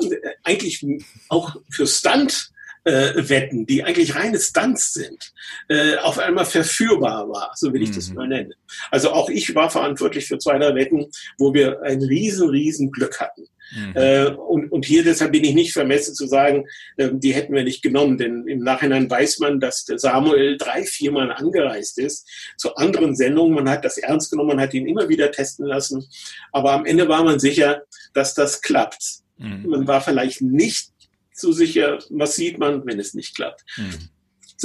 äh, 0.00 0.16
eigentlich 0.42 0.84
auch 1.28 1.56
für 1.70 1.86
Stunt 1.86 2.52
äh, 2.84 3.28
Wetten, 3.28 3.66
die 3.66 3.84
eigentlich 3.84 4.14
reine 4.14 4.40
Stunts 4.40 4.92
sind, 4.92 5.32
äh, 5.68 5.96
auf 5.98 6.18
einmal 6.18 6.44
verführbar 6.44 7.28
war, 7.28 7.52
so 7.54 7.72
will 7.72 7.82
ich 7.82 7.90
mhm. 7.90 7.94
das 7.94 8.12
mal 8.12 8.28
nennen. 8.28 8.54
Also 8.90 9.12
auch 9.12 9.28
ich 9.28 9.54
war 9.54 9.70
verantwortlich 9.70 10.26
für 10.26 10.38
zwei, 10.38 10.58
drei 10.58 10.74
Wetten, 10.74 11.06
wo 11.38 11.54
wir 11.54 11.82
ein 11.82 12.02
riesen, 12.02 12.48
riesen 12.50 12.90
Glück 12.90 13.20
hatten. 13.20 13.46
Mhm. 13.74 13.92
Äh, 13.94 14.26
und, 14.26 14.70
und 14.70 14.84
hier 14.84 15.02
deshalb 15.02 15.32
bin 15.32 15.44
ich 15.44 15.54
nicht 15.54 15.72
vermessen 15.72 16.14
zu 16.14 16.26
sagen, 16.26 16.66
äh, 16.96 17.10
die 17.12 17.34
hätten 17.34 17.54
wir 17.54 17.64
nicht 17.64 17.82
genommen, 17.82 18.18
denn 18.18 18.46
im 18.46 18.60
Nachhinein 18.60 19.10
weiß 19.10 19.38
man, 19.38 19.60
dass 19.60 19.84
der 19.84 19.98
Samuel 19.98 20.56
drei, 20.56 20.84
viermal 20.84 21.32
angereist 21.32 21.98
ist 21.98 22.28
zu 22.56 22.74
anderen 22.76 23.16
Sendungen. 23.16 23.54
Man 23.54 23.68
hat 23.68 23.84
das 23.84 23.98
ernst 23.98 24.30
genommen, 24.30 24.48
man 24.48 24.60
hat 24.60 24.74
ihn 24.74 24.86
immer 24.86 25.08
wieder 25.08 25.30
testen 25.30 25.66
lassen. 25.66 26.06
Aber 26.52 26.72
am 26.72 26.84
Ende 26.84 27.08
war 27.08 27.24
man 27.24 27.38
sicher, 27.38 27.82
dass 28.14 28.34
das 28.34 28.60
klappt. 28.60 29.22
Mhm. 29.38 29.66
Man 29.66 29.86
war 29.86 30.00
vielleicht 30.00 30.42
nicht 30.42 30.90
so 31.32 31.52
sicher, 31.52 31.98
was 32.10 32.36
sieht 32.36 32.58
man, 32.58 32.84
wenn 32.86 33.00
es 33.00 33.14
nicht 33.14 33.34
klappt. 33.34 33.64
Mhm 33.76 34.10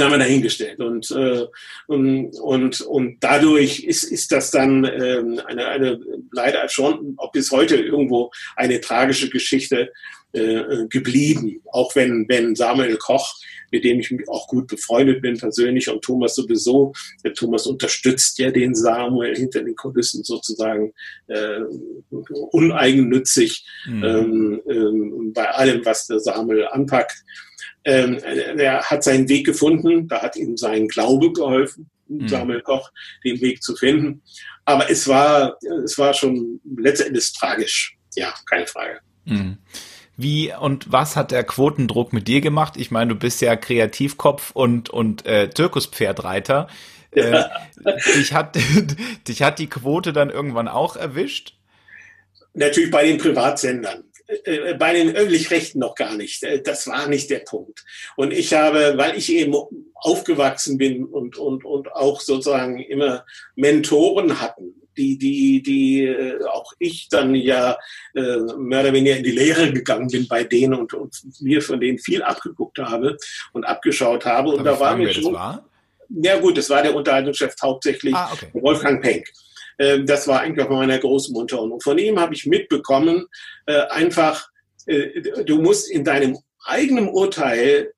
haben 0.04 0.12
wir 0.12 0.20
dahingestellt. 0.20 0.80
Und, 0.80 1.12
äh, 1.12 1.45
und, 1.88 2.39
und, 2.39 2.82
und 2.82 3.18
dadurch 3.22 3.82
ist, 3.84 4.04
ist 4.04 4.32
das 4.32 4.52
dann 4.52 4.86
ähm, 4.86 5.41
eine, 5.45 5.68
eine 5.68 6.00
leider 6.32 6.68
schon 6.70 7.16
auch 7.18 7.32
bis 7.32 7.52
heute 7.52 7.76
irgendwo 7.76 8.32
eine 8.56 8.82
tragische 8.82 9.30
Geschichte 9.30 9.91
äh, 10.34 10.88
geblieben. 10.89 11.62
Auch 11.72 11.95
wenn, 11.95 12.26
wenn 12.28 12.56
Samuel 12.56 12.98
Koch, 12.98 13.36
mit 13.72 13.84
dem 13.84 14.00
ich 14.00 14.14
auch 14.28 14.48
gut 14.48 14.68
befreundet 14.68 15.22
bin 15.22 15.38
persönlich 15.38 15.89
und 15.89 16.04
Thomas 16.04 16.36
sowieso, 16.36 16.93
der 17.24 17.34
Thomas 17.34 17.66
unterstützt 17.66 18.38
ja 18.39 18.52
den 18.52 18.76
Samuel 18.76 19.36
hinter 19.36 19.64
den 19.64 19.76
Kulissen 19.76 20.24
sozusagen 20.24 20.93
äh, 21.28 21.62
uneigennützig 22.52 23.66
mhm. 23.88 24.04
ähm, 24.04 24.62
ähm, 24.70 25.34
bei 25.34 25.50
allem, 25.50 25.86
was 25.86 26.08
der 26.08 26.20
Samuel 26.20 26.68
anpackt. 26.68 27.24
Ähm, 27.88 28.17
er 28.57 28.83
hat 28.83 29.03
seinen 29.03 29.29
Weg 29.29 29.45
gefunden, 29.45 30.09
da 30.09 30.21
hat 30.21 30.35
ihm 30.35 30.57
sein 30.57 30.89
Glaube 30.89 31.31
geholfen, 31.31 31.89
mhm. 32.09 32.27
Samuel 32.27 32.61
Koch, 32.61 32.91
den 33.23 33.39
Weg 33.39 33.63
zu 33.63 33.75
finden. 33.77 34.21
Aber 34.65 34.91
es 34.91 35.07
war, 35.07 35.57
es 35.85 35.97
war 35.97 36.13
schon 36.13 36.59
letztendlich 36.77 37.31
tragisch. 37.31 37.97
Ja, 38.15 38.33
keine 38.49 38.67
Frage. 38.67 38.99
Mhm. 39.23 39.57
Wie 40.17 40.51
und 40.53 40.91
was 40.91 41.15
hat 41.15 41.31
der 41.31 41.45
Quotendruck 41.45 42.11
mit 42.11 42.27
dir 42.27 42.41
gemacht? 42.41 42.73
Ich 42.75 42.91
meine, 42.91 43.13
du 43.13 43.19
bist 43.19 43.39
ja 43.39 43.55
Kreativkopf 43.55 44.51
und, 44.51 44.89
und 44.89 45.25
äh, 45.25 45.49
Zirkuspferdreiter. 45.49 46.67
Äh, 47.11 47.43
dich, 48.15 48.33
hat, 48.33 48.57
dich 49.27 49.43
hat 49.43 49.59
die 49.59 49.69
Quote 49.69 50.11
dann 50.11 50.29
irgendwann 50.29 50.67
auch 50.67 50.97
erwischt? 50.97 51.53
Natürlich 52.53 52.91
bei 52.91 53.05
den 53.05 53.17
Privatsendern. 53.17 54.03
Äh, 54.28 54.73
bei 54.73 54.93
den 54.93 55.15
öffentlich-rechten 55.15 55.80
noch 55.80 55.95
gar 55.95 56.15
nicht. 56.15 56.43
Äh, 56.43 56.61
das 56.61 56.88
war 56.88 57.07
nicht 57.07 57.30
der 57.30 57.39
Punkt. 57.39 57.86
Und 58.17 58.34
ich 58.34 58.53
habe, 58.53 58.93
weil 58.97 59.17
ich 59.17 59.32
eben 59.32 59.55
aufgewachsen 59.95 60.78
bin 60.78 61.05
und, 61.05 61.38
und, 61.38 61.63
und 61.63 61.91
auch 61.93 62.19
sozusagen 62.19 62.80
immer 62.80 63.25
Mentoren 63.55 64.41
hatten, 64.41 64.75
die, 64.97 65.17
die, 65.17 65.61
die 65.61 66.03
äh, 66.03 66.43
auch 66.45 66.73
ich 66.80 67.07
dann 67.09 67.36
ja 67.36 67.78
äh, 68.15 68.38
mehr 68.57 68.82
oder 68.82 68.93
weniger 68.93 69.15
in 69.15 69.23
die 69.23 69.32
Lehre 69.32 69.71
gegangen 69.71 70.07
bin 70.07 70.28
bei 70.28 70.43
denen 70.43 70.73
und, 70.73 70.93
und 70.93 71.15
mir 71.39 71.61
von 71.61 71.80
denen 71.80 71.99
viel 71.99 72.21
abgeguckt 72.21 72.80
habe 72.80 73.17
und 73.53 73.63
abgeschaut 73.63 74.25
habe. 74.25 74.49
Und 74.49 74.65
Darf 74.65 74.80
da 74.80 74.86
war 74.86 74.97
mir 74.97 75.13
schon. 75.13 75.34
War? 75.34 75.65
Ja 76.09 76.39
gut, 76.39 76.57
das 76.57 76.69
war 76.69 76.82
der 76.82 76.95
Unterhaltungschef 76.95 77.53
hauptsächlich 77.61 78.15
ah, 78.15 78.32
okay. 78.34 78.47
Wolfgang 78.53 79.01
Penck. 79.01 79.28
Ähm, 79.80 80.05
das 80.05 80.28
war 80.28 80.41
eigentlich 80.41 80.65
auch 80.65 80.69
meiner 80.69 80.97
Großmutter. 80.97 81.61
Und 81.61 81.84
von 81.84 81.97
ihm 81.97 82.19
habe 82.19 82.34
ich 82.34 82.45
mitbekommen, 82.45 83.25
äh, 83.65 83.82
einfach, 83.89 84.49
äh, 84.86 85.21
du 85.43 85.61
musst 85.61 85.89
in 85.89 86.03
deinem 86.03 86.38
eigenen 86.65 87.07
Urteil 87.07 87.93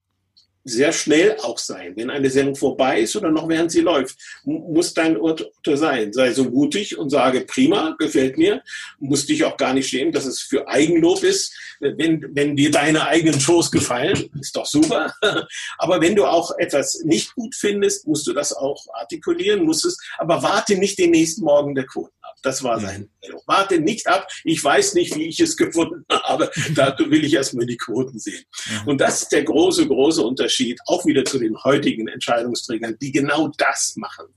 sehr 0.72 0.92
schnell 0.92 1.38
auch 1.42 1.58
sein. 1.58 1.94
Wenn 1.96 2.10
eine 2.10 2.30
Sendung 2.30 2.56
vorbei 2.56 3.02
ist 3.02 3.16
oder 3.16 3.32
noch 3.32 3.48
während 3.48 3.72
sie 3.72 3.82
läuft, 3.82 4.18
muss 4.44 4.94
dein 4.94 5.18
Urteil 5.18 5.78
sein. 5.78 6.14
Sei 6.14 6.32
so 6.32 6.46
mutig 6.46 6.98
und 6.98 7.10
sage, 7.10 7.42
prima, 7.42 7.96
gefällt 8.00 8.38
mir. 8.38 8.62
Muss 9.00 9.26
dich 9.26 9.44
auch 9.44 9.58
gar 9.58 9.74
nicht 9.74 9.90
schämen, 9.90 10.12
dass 10.12 10.26
es 10.26 10.42
für 10.42 10.68
Eigenlob 10.68 11.24
ist. 11.24 11.54
Wenn, 11.80 12.26
wenn 12.34 12.56
dir 12.56 12.72
deine 12.72 13.08
eigenen 13.08 13.40
Shows 13.40 13.72
gefallen, 13.72 14.30
ist 14.40 14.56
doch 14.56 14.66
super. 14.66 15.14
Aber 15.78 16.02
wenn 16.02 16.16
du 16.16 16.26
auch 16.26 16.58
etwas 16.58 17.02
nicht 17.04 17.34
gut 17.36 17.56
findest, 17.56 18.08
musst 18.08 18.28
du 18.28 18.34
das 18.34 18.54
auch 18.54 18.86
artikulieren, 18.94 19.64
musst 19.64 19.86
es, 19.86 19.98
aber 20.20 20.42
warte 20.44 20.76
nicht 20.78 20.98
den 21.00 21.12
nächsten 21.12 21.44
Morgen 21.44 21.76
der 21.76 21.86
Quote. 21.86 22.12
Das 22.42 22.64
war 22.64 22.80
sein. 22.80 23.10
Warte 23.46 23.80
nicht 23.80 24.08
ab. 24.08 24.28
Ich 24.44 24.64
weiß 24.64 24.94
nicht, 24.94 25.16
wie 25.16 25.28
ich 25.28 25.40
es 25.40 25.58
gefunden 25.58 26.06
habe. 26.12 26.52
Dazu 26.74 27.10
will 27.10 27.24
ich 27.24 27.34
erstmal 27.34 27.66
die 27.66 27.78
Quoten 27.78 28.20
sehen. 28.20 28.44
Und 28.86 29.02
das 29.02 29.24
ist 29.24 29.32
der 29.32 29.44
große, 29.44 29.88
große 29.88 30.22
Unterschied, 30.22 30.80
auch 30.88 31.06
wieder 31.06 31.26
zu 31.26 31.40
den 31.40 31.62
heutigen 31.64 32.08
Entscheidungsträgern, 32.08 32.98
die 33.02 33.12
genau 33.12 33.50
das 33.58 33.96
machen. 33.98 34.28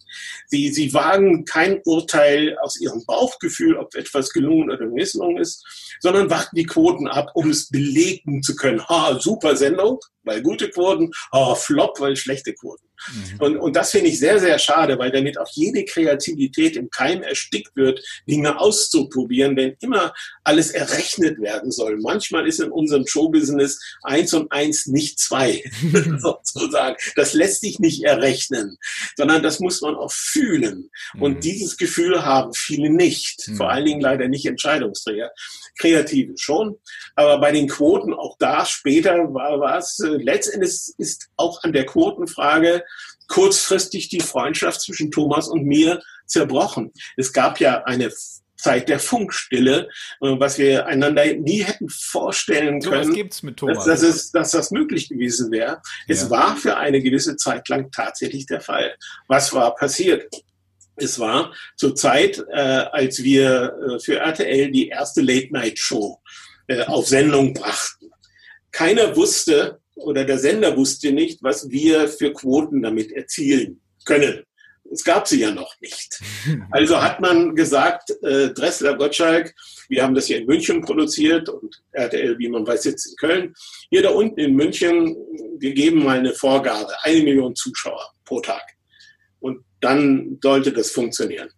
Sie, 0.47 0.71
sie 0.73 0.93
wagen 0.95 1.45
kein 1.45 1.81
Urteil 1.85 2.57
aus 2.59 2.81
ihrem 2.81 3.05
Bauchgefühl, 3.07 3.77
ob 3.77 3.95
etwas 3.95 4.31
gelungen 4.31 4.71
oder 4.71 4.87
misslungen 4.87 5.39
ist, 5.39 5.65
sondern 6.01 6.31
warten 6.31 6.57
die 6.57 6.67
Quoten 6.67 7.09
ab, 7.09 7.31
um 7.35 7.51
es 7.51 7.69
belegen 7.69 8.43
zu 8.43 8.57
können. 8.57 8.87
Ha, 8.89 9.19
super 9.21 9.57
Sendung, 9.57 10.01
weil 10.25 10.43
gute 10.43 10.71
Quoten, 10.71 11.11
ha, 11.33 11.55
Flop, 11.55 12.01
weil 12.01 12.17
schlechte 12.17 12.55
Quoten. 12.55 12.87
Mhm. 13.09 13.41
Und, 13.41 13.57
und 13.59 13.77
das 13.77 13.91
finde 13.91 14.09
ich 14.09 14.19
sehr, 14.19 14.39
sehr 14.39 14.59
schade, 14.59 14.99
weil 14.99 15.11
damit 15.11 15.39
auch 15.39 15.49
jede 15.53 15.85
Kreativität 15.85 16.77
im 16.77 16.91
Keim 16.91 17.23
erstickt 17.23 17.75
wird, 17.77 18.03
Dinge 18.29 18.59
auszuprobieren, 18.59 19.57
wenn 19.57 19.77
immer 19.81 20.13
alles 20.45 20.71
errechnet 20.71 21.41
werden 21.41 21.71
soll. 21.71 21.99
Manchmal 21.99 22.47
ist 22.47 22.61
in 22.61 22.71
unserem 22.71 23.07
Showbusiness 23.07 23.79
eins 24.03 24.35
und 24.35 24.51
eins 24.51 24.87
nicht 24.87 25.19
zwei, 25.19 25.63
sozusagen. 26.19 26.97
Das 27.17 27.33
lässt 27.35 27.61
sich 27.61 27.79
nicht 27.79 28.03
errechnen, 28.05 28.77
sondern 29.17 29.43
das 29.43 29.61
muss 29.61 29.81
man 29.81 29.95
auch 29.95 30.13
fühlen. 30.13 30.91
Und 31.19 31.37
mhm. 31.37 31.41
dieses 31.41 31.77
Gefühl 31.77 32.25
haben 32.25 32.53
viele 32.55 32.91
nicht, 32.91 33.49
mhm. 33.49 33.57
vor 33.57 33.71
allen 33.71 33.85
Dingen 33.85 34.01
leider 34.01 34.29
nicht 34.29 34.47
Entscheidungsträger. 34.47 35.31
Kreative 35.79 36.35
schon, 36.37 36.77
aber 37.15 37.41
bei 37.41 37.51
den 37.51 37.67
Quoten 37.67 38.13
auch 38.13 38.37
da 38.39 38.67
später 38.67 39.15
war, 39.33 39.59
war 39.59 39.79
es, 39.79 39.99
äh, 40.01 40.09
letztendlich 40.09 40.93
ist 40.99 41.29
auch 41.37 41.63
an 41.63 41.73
der 41.73 41.87
Quotenfrage 41.87 42.85
kurzfristig 43.29 44.11
die 44.11 44.21
Freundschaft 44.21 44.83
zwischen 44.83 45.11
Thomas 45.11 45.49
und 45.49 45.65
mir 45.65 46.03
zerbrochen. 46.27 46.93
Es 47.17 47.33
gab 47.33 47.61
ja 47.61 47.83
eine 47.85 48.13
Zeit 48.63 48.89
der 48.89 49.01
Funkstille, 49.01 49.89
äh, 50.21 50.39
was 50.39 50.59
wir 50.59 50.87
einander 50.87 51.25
nie 51.35 51.63
hätten 51.63 51.89
vorstellen 51.89 52.81
können, 52.81 53.09
so 53.09 53.13
gibt's 53.13 53.43
mit 53.43 53.57
Thomas. 53.57 53.85
Dass, 53.85 54.01
dass, 54.01 54.03
es, 54.03 54.31
dass 54.31 54.51
das 54.53 54.71
möglich 54.71 55.09
gewesen 55.09 55.51
wäre. 55.51 55.83
Es 56.09 56.23
ja. 56.23 56.31
war 56.31 56.57
für 56.57 56.77
eine 56.77 57.03
gewisse 57.03 57.37
Zeit 57.37 57.69
lang 57.69 57.91
tatsächlich 57.91 58.47
der 58.47 58.61
Fall. 58.61 58.95
Was 59.29 59.53
war 59.53 59.75
passiert? 59.75 60.33
Es 60.97 61.19
war 61.19 61.53
zur 61.77 61.97
Zeit, 61.97 62.45
äh, 62.53 62.61
als 62.61 63.23
wir 63.23 63.75
äh, 63.97 63.99
für 63.99 64.19
RTL 64.19 64.71
die 64.71 64.89
erste 64.89 65.23
Late-Night-Show 65.23 66.21
äh, 66.69 66.85
auf 66.85 67.09
Sendung 67.09 67.55
brachten. 67.55 68.11
Keiner 68.71 69.17
wusste 69.17 69.81
oder 69.97 70.25
der 70.25 70.39
Sender 70.39 70.77
wusste 70.77 71.13
nicht, 71.13 71.43
was 71.43 71.69
wir 71.71 72.09
für 72.09 72.33
Quoten 72.33 72.83
damit 72.83 73.13
erzielen 73.13 73.81
können. 74.05 74.45
Es 74.93 75.05
gab 75.05 75.27
sie 75.27 75.41
ja 75.41 75.51
noch 75.51 75.75
nicht. 75.81 76.21
Also 76.71 77.01
hat 77.01 77.21
man 77.21 77.55
gesagt, 77.55 78.11
äh, 78.23 78.51
Dressler, 78.53 78.97
Gottschalk, 78.97 79.55
wir 79.89 80.03
haben 80.03 80.15
das 80.15 80.27
hier 80.27 80.39
in 80.39 80.47
München 80.47 80.83
produziert 80.83 81.49
und 81.49 81.83
RTL, 81.93 82.39
wie 82.39 82.49
man 82.49 82.67
weiß, 82.67 82.83
sitzt 82.83 83.07
in 83.07 83.17
Köln. 83.17 83.55
Hier 83.91 84.03
da 84.03 84.11
unten 84.11 84.39
in 84.39 84.55
München, 84.55 85.17
wir 85.59 85.73
geben 85.73 86.05
mal 86.05 86.19
eine 86.19 86.35
Vorgabe, 86.35 86.93
eine 87.03 87.23
Million 87.23 87.55
Zuschauer 87.55 88.13
pro 88.25 88.41
Tag. 88.41 88.63
Und 89.41 89.65
dann 89.81 90.39
sollte 90.43 90.73
das 90.73 90.91
funktionieren. 90.91 91.49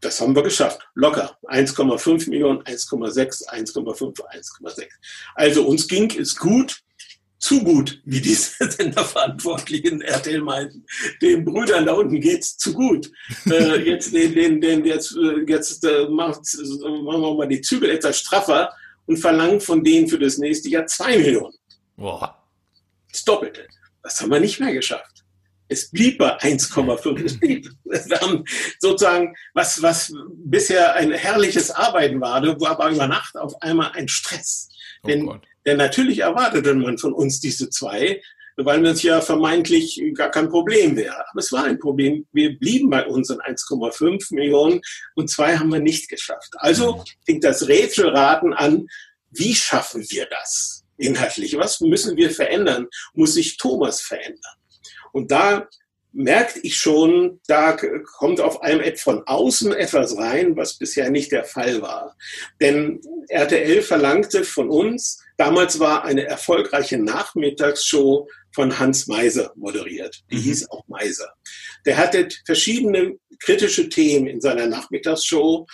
Das 0.00 0.20
haben 0.20 0.34
wir 0.34 0.42
geschafft. 0.42 0.80
Locker. 0.94 1.38
1,5 1.44 2.28
Millionen, 2.28 2.62
1,6, 2.62 3.48
1,5, 3.48 4.20
1,6. 4.20 4.88
Also 5.34 5.64
uns 5.64 5.86
ging 5.86 6.10
es 6.18 6.36
gut. 6.36 6.82
Zu 7.42 7.62
gut, 7.64 8.00
wie 8.04 8.20
diese 8.20 8.70
Senderverantwortlichen 8.70 10.00
RTL 10.00 10.40
meinten. 10.40 10.86
Den 11.20 11.44
Brüdern 11.44 11.84
da 11.84 11.92
unten 11.92 12.20
geht's 12.20 12.56
zu 12.56 12.72
gut. 12.72 13.10
äh, 13.50 13.82
jetzt 13.90 14.14
den, 14.14 14.32
den, 14.32 14.60
den, 14.60 14.84
jetzt, 14.84 15.16
äh, 15.16 15.44
jetzt 15.46 15.84
äh, 15.84 16.08
macht, 16.08 16.40
machen 16.40 17.20
wir 17.20 17.34
mal 17.34 17.48
die 17.48 17.60
Zügel 17.60 17.90
etwas 17.90 18.20
straffer 18.20 18.72
und 19.06 19.16
verlangen 19.16 19.60
von 19.60 19.82
denen 19.82 20.08
für 20.08 20.18
das 20.18 20.38
nächste 20.38 20.68
Jahr 20.68 20.86
zwei 20.86 21.18
Millionen. 21.18 21.54
Boah. 21.96 22.38
Das 23.10 23.24
Doppelte. 23.24 23.66
Das 24.04 24.20
haben 24.20 24.30
wir 24.30 24.40
nicht 24.40 24.60
mehr 24.60 24.72
geschafft. 24.72 25.24
Es 25.68 25.90
blieb 25.90 26.18
bei 26.18 26.38
1,5. 26.38 27.24
Es 27.24 27.40
blieb. 27.40 27.68
Wir 27.84 28.20
haben 28.20 28.44
sozusagen, 28.78 29.34
was, 29.54 29.82
was 29.82 30.12
bisher 30.44 30.94
ein 30.94 31.12
herrliches 31.12 31.70
Arbeiten 31.70 32.20
war, 32.20 32.42
war 32.60 32.70
aber 32.70 32.90
über 32.90 33.08
Nacht 33.08 33.36
auf 33.36 33.60
einmal 33.62 33.90
ein 33.92 34.06
Stress. 34.06 34.68
Oh 35.02 35.08
Denn 35.08 35.26
Gott. 35.26 35.42
Denn 35.66 35.78
natürlich 35.78 36.20
erwartete 36.20 36.74
man 36.74 36.98
von 36.98 37.12
uns 37.12 37.40
diese 37.40 37.70
zwei, 37.70 38.20
weil 38.56 38.84
es 38.86 39.02
ja 39.02 39.20
vermeintlich 39.20 40.02
gar 40.14 40.30
kein 40.30 40.48
Problem 40.48 40.96
wäre. 40.96 41.24
Aber 41.30 41.40
es 41.40 41.52
war 41.52 41.64
ein 41.64 41.78
Problem. 41.78 42.26
Wir 42.32 42.58
blieben 42.58 42.90
bei 42.90 43.06
unseren 43.06 43.40
1,5 43.40 44.34
Millionen 44.34 44.80
und 45.14 45.30
zwei 45.30 45.56
haben 45.56 45.72
wir 45.72 45.80
nicht 45.80 46.08
geschafft. 46.08 46.50
Also 46.56 47.02
fing 47.24 47.40
das 47.40 47.68
Rätselraten 47.68 48.52
an, 48.52 48.86
wie 49.30 49.54
schaffen 49.54 50.04
wir 50.10 50.26
das 50.26 50.84
inhaltlich? 50.98 51.56
Was 51.56 51.80
müssen 51.80 52.16
wir 52.16 52.30
verändern? 52.30 52.86
Muss 53.14 53.34
sich 53.34 53.56
Thomas 53.56 54.02
verändern? 54.02 54.56
Und 55.12 55.30
da 55.30 55.68
merkte 56.12 56.60
ich 56.62 56.76
schon, 56.76 57.40
da 57.46 57.76
kommt 58.16 58.40
auf 58.40 58.62
einmal 58.62 58.96
von 58.96 59.22
außen 59.26 59.72
etwas 59.72 60.16
rein, 60.16 60.56
was 60.56 60.78
bisher 60.78 61.10
nicht 61.10 61.32
der 61.32 61.44
Fall 61.44 61.80
war. 61.82 62.16
Denn 62.60 63.00
RTL 63.28 63.82
verlangte 63.82 64.44
von 64.44 64.68
uns, 64.68 65.22
damals 65.36 65.80
war 65.80 66.04
eine 66.04 66.26
erfolgreiche 66.26 66.98
Nachmittagsshow 66.98 68.28
von 68.54 68.78
Hans 68.78 69.06
Meiser 69.06 69.52
moderiert. 69.56 70.22
Die 70.30 70.36
mhm. 70.36 70.40
hieß 70.40 70.70
auch 70.70 70.86
Meiser. 70.88 71.32
Der 71.86 71.96
hatte 71.96 72.28
verschiedene 72.44 73.16
kritische 73.42 73.88
Themen 73.88 74.26
in 74.26 74.40
seiner 74.40 74.66
Nachmittagsshow, 74.66 75.66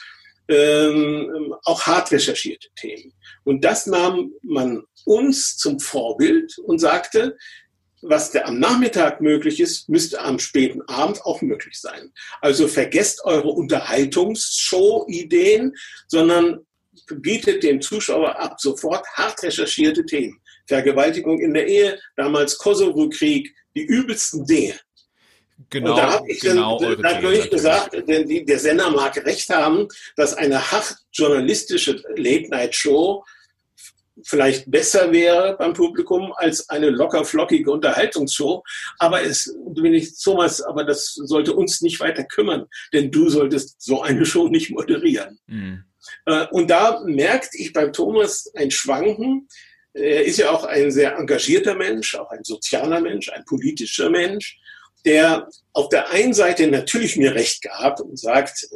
ähm, 0.49 1.55
auch 1.64 1.82
hart 1.82 2.11
recherchierte 2.11 2.68
Themen. 2.76 3.12
Und 3.45 3.64
das 3.64 3.86
nahm 3.86 4.32
man 4.43 4.84
uns 5.05 5.57
zum 5.57 5.80
Vorbild 5.80 6.57
und 6.59 6.78
sagte, 6.78 7.36
was 8.03 8.30
der 8.30 8.46
am 8.46 8.59
Nachmittag 8.59 9.20
möglich 9.20 9.61
ist, 9.61 9.88
müsste 9.88 10.20
am 10.20 10.38
späten 10.38 10.82
Abend 10.82 11.22
auch 11.22 11.40
möglich 11.42 11.80
sein. 11.80 12.12
Also 12.40 12.68
vergesst 12.68 13.24
eure 13.24 13.49
Unterhaltungsshow-Ideen, 13.49 15.74
sondern 16.07 16.61
bietet 17.16 17.62
dem 17.62 17.80
Zuschauer 17.80 18.38
ab 18.38 18.61
sofort 18.61 19.07
hart 19.14 19.42
recherchierte 19.42 20.05
Themen. 20.05 20.38
Vergewaltigung 20.66 21.40
in 21.40 21.55
der 21.55 21.66
Ehe, 21.66 21.99
damals 22.16 22.59
Kosovo-Krieg, 22.59 23.55
die 23.74 23.84
übelsten 23.84 24.46
Dinge. 24.46 24.78
Genau, 25.70 25.90
und 25.90 25.99
da 25.99 26.12
habe 26.12 26.30
ich 26.30 26.40
genau 26.40 26.78
dann, 26.78 27.01
natürlich 27.01 27.51
gesagt, 27.51 28.09
denn 28.09 28.28
die, 28.28 28.44
der 28.44 28.61
Sender 28.61 28.90
mag 28.90 29.16
recht 29.24 29.51
haben, 29.51 29.88
dass 30.16 30.34
eine 30.34 30.70
hart 30.70 30.94
journalistische 31.12 32.01
Late-Night-Show 32.14 33.24
vielleicht 34.25 34.71
besser 34.71 35.12
wäre 35.12 35.57
beim 35.59 35.73
Publikum 35.73 36.33
als 36.37 36.69
eine 36.69 36.91
locker 36.91 37.25
flockige 37.25 37.71
Unterhaltungsshow. 37.71 38.62
Aber 38.99 39.23
es 39.23 39.55
bin 39.75 39.95
ich 39.95 40.19
Thomas, 40.23 40.61
aber 40.61 40.85
das 40.85 41.14
sollte 41.14 41.55
uns 41.55 41.81
nicht 41.81 42.01
weiter 42.01 42.25
kümmern, 42.25 42.66
denn 42.93 43.11
du 43.11 43.29
solltest 43.29 43.81
so 43.81 44.03
eine 44.03 44.25
Show 44.25 44.49
nicht 44.49 44.71
moderieren. 44.71 45.39
Mhm. 45.47 45.85
Und 46.51 46.71
da 46.71 47.03
merkte 47.05 47.59
ich 47.59 47.73
beim 47.73 47.93
Thomas 47.93 48.51
ein 48.55 48.71
Schwanken. 48.71 49.49
Er 49.93 50.25
ist 50.25 50.39
ja 50.39 50.51
auch 50.51 50.64
ein 50.64 50.91
sehr 50.91 51.16
engagierter 51.16 51.75
Mensch, 51.75 52.14
auch 52.14 52.31
ein 52.31 52.45
sozialer 52.45 53.01
Mensch, 53.01 53.29
ein 53.31 53.45
politischer 53.45 54.11
Mensch, 54.11 54.59
der 55.05 55.49
auf 55.73 55.89
der 55.89 56.11
einen 56.11 56.35
Seite 56.35 56.66
natürlich 56.66 57.16
mir 57.16 57.35
recht 57.35 57.62
gab 57.62 58.01
und 58.01 58.19
sagt, 58.19 58.69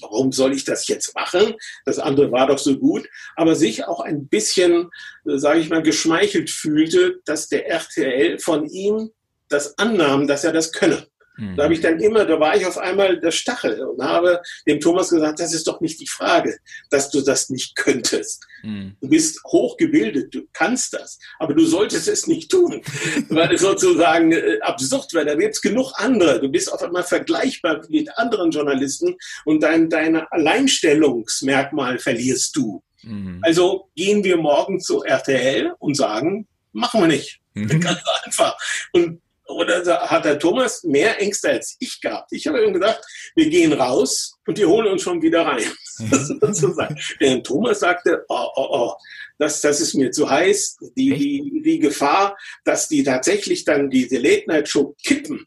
warum 0.00 0.32
soll 0.32 0.54
ich 0.54 0.64
das 0.64 0.88
jetzt 0.88 1.14
machen? 1.14 1.54
Das 1.84 1.98
andere 1.98 2.32
war 2.32 2.46
doch 2.46 2.58
so 2.58 2.78
gut, 2.78 3.08
aber 3.36 3.54
sich 3.54 3.84
auch 3.84 4.00
ein 4.00 4.26
bisschen, 4.28 4.90
äh, 5.26 5.38
sage 5.38 5.60
ich 5.60 5.70
mal, 5.70 5.82
geschmeichelt 5.82 6.50
fühlte, 6.50 7.20
dass 7.24 7.48
der 7.48 7.68
RTL 7.68 8.38
von 8.38 8.66
ihm 8.66 9.10
das 9.48 9.76
annahm, 9.78 10.26
dass 10.26 10.44
er 10.44 10.52
das 10.52 10.72
könne. 10.72 11.09
Mhm. 11.36 11.56
Da 11.56 11.64
habe 11.64 11.74
ich 11.74 11.80
dann 11.80 11.98
immer, 12.00 12.24
da 12.24 12.38
war 12.38 12.56
ich 12.56 12.66
auf 12.66 12.78
einmal 12.78 13.18
der 13.18 13.30
Stachel 13.30 13.80
und 13.80 14.02
habe 14.02 14.40
dem 14.66 14.80
Thomas 14.80 15.10
gesagt, 15.10 15.40
das 15.40 15.54
ist 15.54 15.66
doch 15.66 15.80
nicht 15.80 16.00
die 16.00 16.06
Frage, 16.06 16.58
dass 16.90 17.10
du 17.10 17.20
das 17.20 17.50
nicht 17.50 17.76
könntest. 17.76 18.44
Mhm. 18.62 18.96
Du 19.00 19.08
bist 19.08 19.42
hochgebildet, 19.44 20.34
du 20.34 20.42
kannst 20.52 20.92
das, 20.92 21.18
aber 21.38 21.54
du 21.54 21.64
solltest 21.64 22.08
es 22.08 22.26
nicht 22.26 22.50
tun, 22.50 22.82
weil 23.28 23.54
es 23.54 23.62
sozusagen 23.62 24.32
äh, 24.32 24.58
absurd 24.60 25.12
wäre. 25.14 25.26
Da 25.26 25.34
gibt 25.34 25.54
es 25.54 25.60
genug 25.60 25.92
andere. 25.96 26.40
Du 26.40 26.48
bist 26.48 26.72
auf 26.72 26.82
einmal 26.82 27.04
vergleichbar 27.04 27.80
mit 27.88 28.16
anderen 28.18 28.50
Journalisten 28.50 29.16
und 29.44 29.62
dein, 29.62 29.88
dein 29.88 30.16
Alleinstellungsmerkmal 30.16 31.98
verlierst 31.98 32.56
du. 32.56 32.82
Mhm. 33.02 33.40
Also 33.42 33.88
gehen 33.94 34.24
wir 34.24 34.36
morgen 34.36 34.80
zu 34.80 35.02
RTL 35.02 35.72
und 35.78 35.96
sagen, 35.96 36.46
machen 36.72 37.00
wir 37.00 37.08
nicht. 37.08 37.40
Ganz 37.54 38.00
einfach. 38.24 38.56
Und 38.92 39.20
oder 39.50 39.84
hat 40.08 40.24
der 40.24 40.38
Thomas 40.38 40.84
mehr 40.84 41.20
Ängste 41.20 41.50
als 41.50 41.76
ich 41.80 42.00
gehabt? 42.00 42.32
Ich 42.32 42.46
habe 42.46 42.64
ihm 42.64 42.72
gedacht, 42.72 43.00
wir 43.34 43.48
gehen 43.48 43.72
raus 43.72 44.36
und 44.46 44.58
die 44.58 44.64
holen 44.64 44.88
uns 44.88 45.02
schon 45.02 45.22
wieder 45.22 45.46
rein. 45.46 45.64
Mhm. 46.00 46.96
Während 47.18 47.46
Thomas 47.46 47.80
sagte, 47.80 48.24
oh, 48.28 48.46
oh, 48.56 48.68
oh, 48.70 48.94
das, 49.36 49.60
das 49.60 49.82
ist 49.82 49.92
mir 49.92 50.10
zu 50.10 50.30
heiß, 50.30 50.78
die, 50.96 51.14
die, 51.14 51.62
die 51.62 51.78
Gefahr, 51.78 52.38
dass 52.64 52.88
die 52.88 53.02
tatsächlich 53.02 53.66
dann 53.66 53.90
diese 53.90 54.16
Late-Night-Show 54.16 54.96
kippen, 55.04 55.46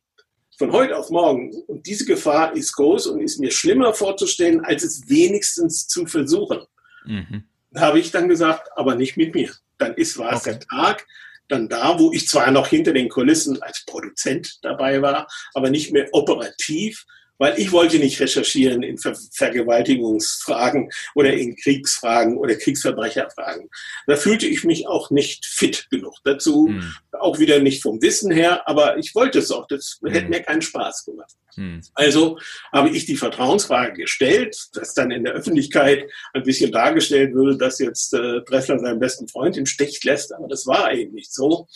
von 0.57 0.71
heute 0.71 0.97
auf 0.97 1.09
morgen. 1.09 1.53
Und 1.67 1.85
diese 1.87 2.05
Gefahr 2.05 2.55
ist 2.55 2.73
groß 2.73 3.07
und 3.07 3.21
ist 3.21 3.39
mir 3.39 3.51
schlimmer 3.51 3.93
vorzustellen, 3.93 4.63
als 4.63 4.83
es 4.83 5.09
wenigstens 5.09 5.87
zu 5.87 6.05
versuchen. 6.05 6.61
Mhm. 7.05 7.43
Da 7.71 7.81
habe 7.81 7.99
ich 7.99 8.11
dann 8.11 8.29
gesagt, 8.29 8.69
aber 8.75 8.95
nicht 8.95 9.17
mit 9.17 9.33
mir. 9.33 9.51
Dann 9.77 9.95
ist 9.95 10.17
war 10.17 10.33
es 10.33 10.41
okay. 10.41 10.51
der 10.51 10.59
Tag, 10.59 11.07
dann 11.53 11.69
da, 11.69 11.99
wo 11.99 12.11
ich 12.11 12.27
zwar 12.27 12.51
noch 12.51 12.67
hinter 12.67 12.93
den 12.93 13.09
Kulissen 13.09 13.61
als 13.61 13.83
Produzent 13.85 14.57
dabei 14.61 15.01
war, 15.01 15.27
aber 15.53 15.69
nicht 15.69 15.91
mehr 15.91 16.07
operativ, 16.11 17.05
weil 17.43 17.59
ich 17.59 17.73
wollte 17.73 17.99
nicht 17.99 18.21
recherchieren 18.21 18.83
in 18.83 18.97
Ver 18.97 19.17
Vergewaltigungsfragen 19.33 20.89
oder 21.13 21.33
in 21.33 21.57
Kriegsfragen 21.57 22.37
oder 22.37 22.55
Kriegsverbrecherfragen. 22.55 23.69
Da 24.07 24.15
fühlte 24.15 24.47
ich 24.47 24.63
mich 24.63 24.87
auch 24.87 25.11
nicht 25.11 25.45
fit 25.45 25.87
genug 25.89 26.15
dazu, 26.23 26.67
mhm. 26.69 26.93
auch 27.11 27.39
wieder 27.39 27.59
nicht 27.59 27.81
vom 27.81 28.01
Wissen 28.01 28.31
her, 28.31 28.65
aber 28.65 28.97
ich 28.97 29.13
wollte 29.13 29.39
es 29.39 29.51
auch, 29.51 29.67
das 29.67 29.99
mhm. 30.01 30.11
hätte 30.11 30.29
mir 30.29 30.41
keinen 30.41 30.61
Spaß 30.61 31.03
gemacht. 31.03 31.33
Mhm. 31.57 31.81
Also 31.95 32.39
habe 32.71 32.91
ich 32.91 33.05
die 33.05 33.17
Vertrauensfrage 33.17 33.91
gestellt, 34.03 34.57
dass 34.71 34.93
dann 34.93 35.11
in 35.11 35.25
der 35.25 35.33
Öffentlichkeit 35.33 36.09
ein 36.33 36.43
bisschen 36.43 36.71
dargestellt 36.71 37.33
würde, 37.33 37.57
dass 37.57 37.77
jetzt 37.79 38.13
äh, 38.13 38.39
Dressler 38.47 38.79
seinen 38.79 39.01
besten 39.01 39.27
Freund 39.27 39.57
im 39.57 39.65
Stich 39.65 40.01
lässt, 40.05 40.33
aber 40.33 40.47
das 40.47 40.65
war 40.65 40.93
eben 40.93 41.13
nicht 41.13 41.33
so. 41.33 41.67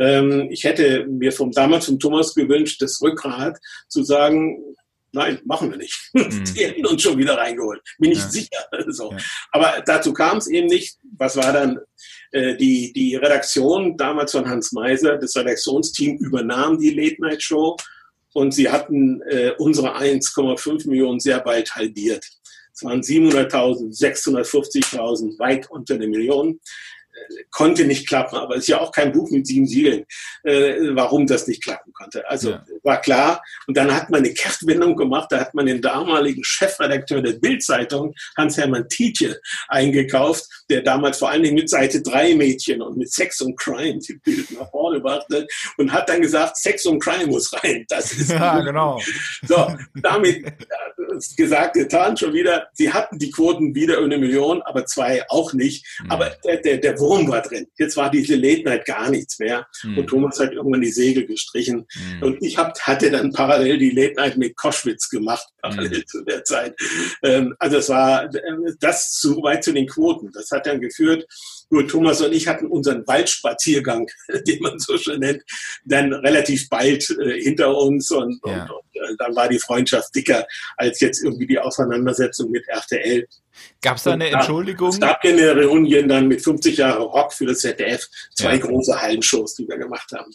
Ähm, 0.00 0.48
ich 0.50 0.64
hätte 0.64 1.06
mir 1.06 1.30
vom 1.30 1.52
damals 1.52 1.86
vom 1.86 2.00
Thomas 2.00 2.34
gewünscht, 2.34 2.82
das 2.82 3.00
Rückgrat 3.00 3.58
zu 3.86 4.02
sagen, 4.02 4.58
Nein, 5.12 5.40
machen 5.44 5.70
wir 5.70 5.76
nicht. 5.76 6.10
Mhm. 6.14 6.44
Die 6.56 6.64
hätten 6.64 6.86
uns 6.86 7.02
schon 7.02 7.18
wieder 7.18 7.36
reingeholt. 7.36 7.82
Bin 7.98 8.12
ich 8.12 8.18
ja. 8.18 8.28
sicher. 8.28 8.68
So. 8.88 9.12
Ja. 9.12 9.18
Aber 9.52 9.82
dazu 9.86 10.12
kam 10.12 10.38
es 10.38 10.48
eben 10.48 10.66
nicht. 10.66 10.98
Was 11.16 11.36
war 11.36 11.52
dann 11.52 11.78
äh, 12.32 12.56
die, 12.56 12.92
die 12.92 13.16
Redaktion 13.16 13.96
damals 13.96 14.32
von 14.32 14.48
Hans 14.48 14.72
Meiser, 14.72 15.18
das 15.18 15.36
Redaktionsteam 15.36 16.16
übernahm 16.18 16.78
die 16.78 16.90
Late 16.90 17.20
Night 17.20 17.42
Show 17.42 17.76
und 18.32 18.52
sie 18.52 18.68
hatten 18.68 19.20
äh, 19.22 19.52
unsere 19.58 19.96
1,5 19.96 20.88
Millionen 20.88 21.20
sehr 21.20 21.40
bald 21.40 21.74
halbiert. 21.74 22.26
Es 22.74 22.82
waren 22.82 23.02
700.000, 23.02 23.98
650.000, 23.98 25.38
weit 25.38 25.70
unter 25.70 25.94
eine 25.94 26.06
Million 26.06 26.58
konnte 27.50 27.84
nicht 27.84 28.08
klappen, 28.08 28.36
aber 28.36 28.56
es 28.56 28.62
ist 28.62 28.68
ja 28.68 28.80
auch 28.80 28.92
kein 28.92 29.12
Buch 29.12 29.30
mit 29.30 29.46
sieben 29.46 29.66
Siegeln, 29.66 30.04
äh, 30.44 30.74
warum 30.94 31.26
das 31.26 31.46
nicht 31.46 31.62
klappen 31.62 31.92
konnte. 31.92 32.28
Also 32.28 32.50
ja. 32.50 32.64
war 32.82 33.00
klar. 33.00 33.42
Und 33.66 33.76
dann 33.76 33.94
hat 33.94 34.10
man 34.10 34.20
eine 34.20 34.32
Kehrtwendung 34.32 34.96
gemacht, 34.96 35.28
da 35.30 35.40
hat 35.40 35.54
man 35.54 35.66
den 35.66 35.82
damaligen 35.82 36.44
Chefredakteur 36.44 37.22
der 37.22 37.34
Bildzeitung, 37.34 38.14
Hans-Hermann 38.36 38.88
Tietje, 38.88 39.40
eingekauft, 39.68 40.46
der 40.68 40.82
damals 40.82 41.18
vor 41.18 41.30
allen 41.30 41.42
Dingen 41.42 41.56
mit 41.56 41.70
Seite 41.70 42.02
3 42.02 42.34
Mädchen 42.34 42.82
und 42.82 42.96
mit 42.96 43.12
Sex 43.12 43.40
und 43.40 43.58
Crime 43.58 43.98
die 43.98 44.14
Bild 44.14 44.50
nach 44.52 44.70
vorne 44.70 45.00
brachte 45.00 45.46
und 45.76 45.92
hat 45.92 46.08
dann 46.08 46.22
gesagt, 46.22 46.56
Sex 46.56 46.86
und 46.86 47.00
Crime 47.00 47.26
muss 47.26 47.52
rein. 47.52 47.84
Das 47.88 48.12
ist 48.12 48.30
ja, 48.30 48.60
genau. 48.60 49.00
So, 49.46 49.74
damit 49.94 50.44
gesagt, 51.36 51.74
getan, 51.74 52.16
schon 52.16 52.32
wieder. 52.32 52.68
Sie 52.72 52.92
hatten 52.92 53.18
die 53.18 53.30
Quoten 53.30 53.74
wieder 53.74 53.98
eine 53.98 54.18
Million, 54.18 54.62
aber 54.62 54.86
zwei 54.86 55.24
auch 55.28 55.52
nicht. 55.52 55.86
Mhm. 56.02 56.10
Aber 56.10 56.30
der, 56.44 56.56
der, 56.58 56.78
der 56.78 56.98
Wurm 57.12 57.28
war 57.28 57.42
drin. 57.42 57.66
Jetzt 57.78 57.96
war 57.96 58.10
diese 58.10 58.36
Late 58.36 58.62
Night 58.62 58.84
gar 58.84 59.10
nichts 59.10 59.38
mehr. 59.38 59.66
Mhm. 59.82 59.98
Und 59.98 60.06
Thomas 60.06 60.38
hat 60.40 60.52
irgendwann 60.52 60.80
die 60.80 60.90
Segel 60.90 61.26
gestrichen. 61.26 61.86
Mhm. 61.94 62.22
Und 62.22 62.42
ich 62.42 62.56
hab, 62.56 62.78
hatte 62.80 63.10
dann 63.10 63.32
parallel 63.32 63.78
die 63.78 63.90
Late 63.90 64.14
Night 64.14 64.36
mit 64.36 64.56
Koschwitz 64.56 65.08
gemacht, 65.08 65.46
parallel 65.60 65.98
mhm. 65.98 66.06
zu 66.06 66.24
der 66.24 66.44
Zeit. 66.44 66.74
Ähm, 67.22 67.54
also 67.58 67.78
es 67.78 67.88
war 67.88 68.28
das 68.80 69.12
zu 69.12 69.42
weit 69.42 69.64
zu 69.64 69.72
den 69.72 69.86
Quoten. 69.86 70.30
Das 70.32 70.50
hat 70.50 70.66
dann 70.66 70.80
geführt, 70.80 71.26
nur 71.70 71.88
Thomas 71.88 72.20
und 72.20 72.32
ich 72.32 72.46
hatten 72.46 72.66
unseren 72.66 73.06
Waldspaziergang, 73.06 74.06
den 74.46 74.62
man 74.62 74.78
so 74.78 74.96
schön 74.98 75.20
nennt, 75.20 75.42
dann 75.84 76.12
relativ 76.12 76.68
bald 76.68 77.08
äh, 77.10 77.40
hinter 77.40 77.76
uns 77.76 78.10
und, 78.10 78.40
ja. 78.44 78.64
und, 78.64 78.70
und 78.70 78.92
äh, 78.94 79.16
dann 79.18 79.34
war 79.34 79.48
die 79.48 79.58
Freundschaft 79.58 80.14
dicker 80.14 80.46
als 80.76 81.00
jetzt 81.00 81.24
irgendwie 81.24 81.46
die 81.46 81.58
Auseinandersetzung 81.58 82.50
mit 82.50 82.68
RTL. 82.68 83.26
Gab 83.80 83.96
es 83.96 84.04
da 84.04 84.12
eine 84.12 84.28
Entschuldigung? 84.28 84.88
Es 84.90 85.00
gab 85.00 85.24
ja 85.24 85.30
eine 85.30 85.54
Reunion 85.54 86.08
dann 86.08 86.28
mit 86.28 86.42
50 86.42 86.76
Jahre 86.76 87.02
Rock 87.02 87.32
für 87.32 87.46
das 87.46 87.58
ZDF, 87.58 88.08
zwei 88.34 88.56
ja. 88.56 88.58
große 88.58 89.00
Hallenshows, 89.00 89.54
die 89.54 89.68
wir 89.68 89.78
gemacht 89.78 90.12
haben. 90.12 90.32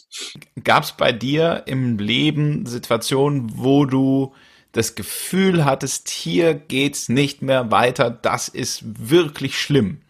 Gab 0.64 0.84
es 0.84 0.92
bei 0.92 1.12
dir 1.12 1.62
im 1.66 1.98
Leben 1.98 2.66
Situationen, 2.66 3.50
wo 3.54 3.84
du 3.84 4.34
das 4.72 4.94
Gefühl 4.94 5.64
hattest, 5.64 6.08
hier 6.08 6.54
geht's 6.54 7.08
nicht 7.08 7.42
mehr 7.42 7.70
weiter, 7.70 8.10
das 8.10 8.48
ist 8.48 8.82
wirklich 8.84 9.58
schlimm? 9.58 10.02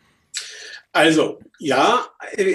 Also, 0.92 1.40
ja, 1.58 2.06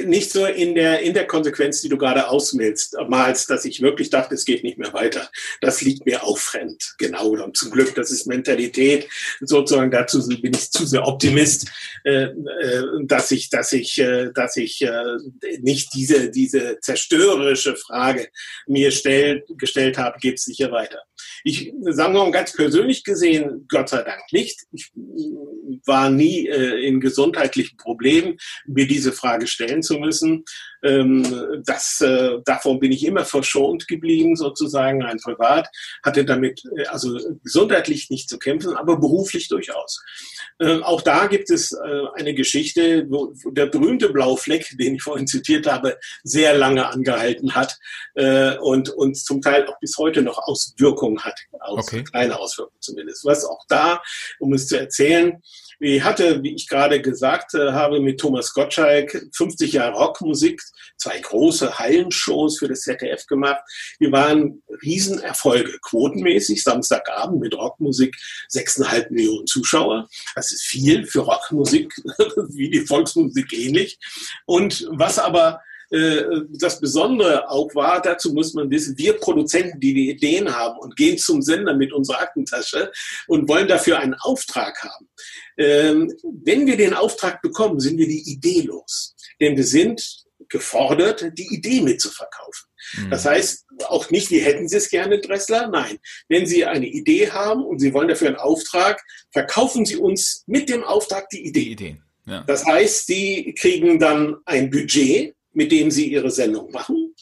nicht 0.06 0.32
so 0.32 0.46
in 0.46 0.76
der, 0.76 1.00
in 1.02 1.14
der 1.14 1.26
Konsequenz, 1.26 1.82
die 1.82 1.90
du 1.90 1.98
gerade 1.98 2.28
ausmalst, 2.28 2.98
malst, 3.08 3.50
dass 3.50 3.64
ich 3.64 3.82
wirklich 3.82 4.10
dachte, 4.10 4.36
es 4.36 4.44
geht 4.44 4.64
nicht 4.64 4.78
mehr 4.78 4.94
weiter. 4.94 5.30
Das 5.62 5.82
liegt 5.82 6.06
mir 6.06 6.24
auch 6.24 6.38
fremd. 6.38 6.96
Genau. 6.98 7.30
Und 7.30 7.56
zum 7.56 7.72
Glück, 7.72 7.96
das 7.96 8.12
ist 8.12 8.28
Mentalität. 8.28 9.08
Sozusagen 9.40 9.90
dazu 9.90 10.26
bin 10.28 10.54
ich 10.54 10.70
zu 10.70 10.86
sehr 10.86 11.08
Optimist, 11.08 11.72
äh, 12.04 12.26
äh, 12.26 12.84
dass 13.04 13.32
ich, 13.32 13.50
dass 13.50 13.72
ich, 13.72 13.98
äh, 14.00 14.32
dass 14.34 14.58
ich 14.58 14.86
nicht 15.60 15.94
diese, 15.94 16.30
diese 16.30 16.80
zerstörerische 16.82 17.76
Frage 17.78 18.30
mir 18.68 18.92
stell, 18.92 19.46
gestellt 19.58 19.98
habe, 19.98 20.20
geht 20.20 20.40
es 20.40 20.46
sicher 20.46 20.72
weiter. 20.72 21.02
Ich 21.46 21.74
sagen 21.82 22.14
wir 22.14 22.24
mal 22.24 22.32
ganz 22.32 22.54
persönlich 22.54 23.04
gesehen, 23.04 23.66
Gott 23.70 23.90
sei 23.90 24.02
Dank 24.02 24.22
nicht. 24.32 24.62
Ich 24.72 24.92
war 25.86 26.10
nie 26.10 26.48
in 26.48 27.00
gesundheitlichen 27.00 27.78
Problemen, 27.78 28.38
mir 28.66 28.88
diese 28.88 29.12
Frage 29.12 29.48
stellen 29.54 29.84
zu 29.84 29.96
müssen. 30.00 30.44
Ähm, 30.84 31.64
das, 31.66 32.02
äh, 32.02 32.40
davon 32.44 32.80
bin 32.80 32.92
ich 32.92 33.06
immer 33.06 33.24
verschont 33.24 33.88
geblieben, 33.88 34.36
sozusagen, 34.36 35.04
ein 35.04 35.18
Privat. 35.18 35.70
Hatte 36.04 36.26
damit 36.26 36.62
äh, 36.78 36.86
also 36.88 37.18
gesundheitlich 37.44 38.10
nicht 38.10 38.30
zu 38.30 38.38
kämpfen, 38.38 38.76
aber 38.76 39.00
beruflich 39.00 39.48
durchaus. 39.48 40.04
Äh, 40.60 40.82
auch 40.82 41.02
da 41.02 41.28
gibt 41.28 41.50
es 41.50 41.72
äh, 41.72 41.78
eine 42.16 42.34
Geschichte, 42.34 43.06
wo, 43.10 43.34
wo 43.44 43.52
der 43.52 43.68
berühmte 43.68 44.10
Blaufleck, 44.10 44.76
den 44.80 44.96
ich 44.96 45.04
vorhin 45.04 45.28
zitiert 45.28 45.68
habe, 45.68 45.98
sehr 46.24 46.54
lange 46.56 46.88
angehalten 46.88 47.56
hat 47.56 47.78
äh, 48.16 48.58
und, 48.58 48.90
und 48.90 49.16
zum 49.18 49.42
Teil 49.42 49.66
auch 49.68 49.80
bis 49.80 49.98
heute 49.98 50.22
noch 50.22 50.38
Auswirkungen 50.40 51.24
hat. 51.24 51.40
Aus, 51.60 51.88
okay. 51.88 52.04
Kleine 52.04 52.38
Auswirkungen 52.40 52.82
zumindest. 52.82 53.26
Was 53.26 53.46
auch 53.46 53.66
da, 53.70 54.02
um 54.40 54.54
es 54.54 54.68
zu 54.68 54.78
erzählen, 54.78 55.42
ich 55.84 56.04
hatte, 56.04 56.42
wie 56.44 56.56
ich 56.56 56.68
gerade 56.68 57.02
gesagt 57.02 57.54
äh, 57.54 57.72
habe, 57.72 58.00
mit 58.00 58.20
Thomas 58.20 58.54
Gottschalk 58.54 59.30
50 59.34 59.74
Jahre 59.74 59.98
Rockmusik, 59.98 60.62
zwei 60.98 61.20
große 61.20 61.78
Hallenshows 61.78 62.60
für 62.60 62.68
das 62.68 62.82
ZDF 62.82 63.26
gemacht. 63.28 63.62
Wir 64.00 64.12
waren 64.12 64.64
Riesenerfolge, 64.84 65.78
quotenmäßig, 65.82 66.64
Samstagabend 66.64 67.42
mit 67.42 67.54
Rockmusik, 67.54 68.16
6,5 68.52 69.12
Millionen 69.12 69.48
Zuschauer. 69.48 70.08
Das 70.36 70.52
ist 70.52 70.64
viel 70.64 71.06
für 71.06 71.22
Rockmusik, 71.22 71.94
wie 72.50 72.70
die 72.70 72.86
Volksmusik 72.86 73.52
ähnlich. 73.54 74.00
Und 74.46 74.88
was 74.90 75.20
aber 75.20 75.62
das 75.94 76.80
Besondere 76.80 77.50
auch 77.50 77.74
war, 77.76 78.02
dazu 78.02 78.34
muss 78.34 78.54
man 78.54 78.70
wissen, 78.72 78.98
wir 78.98 79.14
Produzenten, 79.14 79.80
die 79.80 79.94
die 79.94 80.10
Ideen 80.10 80.54
haben 80.56 80.80
und 80.80 80.96
gehen 80.96 81.20
zum 81.20 81.42
Sender 81.42 81.76
mit 81.76 81.94
unserer 81.94 82.22
Aktentasche 82.22 82.92
und 83.28 83.48
wollen 83.48 83.68
dafür 83.68 84.00
einen 84.00 84.16
Auftrag 84.16 84.82
haben. 84.82 85.08
Ähm, 85.58 86.12
wenn 86.44 86.66
wir 86.66 86.78
den 86.78 86.96
Auftrag 86.96 87.42
bekommen, 87.44 87.80
sind 87.80 88.00
wir 88.00 88.08
die 88.08 88.24
Idee 88.32 88.62
los. 88.62 89.16
Denn 89.40 89.56
wir 89.56 89.66
sind 89.66 90.02
gefordert, 90.50 91.32
die 91.38 91.54
Idee 91.54 91.82
mitzuverkaufen. 91.82 92.70
Mhm. 92.98 93.10
Das 93.12 93.26
heißt, 93.26 93.66
auch 93.88 94.10
nicht, 94.10 94.32
wie 94.32 94.40
hätten 94.40 94.68
Sie 94.68 94.78
es 94.78 94.90
gerne, 94.90 95.20
Dressler? 95.20 95.68
Nein. 95.68 96.00
Wenn 96.28 96.46
Sie 96.46 96.66
eine 96.66 96.88
Idee 96.88 97.30
haben 97.30 97.64
und 97.64 97.80
Sie 97.80 97.94
wollen 97.94 98.08
dafür 98.08 98.30
einen 98.30 98.38
Auftrag, 98.38 99.02
verkaufen 99.32 99.86
Sie 99.86 99.98
uns 99.98 100.44
mit 100.48 100.70
dem 100.70 100.84
Auftrag 100.84 101.30
die 101.30 101.46
Idee. 101.46 101.60
Die 101.60 101.72
Idee. 101.72 102.02
Ja. 102.26 102.44
Das 102.48 102.66
heißt, 102.66 103.08
Sie 103.08 103.54
kriegen 103.58 104.00
dann 104.00 104.38
ein 104.46 104.70
Budget, 104.70 105.36
mit 105.54 105.72
dem 105.72 105.92
Sie 105.92 106.12
Ihre 106.12 106.32
Sendung 106.32 106.72
machen. 106.72 107.16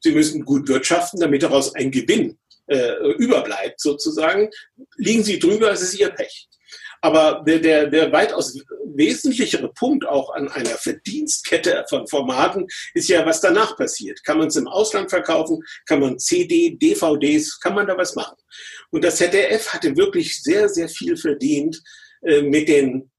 Sie 0.00 0.12
müssen 0.12 0.44
gut 0.44 0.68
wirtschaften, 0.68 1.20
damit 1.20 1.42
daraus 1.42 1.74
ein 1.74 1.90
Gewinn 1.90 2.38
äh, 2.66 3.12
überbleibt, 3.18 3.80
sozusagen. 3.80 4.50
Liegen 4.96 5.22
Sie 5.22 5.38
drüber, 5.38 5.72
es 5.72 5.82
ist 5.82 5.98
Ihr 5.98 6.10
Pech. 6.10 6.48
Aber 7.00 7.42
der, 7.46 7.58
der, 7.58 7.86
der 7.86 8.12
weitaus 8.12 8.58
wesentlichere 8.94 9.72
Punkt 9.72 10.06
auch 10.06 10.34
an 10.34 10.48
einer 10.48 10.76
Verdienstkette 10.76 11.84
von 11.88 12.06
Formaten 12.06 12.66
ist 12.94 13.08
ja, 13.08 13.24
was 13.26 13.40
danach 13.40 13.76
passiert. 13.76 14.22
Kann 14.24 14.38
man 14.38 14.48
es 14.48 14.56
im 14.56 14.66
Ausland 14.66 15.10
verkaufen? 15.10 15.62
Kann 15.86 16.00
man 16.00 16.18
CD, 16.18 16.76
DVDs, 16.76 17.60
kann 17.60 17.74
man 17.74 17.86
da 17.86 17.96
was 17.96 18.14
machen? 18.14 18.36
Und 18.90 19.04
das 19.04 19.16
ZDF 19.16 19.68
hatte 19.68 19.96
wirklich 19.96 20.42
sehr, 20.42 20.68
sehr 20.68 20.88
viel 20.88 21.16
verdient 21.16 21.80
äh, 22.22 22.42
mit 22.42 22.68
den, 22.68 23.10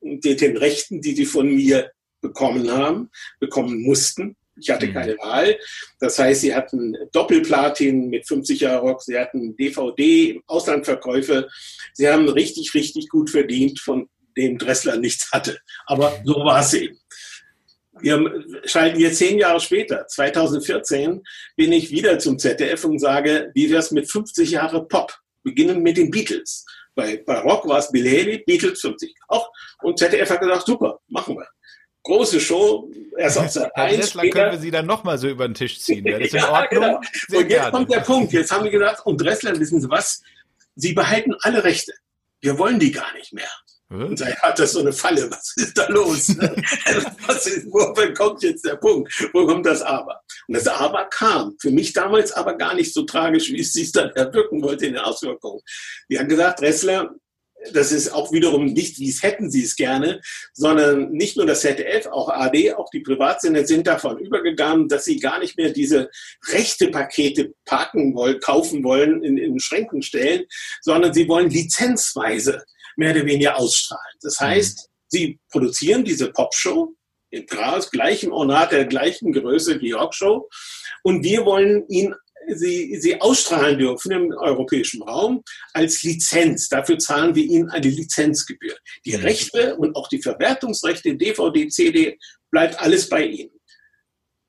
den, 0.00 0.36
den 0.36 0.56
Rechten, 0.56 1.00
die 1.00 1.14
sie 1.14 1.26
von 1.26 1.48
mir 1.54 1.90
bekommen 2.22 2.70
haben, 2.70 3.10
bekommen 3.38 3.82
mussten. 3.82 4.36
Ich 4.60 4.70
hatte 4.70 4.86
mhm. 4.86 4.92
keine 4.94 5.18
Wahl. 5.18 5.58
Das 6.00 6.18
heißt, 6.18 6.42
sie 6.42 6.54
hatten 6.54 6.96
Doppelplatin 7.12 8.08
mit 8.08 8.26
50 8.26 8.60
Jahre 8.60 8.80
Rock, 8.80 9.02
sie 9.02 9.18
hatten 9.18 9.56
DVD, 9.56 10.40
Auslandverkäufe. 10.46 11.48
Sie 11.92 12.08
haben 12.08 12.28
richtig, 12.28 12.72
richtig 12.74 13.08
gut 13.08 13.28
verdient, 13.28 13.80
von 13.80 14.08
dem 14.36 14.56
Dressler 14.58 14.96
nichts 14.96 15.30
hatte. 15.32 15.58
Aber 15.86 16.14
so 16.24 16.34
war 16.44 16.60
es 16.60 16.72
eben. 16.74 16.98
Wir 18.00 18.44
schalten 18.64 19.00
jetzt 19.00 19.18
zehn 19.18 19.38
Jahre 19.38 19.60
später, 19.60 20.06
2014, 20.06 21.22
bin 21.56 21.72
ich 21.72 21.90
wieder 21.90 22.18
zum 22.18 22.38
ZDF 22.38 22.84
und 22.84 22.98
sage, 22.98 23.50
wie 23.54 23.70
wär's 23.70 23.90
mit 23.90 24.10
50 24.10 24.50
Jahre 24.50 24.86
Pop? 24.88 25.14
Beginnen 25.44 25.82
mit 25.82 25.98
den 25.98 26.10
Beatles. 26.10 26.64
Bei, 26.94 27.22
bei 27.24 27.38
Rock 27.40 27.68
war 27.68 27.78
es 27.78 27.90
Bill 27.90 28.06
Haley, 28.06 28.42
Beatles 28.46 28.80
50. 28.80 29.14
Auch. 29.28 29.50
Und 29.82 29.98
ZDF 29.98 30.30
hat 30.30 30.40
gesagt, 30.40 30.66
super, 30.66 31.00
machen 31.08 31.36
wir 31.36 31.46
große 32.02 32.40
Show. 32.40 32.90
Erst 33.16 33.38
auf 33.38 33.50
Sat 33.50 33.74
1. 33.76 34.10
Später 34.10 34.30
können 34.30 34.52
wir 34.52 34.58
sie 34.58 34.70
dann 34.70 34.86
nochmal 34.86 35.18
so 35.18 35.28
über 35.28 35.46
den 35.46 35.54
Tisch 35.54 35.80
ziehen. 35.80 36.04
Das 36.04 36.32
in 36.32 36.42
Ordnung? 36.44 36.70
Genau. 36.70 36.96
und 36.98 37.32
jetzt 37.32 37.48
gerne. 37.48 37.70
kommt 37.70 37.92
der 37.92 38.00
Punkt. 38.00 38.32
Jetzt 38.32 38.50
haben 38.50 38.64
wir 38.64 38.70
gesagt, 38.70 39.06
und 39.06 39.20
Dressler, 39.20 39.58
wissen 39.58 39.80
Sie 39.80 39.90
was? 39.90 40.22
Sie 40.74 40.92
behalten 40.92 41.34
alle 41.42 41.62
Rechte. 41.64 41.92
Wir 42.40 42.58
wollen 42.58 42.78
die 42.78 42.90
gar 42.90 43.12
nicht 43.14 43.32
mehr. 43.32 43.48
Und 43.92 44.18
er 44.22 44.34
hat 44.40 44.58
das 44.58 44.72
so 44.72 44.80
eine 44.80 44.92
Falle. 44.92 45.30
Was 45.30 45.52
ist 45.56 45.76
da 45.76 45.86
los? 45.88 46.28
was 47.26 47.46
ist, 47.46 47.66
wo 47.66 47.92
kommt 48.14 48.42
jetzt 48.42 48.64
der 48.64 48.76
Punkt? 48.76 49.12
Wo 49.34 49.46
kommt 49.46 49.66
das 49.66 49.82
Aber? 49.82 50.20
Und 50.48 50.56
das 50.56 50.66
Aber 50.66 51.04
kam. 51.10 51.56
Für 51.60 51.70
mich 51.70 51.92
damals 51.92 52.32
aber 52.32 52.56
gar 52.56 52.74
nicht 52.74 52.94
so 52.94 53.02
tragisch, 53.02 53.50
wie 53.50 53.60
es 53.60 53.72
sich 53.74 53.92
dann 53.92 54.10
erwirken 54.10 54.62
wollte 54.62 54.86
in 54.86 54.94
den 54.94 55.02
Auswirkungen. 55.02 55.60
Wir 56.08 56.20
haben 56.20 56.28
gesagt, 56.28 56.60
Dressler, 56.60 57.14
das 57.72 57.92
ist 57.92 58.12
auch 58.12 58.32
wiederum 58.32 58.66
nicht, 58.66 58.98
wie 58.98 59.08
es 59.08 59.22
hätten 59.22 59.50
sie 59.50 59.62
es 59.62 59.76
gerne, 59.76 60.20
sondern 60.52 61.12
nicht 61.12 61.36
nur 61.36 61.46
das 61.46 61.60
ZDF, 61.60 62.06
auch 62.06 62.28
AD, 62.28 62.74
auch 62.74 62.90
die 62.90 63.00
Privatsender 63.00 63.66
sind 63.66 63.86
davon 63.86 64.18
übergegangen, 64.18 64.88
dass 64.88 65.04
sie 65.04 65.18
gar 65.18 65.38
nicht 65.38 65.56
mehr 65.56 65.70
diese 65.70 66.10
rechte 66.48 66.88
Pakete 66.88 67.54
parken 67.64 68.14
wollen, 68.14 68.40
kaufen 68.40 68.82
wollen, 68.84 69.22
in, 69.22 69.38
in 69.38 69.58
Schränken 69.60 70.02
stellen, 70.02 70.44
sondern 70.80 71.14
sie 71.14 71.28
wollen 71.28 71.50
lizenzweise 71.50 72.62
mehr 72.96 73.12
oder 73.12 73.26
weniger 73.26 73.56
ausstrahlen. 73.56 74.18
Das 74.20 74.40
mhm. 74.40 74.44
heißt, 74.44 74.88
sie 75.08 75.38
produzieren 75.50 76.04
diese 76.04 76.30
Popshow, 76.32 76.94
im 77.32 77.46
Gras, 77.46 77.90
gleichem 77.90 78.30
Ornat 78.30 78.72
der 78.72 78.84
gleichen 78.84 79.32
Größe 79.32 79.80
wie 79.80 79.92
Rockshow. 79.92 80.48
Und 81.02 81.24
wir 81.24 81.44
wollen 81.46 81.88
ihn 81.88 82.14
sie, 82.48 82.98
sie 83.00 83.20
ausstrahlen 83.20 83.78
dürfen 83.78 84.12
im 84.12 84.32
europäischen 84.32 85.02
Raum 85.02 85.42
als 85.72 86.02
Lizenz. 86.02 86.68
Dafür 86.68 86.98
zahlen 86.98 87.34
wir 87.34 87.44
ihnen 87.44 87.70
eine 87.70 87.88
Lizenzgebühr. 87.88 88.76
Die 89.04 89.16
mhm. 89.16 89.22
Rechte 89.22 89.76
und 89.76 89.96
auch 89.96 90.08
die 90.08 90.22
Verwertungsrechte, 90.22 91.16
DVD, 91.16 91.68
CD, 91.68 92.18
bleibt 92.50 92.78
alles 92.80 93.08
bei 93.08 93.24
ihnen. 93.24 93.50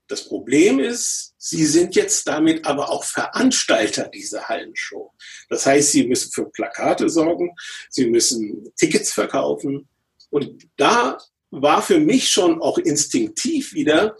Das 0.07 0.25
Problem 0.25 0.79
ist, 0.79 1.33
sie 1.37 1.65
sind 1.65 1.95
jetzt 1.95 2.27
damit 2.27 2.65
aber 2.65 2.89
auch 2.89 3.03
Veranstalter 3.03 4.09
dieser 4.09 4.47
Hallenshow. 4.47 5.11
Das 5.49 5.65
heißt, 5.65 5.91
sie 5.91 6.05
müssen 6.05 6.31
für 6.31 6.49
Plakate 6.51 7.09
sorgen, 7.09 7.55
sie 7.89 8.07
müssen 8.07 8.71
Tickets 8.75 9.13
verkaufen. 9.13 9.87
Und 10.29 10.67
da 10.77 11.17
war 11.51 11.81
für 11.81 11.99
mich 11.99 12.29
schon 12.29 12.61
auch 12.61 12.77
instinktiv 12.77 13.73
wieder, 13.73 14.15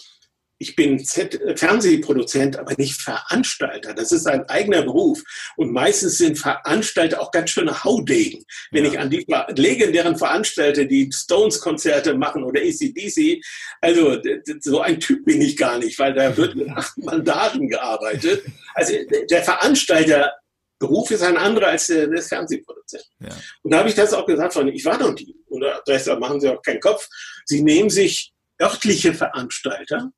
ich 0.63 0.77
bin 0.77 1.03
Z 1.03 1.41
Fernsehproduzent, 1.57 2.57
aber 2.57 2.73
nicht 2.77 3.01
Veranstalter. 3.01 3.93
Das 3.93 4.13
ist 4.13 4.25
ein 4.25 4.47
eigener 4.47 4.83
Beruf. 4.83 5.21
Und 5.57 5.73
meistens 5.73 6.17
sind 6.17 6.39
Veranstalter 6.39 7.21
auch 7.21 7.31
ganz 7.31 7.49
schöne 7.49 7.83
Haudegen. 7.83 8.45
Wenn 8.71 8.85
ja. 8.85 8.91
ich 8.91 8.99
an 8.99 9.09
die 9.09 9.25
legendären 9.57 10.17
Veranstalter, 10.17 10.85
die 10.85 11.11
Stones-Konzerte 11.11 12.13
machen 12.13 12.45
oder 12.45 12.61
ACDC, 12.61 13.43
also 13.81 14.17
so 14.61 14.79
ein 14.79 15.01
Typ 15.01 15.25
bin 15.25 15.41
ich 15.41 15.57
gar 15.57 15.79
nicht, 15.79 15.99
weil 15.99 16.13
da 16.13 16.35
wird 16.37 16.55
mit 16.55 16.69
acht 16.69 16.97
Mandaten 16.97 17.67
gearbeitet. 17.67 18.45
Also 18.73 18.93
der 19.29 19.43
Veranstalter 19.43 20.31
Beruf 20.79 21.11
ist 21.11 21.23
ein 21.23 21.37
anderer 21.37 21.67
als 21.67 21.87
der 21.87 22.07
des 22.07 22.29
Fernsehproduzenten. 22.29 23.09
Ja. 23.19 23.35
Und 23.63 23.71
da 23.71 23.79
habe 23.79 23.89
ich 23.89 23.95
das 23.95 24.13
auch 24.13 24.25
gesagt, 24.25 24.53
von, 24.53 24.69
ich 24.69 24.85
war 24.85 24.97
doch 24.97 25.13
die. 25.13 25.35
Und 25.47 25.65
deshalb 25.87 26.19
machen 26.19 26.39
Sie 26.39 26.49
auch 26.49 26.61
keinen 26.61 26.79
Kopf. 26.79 27.07
Sie 27.45 27.61
nehmen 27.61 27.89
sich 27.89 28.33
örtliche 28.61 29.13
Veranstalter, 29.13 30.11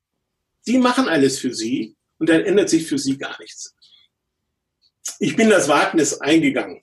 die 0.66 0.78
machen 0.78 1.08
alles 1.08 1.38
für 1.38 1.54
Sie 1.54 1.94
und 2.18 2.28
dann 2.28 2.42
ändert 2.42 2.68
sich 2.68 2.86
für 2.86 2.98
Sie 2.98 3.16
gar 3.16 3.38
nichts. 3.40 3.74
Ich 5.18 5.36
bin 5.36 5.48
das 5.48 5.68
Wagnis 5.68 6.20
eingegangen 6.20 6.80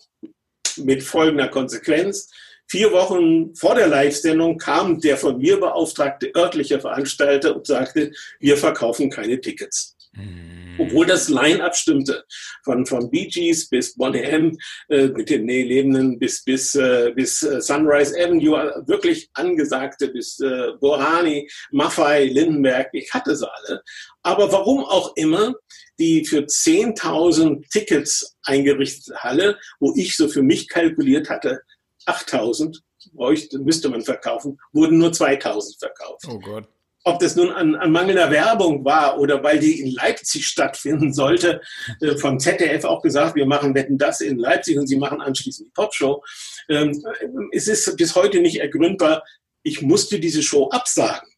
mit 0.78 1.04
folgender 1.04 1.50
Konsequenz. 1.50 2.30
Vier 2.68 2.92
Wochen 2.92 3.54
vor 3.56 3.76
der 3.76 3.88
Live-Sendung 3.88 4.58
kam 4.58 5.00
der 5.00 5.18
von 5.18 5.38
mir 5.38 5.60
beauftragte 5.60 6.32
örtliche 6.36 6.80
Veranstalter 6.80 7.56
und 7.56 7.68
sagte, 7.68 8.12
wir 8.40 8.58
verkaufen 8.58 9.10
keine 9.10 9.40
Tickets. 9.40 9.96
Mhm 10.14 10.54
obwohl 10.78 11.06
das 11.06 11.30
Line-Up 11.30 11.76
stimmte. 11.76 12.26
Von, 12.64 12.86
von 12.86 13.10
Bee 13.10 13.28
Gees 13.28 13.70
bis 13.70 13.96
Bonnie 13.96 14.22
M, 14.22 14.58
äh, 14.90 15.08
mit 15.08 15.30
den 15.30 15.48
Lebenden 15.48 16.20
bis, 16.20 16.44
bis, 16.44 16.76
äh, 16.76 17.12
bis 17.16 17.44
äh, 17.44 17.62
Sunrise 17.62 18.16
Avenue, 18.20 18.84
wirklich 18.88 19.30
angesagte 19.34 20.10
bis 20.10 20.40
äh, 20.40 20.74
Bohani, 20.80 21.50
Maffei, 21.72 22.26
Lindenberg, 22.26 22.90
ich 22.94 23.14
hatte 23.14 23.36
sie 23.36 23.50
alle. 23.50 23.82
Aber 24.24 24.52
warum 24.52 24.84
auch 24.86 25.16
immer, 25.16 25.54
die 26.00 26.26
für 26.26 26.40
10.000 26.40 27.70
Tickets 27.70 28.36
eingerichtete 28.44 29.18
Halle, 29.20 29.58
wo 29.80 29.94
ich 29.96 30.16
so 30.16 30.28
für 30.28 30.42
mich 30.42 30.68
kalkuliert 30.68 31.30
hatte, 31.30 31.62
8.000 32.06 32.80
bräuchte, 33.14 33.60
müsste 33.60 33.90
man 33.90 34.02
verkaufen, 34.02 34.58
wurden 34.72 34.98
nur 34.98 35.12
2.000 35.12 35.80
verkauft. 35.80 36.26
Oh 36.28 36.40
Gott 36.40 36.68
ob 37.04 37.20
das 37.20 37.36
nun 37.36 37.52
an, 37.52 37.76
an, 37.76 37.92
mangelnder 37.92 38.32
Werbung 38.32 38.86
war 38.86 39.20
oder 39.20 39.44
weil 39.44 39.60
die 39.60 39.82
in 39.82 39.92
Leipzig 39.92 40.48
stattfinden 40.48 41.14
sollte, 41.14 41.62
äh, 42.02 42.16
vom 42.16 42.40
ZDF 42.40 42.86
auch 42.86 43.02
gesagt, 43.02 43.36
wir 43.36 43.46
machen 43.46 43.76
Wetten 43.76 43.98
das 43.98 44.22
in 44.22 44.38
Leipzig 44.38 44.78
und 44.78 44.88
sie 44.88 44.98
machen 44.98 45.22
anschließend 45.22 45.68
die 45.68 45.74
Popshow. 45.74 46.24
Ähm, 46.70 47.04
es 47.52 47.68
ist 47.68 47.98
bis 47.98 48.16
heute 48.16 48.40
nicht 48.40 48.60
ergründbar. 48.62 49.24
Ich 49.64 49.82
musste 49.82 50.20
diese 50.20 50.42
Show 50.42 50.70
absagen. 50.70 51.30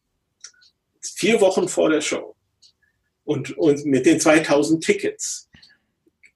Vier 1.00 1.40
Wochen 1.40 1.68
vor 1.68 1.90
der 1.90 2.00
Show. 2.00 2.36
Und, 3.24 3.56
und 3.58 3.84
mit 3.86 4.06
den 4.06 4.20
2000 4.20 4.82
Tickets 4.84 5.48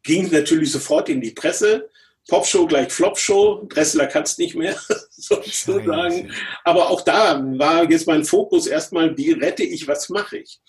ging 0.02 0.28
natürlich 0.30 0.72
sofort 0.72 1.08
in 1.08 1.20
die 1.20 1.30
Presse. 1.30 1.88
Popshow 2.28 2.66
gleich 2.66 2.92
Flopshow, 2.92 3.66
Dressler 3.68 4.06
kann 4.06 4.22
es 4.22 4.38
nicht 4.38 4.54
mehr, 4.54 4.76
sozusagen. 5.10 6.32
Aber 6.64 6.90
auch 6.90 7.02
da 7.02 7.40
war 7.58 7.90
jetzt 7.90 8.06
mein 8.06 8.24
Fokus 8.24 8.66
erstmal, 8.66 9.16
wie 9.16 9.32
rette 9.32 9.62
ich, 9.62 9.88
was 9.88 10.08
mache 10.08 10.38
ich? 10.38 10.60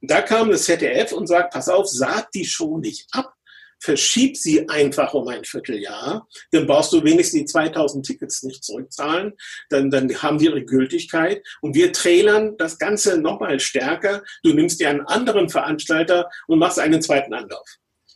Und 0.00 0.10
da 0.10 0.20
kam 0.22 0.50
das 0.50 0.64
ZDF 0.64 1.12
und 1.12 1.26
sagt, 1.26 1.52
pass 1.52 1.68
auf, 1.68 1.86
sag 1.88 2.30
die 2.32 2.44
Show 2.44 2.78
nicht 2.78 3.06
ab, 3.12 3.34
verschieb 3.82 4.36
sie 4.36 4.68
einfach 4.68 5.12
um 5.12 5.28
ein 5.28 5.44
Vierteljahr, 5.44 6.26
dann 6.52 6.66
brauchst 6.66 6.92
du 6.92 7.02
wenigstens 7.02 7.40
die 7.40 7.44
2000 7.46 8.06
Tickets 8.06 8.42
nicht 8.44 8.64
zurückzahlen, 8.64 9.34
dann, 9.70 9.90
dann 9.90 10.22
haben 10.22 10.38
die 10.38 10.46
ihre 10.46 10.64
Gültigkeit 10.64 11.44
und 11.60 11.74
wir 11.74 11.92
trailern 11.92 12.56
das 12.56 12.78
Ganze 12.78 13.20
nochmal 13.20 13.58
stärker. 13.60 14.22
Du 14.42 14.52
nimmst 14.52 14.80
dir 14.80 14.88
einen 14.88 15.02
anderen 15.02 15.48
Veranstalter 15.48 16.30
und 16.46 16.58
machst 16.58 16.78
einen 16.78 17.02
zweiten 17.02 17.34
Anlauf. 17.34 17.66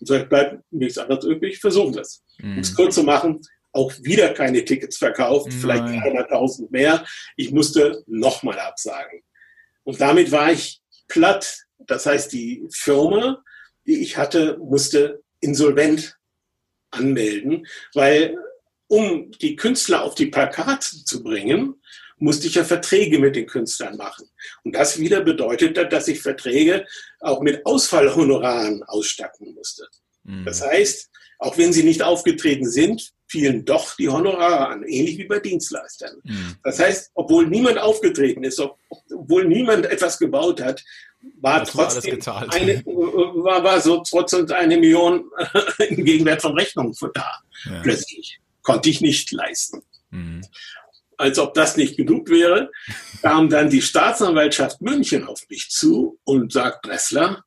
Und 0.00 0.06
so 0.06 0.24
bleibt 0.24 0.62
nichts 0.70 0.98
anderes 0.98 1.24
übrig, 1.24 1.58
versuchen 1.58 1.94
das. 1.94 2.22
Mhm. 2.38 2.54
Um 2.54 2.58
es 2.58 2.74
kurz 2.74 2.94
zu 2.94 3.02
machen, 3.02 3.40
auch 3.72 3.92
wieder 4.00 4.32
keine 4.32 4.64
Tickets 4.64 4.96
verkauft, 4.96 5.48
Nein. 5.48 5.60
vielleicht 5.60 5.84
300.000 5.84 6.70
mehr. 6.70 7.04
Ich 7.36 7.50
musste 7.52 8.02
nochmal 8.06 8.58
absagen. 8.58 9.22
Und 9.84 10.00
damit 10.00 10.32
war 10.32 10.50
ich 10.50 10.80
platt. 11.08 11.66
Das 11.78 12.06
heißt, 12.06 12.32
die 12.32 12.66
Firma, 12.72 13.42
die 13.86 14.02
ich 14.02 14.16
hatte, 14.16 14.56
musste 14.58 15.22
insolvent 15.40 16.16
anmelden, 16.90 17.66
weil 17.94 18.36
um 18.88 19.30
die 19.32 19.56
Künstler 19.56 20.02
auf 20.02 20.14
die 20.14 20.26
Plakate 20.26 21.04
zu 21.04 21.22
bringen, 21.22 21.80
musste 22.18 22.46
ich 22.46 22.54
ja 22.54 22.64
Verträge 22.64 23.18
mit 23.18 23.36
den 23.36 23.46
Künstlern 23.46 23.96
machen. 23.96 24.28
Und 24.64 24.74
das 24.74 24.98
wieder 24.98 25.20
bedeutete, 25.20 25.86
dass 25.86 26.08
ich 26.08 26.20
Verträge 26.22 26.86
auch 27.20 27.42
mit 27.42 27.66
Ausfallhonoraren 27.66 28.82
ausstatten 28.84 29.54
musste. 29.54 29.86
Mhm. 30.26 30.44
Das 30.44 30.62
heißt, 30.62 31.10
auch 31.38 31.58
wenn 31.58 31.72
sie 31.72 31.82
nicht 31.82 32.02
aufgetreten 32.02 32.68
sind, 32.68 33.12
fielen 33.28 33.64
doch 33.64 33.96
die 33.96 34.08
Honorare 34.08 34.68
an, 34.68 34.84
ähnlich 34.84 35.18
wie 35.18 35.24
bei 35.24 35.40
Dienstleistern. 35.40 36.16
Mhm. 36.22 36.56
Das 36.62 36.78
heißt, 36.78 37.10
obwohl 37.14 37.46
niemand 37.46 37.78
aufgetreten 37.78 38.44
ist, 38.44 38.60
obwohl 38.60 39.46
niemand 39.46 39.86
etwas 39.86 40.18
gebaut 40.18 40.60
hat, 40.60 40.82
war 41.40 41.60
das 41.60 41.70
trotzdem 41.70 42.24
war 42.24 42.52
eine, 42.52 42.84
war, 42.84 43.64
war 43.64 43.80
so 43.80 44.02
trotzdem 44.08 44.48
eine 44.52 44.76
Million 44.76 45.24
im 45.88 46.04
Gegenwert 46.04 46.42
von 46.42 46.56
Rechnungen 46.56 46.94
da. 47.14 47.32
Ja. 47.64 47.82
Plötzlich 47.82 48.38
konnte 48.62 48.90
ich 48.90 49.00
nicht 49.00 49.32
leisten. 49.32 49.82
Mhm 50.10 50.42
als 51.18 51.38
ob 51.38 51.54
das 51.54 51.76
nicht 51.76 51.96
genug 51.96 52.28
wäre, 52.28 52.70
kam 53.22 53.48
dann 53.48 53.70
die 53.70 53.82
Staatsanwaltschaft 53.82 54.80
München 54.80 55.26
auf 55.26 55.48
mich 55.48 55.70
zu 55.70 56.18
und 56.24 56.52
sagt, 56.52 56.86
Dressler, 56.86 57.44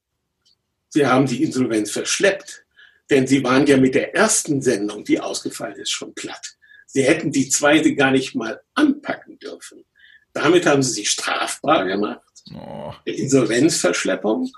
Sie 0.90 1.06
haben 1.06 1.28
die 1.28 1.44
Insolvenz 1.44 1.92
verschleppt, 1.92 2.66
denn 3.10 3.28
Sie 3.28 3.44
waren 3.44 3.66
ja 3.66 3.78
mit 3.78 3.96
der 3.96 4.16
ersten 4.16 4.62
Sendung, 4.62 5.04
die 5.04 5.20
ausgefallen 5.20 5.76
ist, 5.76 5.92
schon 5.92 6.14
platt. 6.14 6.56
Sie 6.86 7.04
hätten 7.04 7.32
die 7.32 7.50
zweite 7.50 7.94
gar 7.96 8.12
nicht 8.12 8.36
mal 8.36 8.62
anpacken 8.74 9.38
dürfen. 9.40 9.86
Damit 10.34 10.66
haben 10.66 10.84
Sie 10.84 10.92
sich 10.92 11.10
strafbar 11.10 11.86
gemacht. 11.86 12.22
Oh. 12.54 12.94
Insolvenzverschleppung 13.06 14.52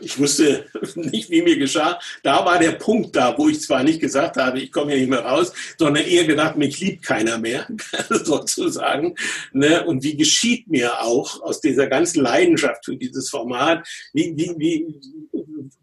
ich 0.00 0.18
wusste 0.18 0.66
nicht, 0.94 1.30
wie 1.30 1.42
mir 1.42 1.58
geschah. 1.58 1.98
Da 2.22 2.44
war 2.44 2.58
der 2.58 2.72
Punkt 2.72 3.16
da, 3.16 3.36
wo 3.36 3.48
ich 3.48 3.60
zwar 3.60 3.82
nicht 3.82 4.00
gesagt 4.00 4.36
habe, 4.36 4.60
ich 4.60 4.72
komme 4.72 4.92
hier 4.92 5.00
nicht 5.00 5.10
mehr 5.10 5.24
raus, 5.24 5.52
sondern 5.78 6.04
eher 6.04 6.24
gedacht, 6.24 6.56
mich 6.56 6.80
liebt 6.80 7.04
keiner 7.04 7.38
mehr, 7.38 7.66
sozusagen. 8.10 9.14
Ne? 9.52 9.84
Und 9.84 10.02
wie 10.02 10.16
geschieht 10.16 10.68
mir 10.68 11.00
auch 11.00 11.42
aus 11.42 11.60
dieser 11.60 11.86
ganzen 11.86 12.22
Leidenschaft 12.22 12.84
für 12.84 12.96
dieses 12.96 13.30
Format, 13.30 13.86
wie, 14.12 14.32
wie, 14.36 14.54
wie, 14.58 15.00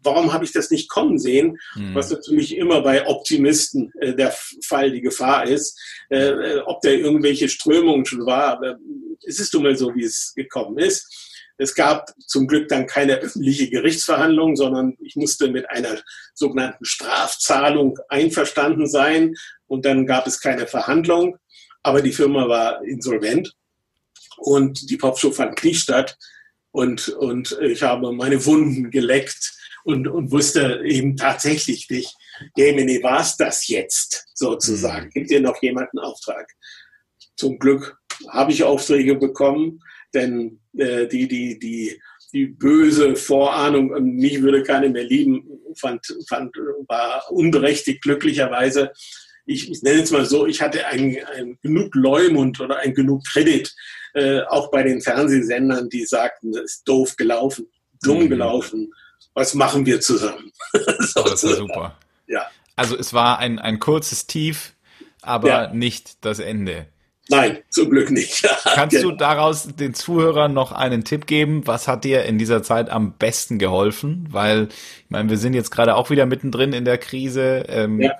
warum 0.02 0.32
habe 0.32 0.44
ich 0.44 0.52
das 0.52 0.70
nicht 0.70 0.88
kommen 0.88 1.18
sehen? 1.18 1.58
Mhm. 1.74 1.94
Was 1.94 2.10
natürlich 2.10 2.56
immer 2.56 2.82
bei 2.82 3.06
Optimisten 3.06 3.92
äh, 4.00 4.14
der 4.14 4.34
Fall, 4.62 4.90
die 4.90 5.00
Gefahr 5.00 5.46
ist, 5.46 5.78
äh, 6.10 6.28
äh 6.28 6.60
ob 6.66 6.80
da 6.82 6.90
irgendwelche 6.90 7.48
Strömungen 7.48 8.06
schon 8.06 8.26
war. 8.26 8.44
Aber 8.44 8.78
es 9.26 9.38
ist 9.38 9.52
nun 9.54 9.64
mal 9.64 9.76
so, 9.76 9.94
wie 9.94 10.04
es 10.04 10.32
gekommen 10.34 10.78
ist. 10.78 11.33
Es 11.56 11.74
gab 11.74 12.12
zum 12.26 12.46
Glück 12.46 12.68
dann 12.68 12.86
keine 12.86 13.16
öffentliche 13.18 13.70
Gerichtsverhandlung, 13.70 14.56
sondern 14.56 14.96
ich 15.00 15.16
musste 15.16 15.48
mit 15.48 15.68
einer 15.70 16.00
sogenannten 16.34 16.84
Strafzahlung 16.84 17.98
einverstanden 18.08 18.88
sein 18.88 19.34
und 19.66 19.84
dann 19.84 20.06
gab 20.06 20.26
es 20.26 20.40
keine 20.40 20.66
Verhandlung, 20.66 21.36
aber 21.82 22.02
die 22.02 22.12
Firma 22.12 22.48
war 22.48 22.82
insolvent 22.84 23.52
und 24.36 24.90
die 24.90 24.96
Popshow 24.96 25.30
fand 25.30 25.62
nie 25.62 25.74
statt 25.74 26.16
und, 26.72 27.08
und 27.08 27.56
ich 27.62 27.82
habe 27.82 28.12
meine 28.12 28.44
Wunden 28.46 28.90
geleckt 28.90 29.52
und, 29.84 30.08
und 30.08 30.32
wusste 30.32 30.82
eben 30.84 31.16
tatsächlich 31.16 31.88
nicht, 31.88 32.16
Gemini, 32.56 33.00
war 33.02 33.20
es 33.20 33.36
das 33.36 33.68
jetzt 33.68 34.26
sozusagen? 34.34 35.06
Mhm. 35.06 35.10
Gibt 35.10 35.30
dir 35.30 35.40
noch 35.40 35.62
jemanden 35.62 36.00
Auftrag? 36.00 36.50
Zum 37.36 37.60
Glück 37.60 37.96
habe 38.28 38.50
ich 38.50 38.64
Aufträge 38.64 39.14
bekommen 39.14 39.80
denn 40.14 40.60
äh, 40.78 41.06
die, 41.06 41.28
die, 41.28 41.58
die, 41.58 42.00
die 42.32 42.46
böse 42.46 43.16
Vorahnung, 43.16 43.90
mich 44.16 44.42
würde 44.42 44.62
keiner 44.62 44.88
mehr 44.88 45.04
lieben, 45.04 45.46
fand, 45.76 46.06
fand, 46.28 46.54
war 46.88 47.30
unberechtigt 47.30 48.02
glücklicherweise. 48.02 48.92
Ich, 49.46 49.70
ich 49.70 49.82
nenne 49.82 50.02
es 50.02 50.10
mal 50.10 50.24
so, 50.24 50.46
ich 50.46 50.62
hatte 50.62 50.86
ein, 50.86 51.16
ein 51.36 51.58
genug 51.62 51.94
Leumund 51.94 52.60
oder 52.60 52.78
ein 52.78 52.94
genug 52.94 53.24
Kredit, 53.26 53.74
äh, 54.14 54.40
auch 54.42 54.70
bei 54.70 54.82
den 54.82 55.00
Fernsehsendern, 55.00 55.88
die 55.88 56.04
sagten, 56.04 56.52
das 56.52 56.64
ist 56.64 56.88
doof 56.88 57.16
gelaufen, 57.16 57.66
dumm 58.02 58.24
mhm. 58.24 58.28
gelaufen, 58.30 58.92
was 59.34 59.54
machen 59.54 59.84
wir 59.84 60.00
zusammen? 60.00 60.52
so, 60.72 61.22
das 61.22 61.44
war 61.44 61.54
super. 61.54 61.98
Ja. 62.26 62.46
Also 62.76 62.96
es 62.96 63.12
war 63.12 63.38
ein, 63.38 63.58
ein 63.58 63.78
kurzes 63.78 64.26
Tief, 64.26 64.72
aber 65.22 65.48
ja. 65.48 65.74
nicht 65.74 66.24
das 66.24 66.38
Ende. 66.38 66.86
Nein, 67.30 67.58
zum 67.70 67.88
Glück 67.88 68.10
nicht. 68.10 68.46
Kannst 68.64 69.02
du 69.02 69.10
daraus 69.12 69.66
den 69.74 69.94
Zuhörern 69.94 70.52
noch 70.52 70.72
einen 70.72 71.04
Tipp 71.04 71.26
geben? 71.26 71.66
Was 71.66 71.88
hat 71.88 72.04
dir 72.04 72.24
in 72.24 72.38
dieser 72.38 72.62
Zeit 72.62 72.90
am 72.90 73.12
besten 73.12 73.58
geholfen? 73.58 74.28
Weil, 74.30 74.68
ich 74.68 75.10
meine, 75.10 75.30
wir 75.30 75.38
sind 75.38 75.54
jetzt 75.54 75.70
gerade 75.70 75.94
auch 75.94 76.10
wieder 76.10 76.26
mittendrin 76.26 76.72
in 76.72 76.84
der 76.84 76.98
Krise. 76.98 77.64
Ähm, 77.68 78.00
ja. 78.00 78.12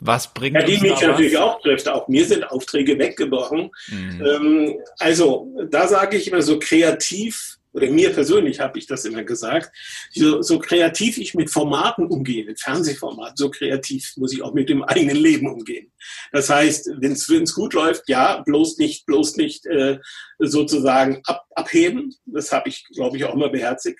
Was 0.00 0.32
bringt 0.32 0.56
ja, 0.56 0.62
die 0.64 0.78
mich 0.78 1.00
natürlich 1.00 1.38
auch 1.38 1.60
trifft. 1.60 1.88
Auch 1.88 2.08
mir 2.08 2.24
sind 2.24 2.44
Aufträge 2.44 2.98
weggebrochen. 2.98 3.70
Mhm. 3.88 4.24
Ähm, 4.24 4.74
also 4.98 5.48
da 5.70 5.88
sage 5.88 6.16
ich 6.16 6.28
immer 6.28 6.42
so 6.42 6.58
kreativ 6.58 7.58
oder 7.74 7.90
mir 7.90 8.10
persönlich 8.10 8.60
habe 8.60 8.78
ich 8.78 8.86
das 8.86 9.04
immer 9.04 9.24
gesagt, 9.24 9.76
so, 10.12 10.40
so 10.42 10.60
kreativ 10.60 11.18
ich 11.18 11.34
mit 11.34 11.50
Formaten 11.50 12.06
umgehe, 12.06 12.44
mit 12.44 12.60
Fernsehformaten, 12.60 13.36
so 13.36 13.50
kreativ 13.50 14.12
muss 14.16 14.32
ich 14.32 14.42
auch 14.42 14.54
mit 14.54 14.68
dem 14.68 14.84
eigenen 14.84 15.16
Leben 15.16 15.52
umgehen. 15.52 15.92
Das 16.30 16.48
heißt, 16.48 16.90
wenn 16.98 17.12
es 17.12 17.54
gut 17.54 17.74
läuft, 17.74 18.08
ja, 18.08 18.42
bloß 18.42 18.78
nicht, 18.78 19.06
bloß 19.06 19.36
nicht 19.36 19.66
äh, 19.66 19.98
sozusagen 20.38 21.20
ab, 21.24 21.46
abheben. 21.56 22.14
Das 22.26 22.52
habe 22.52 22.68
ich, 22.68 22.84
glaube 22.94 23.16
ich, 23.16 23.24
auch 23.24 23.34
immer 23.34 23.48
beherzigt. 23.48 23.98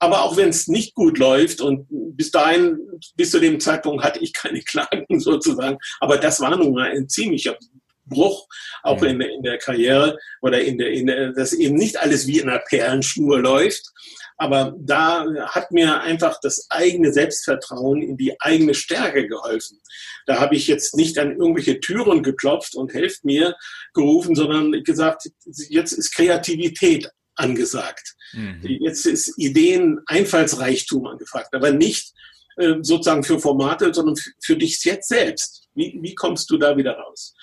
Aber 0.00 0.22
auch 0.22 0.36
wenn 0.36 0.50
es 0.50 0.68
nicht 0.68 0.94
gut 0.94 1.18
läuft 1.18 1.62
und 1.62 1.86
bis 1.88 2.30
dahin, 2.30 2.78
bis 3.16 3.30
zu 3.30 3.40
dem 3.40 3.58
Zeitpunkt 3.58 4.04
hatte 4.04 4.20
ich 4.20 4.34
keine 4.34 4.60
Klagen 4.64 5.18
sozusagen. 5.18 5.78
Aber 6.00 6.18
das 6.18 6.40
war 6.40 6.56
nun 6.56 6.74
mal 6.74 6.90
ein 6.90 7.08
ziemlicher 7.08 7.56
Bruch, 8.06 8.46
auch 8.82 9.00
mhm. 9.00 9.08
in, 9.08 9.20
in 9.20 9.42
der 9.42 9.58
Karriere 9.58 10.18
oder 10.42 10.60
in 10.60 10.78
der, 10.78 10.90
in 10.90 11.06
der, 11.06 11.32
dass 11.32 11.52
eben 11.52 11.76
nicht 11.76 12.00
alles 12.00 12.26
wie 12.26 12.38
in 12.38 12.48
einer 12.48 12.60
Perlenschnur 12.60 13.40
läuft. 13.40 13.90
Aber 14.36 14.74
da 14.78 15.24
hat 15.46 15.70
mir 15.70 16.00
einfach 16.00 16.40
das 16.42 16.66
eigene 16.68 17.12
Selbstvertrauen 17.12 18.02
in 18.02 18.16
die 18.16 18.40
eigene 18.40 18.74
Stärke 18.74 19.28
geholfen. 19.28 19.80
Da 20.26 20.40
habe 20.40 20.56
ich 20.56 20.66
jetzt 20.66 20.96
nicht 20.96 21.18
an 21.18 21.38
irgendwelche 21.38 21.78
Türen 21.78 22.22
geklopft 22.22 22.74
und 22.74 22.92
helft 22.92 23.24
mir 23.24 23.54
gerufen, 23.92 24.34
sondern 24.34 24.72
gesagt, 24.82 25.30
jetzt 25.68 25.92
ist 25.92 26.14
Kreativität 26.14 27.08
angesagt. 27.36 28.14
Mhm. 28.32 28.60
Jetzt 28.62 29.06
ist 29.06 29.38
Ideen, 29.38 30.00
Einfallsreichtum 30.06 31.06
angefragt, 31.06 31.54
aber 31.54 31.70
nicht 31.70 32.12
äh, 32.56 32.74
sozusagen 32.82 33.24
für 33.24 33.38
Formate, 33.38 33.92
sondern 33.92 34.16
für 34.42 34.56
dich 34.56 34.82
jetzt 34.84 35.08
selbst. 35.08 35.68
Wie, 35.74 35.98
wie 36.00 36.14
kommst 36.14 36.50
du 36.50 36.58
da 36.58 36.76
wieder 36.76 36.96
raus? 36.96 37.34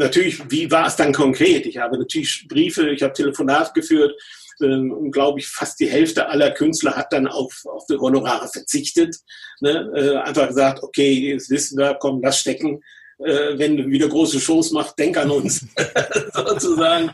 Natürlich, 0.00 0.50
wie 0.50 0.70
war 0.70 0.86
es 0.86 0.96
dann 0.96 1.12
konkret? 1.12 1.66
Ich 1.66 1.78
habe 1.78 1.98
natürlich 1.98 2.46
Briefe, 2.48 2.90
ich 2.90 3.02
habe 3.02 3.12
Telefonate 3.12 3.72
geführt 3.74 4.20
ähm, 4.60 4.90
und 4.92 5.12
glaube 5.12 5.38
ich, 5.38 5.46
fast 5.46 5.78
die 5.78 5.88
Hälfte 5.88 6.28
aller 6.28 6.50
Künstler 6.50 6.96
hat 6.96 7.12
dann 7.12 7.26
auf, 7.28 7.62
auf 7.66 7.86
die 7.86 7.98
Honorare 7.98 8.48
verzichtet. 8.48 9.16
Ne? 9.60 9.90
Äh, 9.94 10.16
einfach 10.16 10.48
gesagt, 10.48 10.82
okay, 10.82 11.12
jetzt 11.12 11.50
wissen 11.50 11.78
wir, 11.78 11.94
komm, 11.94 12.20
lass 12.22 12.40
stecken. 12.40 12.82
Äh, 13.18 13.58
wenn 13.58 13.76
du 13.76 13.86
wieder 13.86 14.08
große 14.08 14.40
Shows 14.40 14.72
machst, 14.72 14.98
denk 14.98 15.16
an 15.18 15.30
uns, 15.30 15.66
sozusagen. 16.34 17.10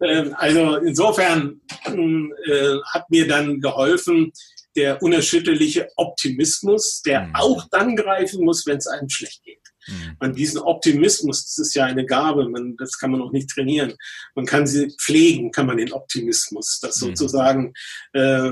Ähm, 0.00 0.34
also 0.38 0.76
insofern 0.76 1.60
äh, 1.84 2.78
hat 2.92 3.10
mir 3.10 3.28
dann 3.28 3.60
geholfen, 3.60 4.32
der 4.74 5.02
unerschütterliche 5.02 5.90
Optimismus, 5.96 7.02
der 7.02 7.26
mhm. 7.26 7.34
auch 7.34 7.66
dann 7.70 7.94
greifen 7.94 8.44
muss, 8.44 8.66
wenn 8.66 8.78
es 8.78 8.86
einem 8.86 9.10
schlecht 9.10 9.44
geht. 9.44 9.61
Mhm. 9.86 10.16
Und 10.20 10.38
diesen 10.38 10.60
Optimismus, 10.60 11.44
das 11.44 11.58
ist 11.58 11.74
ja 11.74 11.84
eine 11.84 12.06
Gabe, 12.06 12.48
man, 12.48 12.76
das 12.76 12.98
kann 12.98 13.10
man 13.10 13.22
auch 13.22 13.32
nicht 13.32 13.50
trainieren. 13.50 13.94
Man 14.34 14.46
kann 14.46 14.66
sie 14.66 14.90
pflegen, 15.00 15.50
kann 15.50 15.66
man 15.66 15.76
den 15.76 15.92
Optimismus. 15.92 16.80
Das 16.80 17.00
mhm. 17.00 17.06
sozusagen 17.16 17.72
äh, 18.12 18.50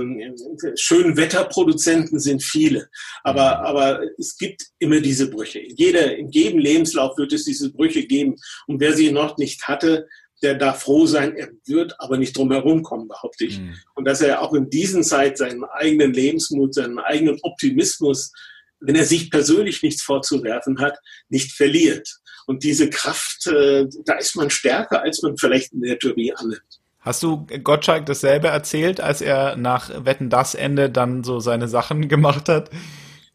schönen 0.77 1.17
Wetterproduzenten 1.17 2.19
sind 2.19 2.43
viele, 2.43 2.89
aber, 3.23 3.59
mhm. 3.59 3.67
aber 3.67 4.01
es 4.19 4.37
gibt 4.37 4.63
immer 4.79 5.01
diese 5.01 5.31
Brüche. 5.31 5.61
Jeder, 5.61 6.17
in 6.17 6.31
jedem 6.31 6.59
Lebenslauf 6.59 7.17
wird 7.19 7.33
es 7.33 7.45
diese 7.45 7.73
Brüche 7.73 8.07
geben. 8.07 8.37
Und 8.67 8.81
wer 8.81 8.95
sie 8.95 9.13
noch 9.13 9.39
nicht 9.39 9.69
hatte, 9.69 10.07
der 10.43 10.55
darf 10.55 10.83
froh 10.83 11.07
sein, 11.07 11.37
er 11.37 11.51
wird 11.67 11.95
aber 11.99 12.17
nicht 12.17 12.37
drum 12.37 12.51
herum 12.51 12.83
kommen, 12.83 13.09
behaupte 13.09 13.45
ich. 13.45 13.59
Mhm. 13.59 13.75
Und 13.95 14.07
dass 14.07 14.21
er 14.21 14.41
auch 14.43 14.55
in 14.55 14.71
diesen 14.71 15.03
Zeit 15.03 15.39
seinen 15.39 15.65
eigenen 15.65 16.13
Lebensmut, 16.13 16.75
seinen 16.75 16.99
eigenen 16.99 17.39
Optimismus 17.43 18.33
wenn 18.81 18.97
er 18.97 19.05
sich 19.05 19.31
persönlich 19.31 19.83
nichts 19.83 20.03
vorzuwerfen 20.03 20.81
hat, 20.81 20.99
nicht 21.29 21.53
verliert. 21.53 22.09
Und 22.47 22.65
diese 22.65 22.91
Kraft, 22.91 23.47
äh, 23.47 23.87
da 24.05 24.15
ist 24.15 24.37
man 24.37 24.51
stärker, 24.51 25.03
als 25.03 25.23
man 25.23 25.37
vielleicht 25.37 25.73
in 25.73 25.83
der 25.83 25.99
Theorie 25.99 26.33
annimmt. 26.35 26.81
Hast 27.01 27.23
du 27.23 27.47
Gottschalk 27.63 28.05
dasselbe 28.07 28.49
erzählt, 28.49 29.01
als 29.01 29.23
er 29.23 29.57
nach 29.57 30.05
Wetten 30.05 30.29
das 30.29 30.55
Ende 30.55 30.91
dann 30.91 31.25
so 31.25 31.41
seine 31.41 31.69
Sachen 31.69 32.09
gemacht 32.09 32.49
hat? 32.49 32.71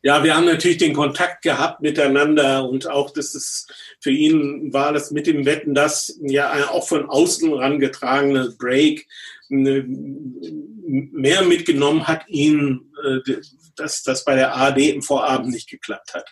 Ja, 0.03 0.23
wir 0.23 0.35
haben 0.35 0.45
natürlich 0.45 0.77
den 0.77 0.93
Kontakt 0.93 1.41
gehabt 1.41 1.81
miteinander 1.81 2.69
und 2.69 2.87
auch 2.87 3.09
das 3.09 3.33
ist 3.33 3.73
für 3.99 4.11
ihn 4.11 4.71
war 4.71 4.93
das 4.93 5.09
mit 5.09 5.25
dem 5.25 5.47
Wetten 5.47 5.73
das 5.73 6.15
ja 6.21 6.69
auch 6.69 6.87
von 6.87 7.09
außen 7.09 7.51
rangetragene 7.51 8.53
Break 8.59 9.07
mehr 9.49 9.83
mitgenommen 11.41 12.07
hat 12.07 12.27
ihn 12.27 12.93
äh, 13.03 13.17
dass 13.79 14.03
das 14.03 14.23
bei 14.23 14.35
der 14.35 14.53
ARD 14.53 14.79
im 14.79 15.01
Vorabend 15.01 15.49
nicht 15.49 15.69
geklappt 15.69 16.13
hat 16.13 16.29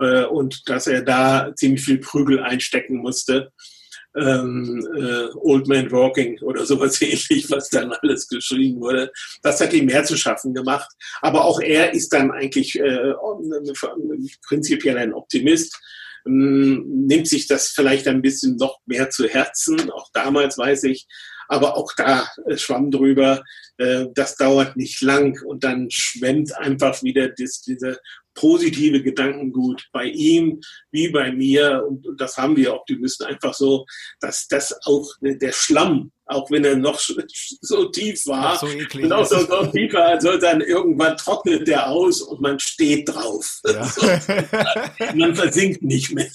äh, 0.00 0.24
und 0.24 0.68
dass 0.68 0.86
er 0.86 1.02
da 1.02 1.52
ziemlich 1.54 1.84
viel 1.84 1.98
Prügel 1.98 2.40
einstecken 2.40 2.98
musste. 2.98 3.52
Ähm, 4.16 4.86
äh, 4.96 5.28
Old 5.34 5.68
Man 5.68 5.90
Walking 5.92 6.40
oder 6.40 6.64
sowas 6.64 7.00
ähnlich, 7.02 7.50
was 7.50 7.68
dann 7.68 7.92
alles 7.92 8.26
geschrieben 8.28 8.80
wurde. 8.80 9.12
Das 9.42 9.60
hat 9.60 9.74
ihm 9.74 9.86
mehr 9.86 10.04
zu 10.04 10.16
schaffen 10.16 10.54
gemacht. 10.54 10.90
Aber 11.20 11.44
auch 11.44 11.60
er 11.60 11.92
ist 11.92 12.12
dann 12.14 12.30
eigentlich 12.30 12.80
äh, 12.80 13.12
prinzipiell 14.48 14.96
ein 14.96 15.12
Optimist 15.12 15.78
ähm, 16.26 16.84
nimmt 17.06 17.28
sich 17.28 17.46
das 17.46 17.68
vielleicht 17.68 18.08
ein 18.08 18.22
bisschen 18.22 18.56
noch 18.56 18.80
mehr 18.86 19.10
zu 19.10 19.26
Herzen. 19.28 19.90
Auch 19.90 20.10
damals 20.12 20.58
weiß 20.58 20.84
ich, 20.84 21.06
aber 21.48 21.76
auch 21.76 21.92
da 21.96 22.28
äh, 22.46 22.56
schwamm 22.56 22.90
drüber. 22.90 23.42
Äh, 23.78 24.06
das 24.14 24.36
dauert 24.36 24.76
nicht 24.76 25.00
lang 25.02 25.40
und 25.44 25.64
dann 25.64 25.88
schwemmt 25.90 26.56
einfach 26.56 27.02
wieder 27.02 27.28
das, 27.28 27.62
diese 27.62 27.98
positive 28.34 29.02
Gedankengut 29.02 29.88
bei 29.92 30.04
ihm 30.04 30.60
wie 30.90 31.08
bei 31.08 31.32
mir 31.32 31.84
und, 31.88 32.06
und 32.06 32.20
das 32.20 32.36
haben 32.36 32.56
wir 32.56 32.74
Optimisten 32.74 33.26
einfach 33.26 33.54
so, 33.54 33.86
dass 34.20 34.46
das 34.46 34.78
auch 34.84 35.08
der 35.20 35.52
Schlamm, 35.52 36.12
auch 36.26 36.50
wenn 36.50 36.64
er 36.64 36.76
noch 36.76 36.98
so 36.98 37.84
tief 37.86 38.26
war 38.26 38.58
so 38.58 38.66
und 38.66 39.12
auch 39.12 39.24
so, 39.24 39.38
so 39.46 39.66
tief 39.66 39.92
war, 39.94 40.06
also 40.06 40.36
dann 40.38 40.60
irgendwann 40.60 41.16
trocknet 41.16 41.66
der 41.68 41.88
aus 41.88 42.20
und 42.20 42.40
man 42.40 42.58
steht 42.58 43.08
drauf. 43.08 43.60
Ja. 43.64 43.88
man 45.14 45.34
versinkt 45.34 45.82
nicht 45.82 46.12
mehr. 46.12 46.30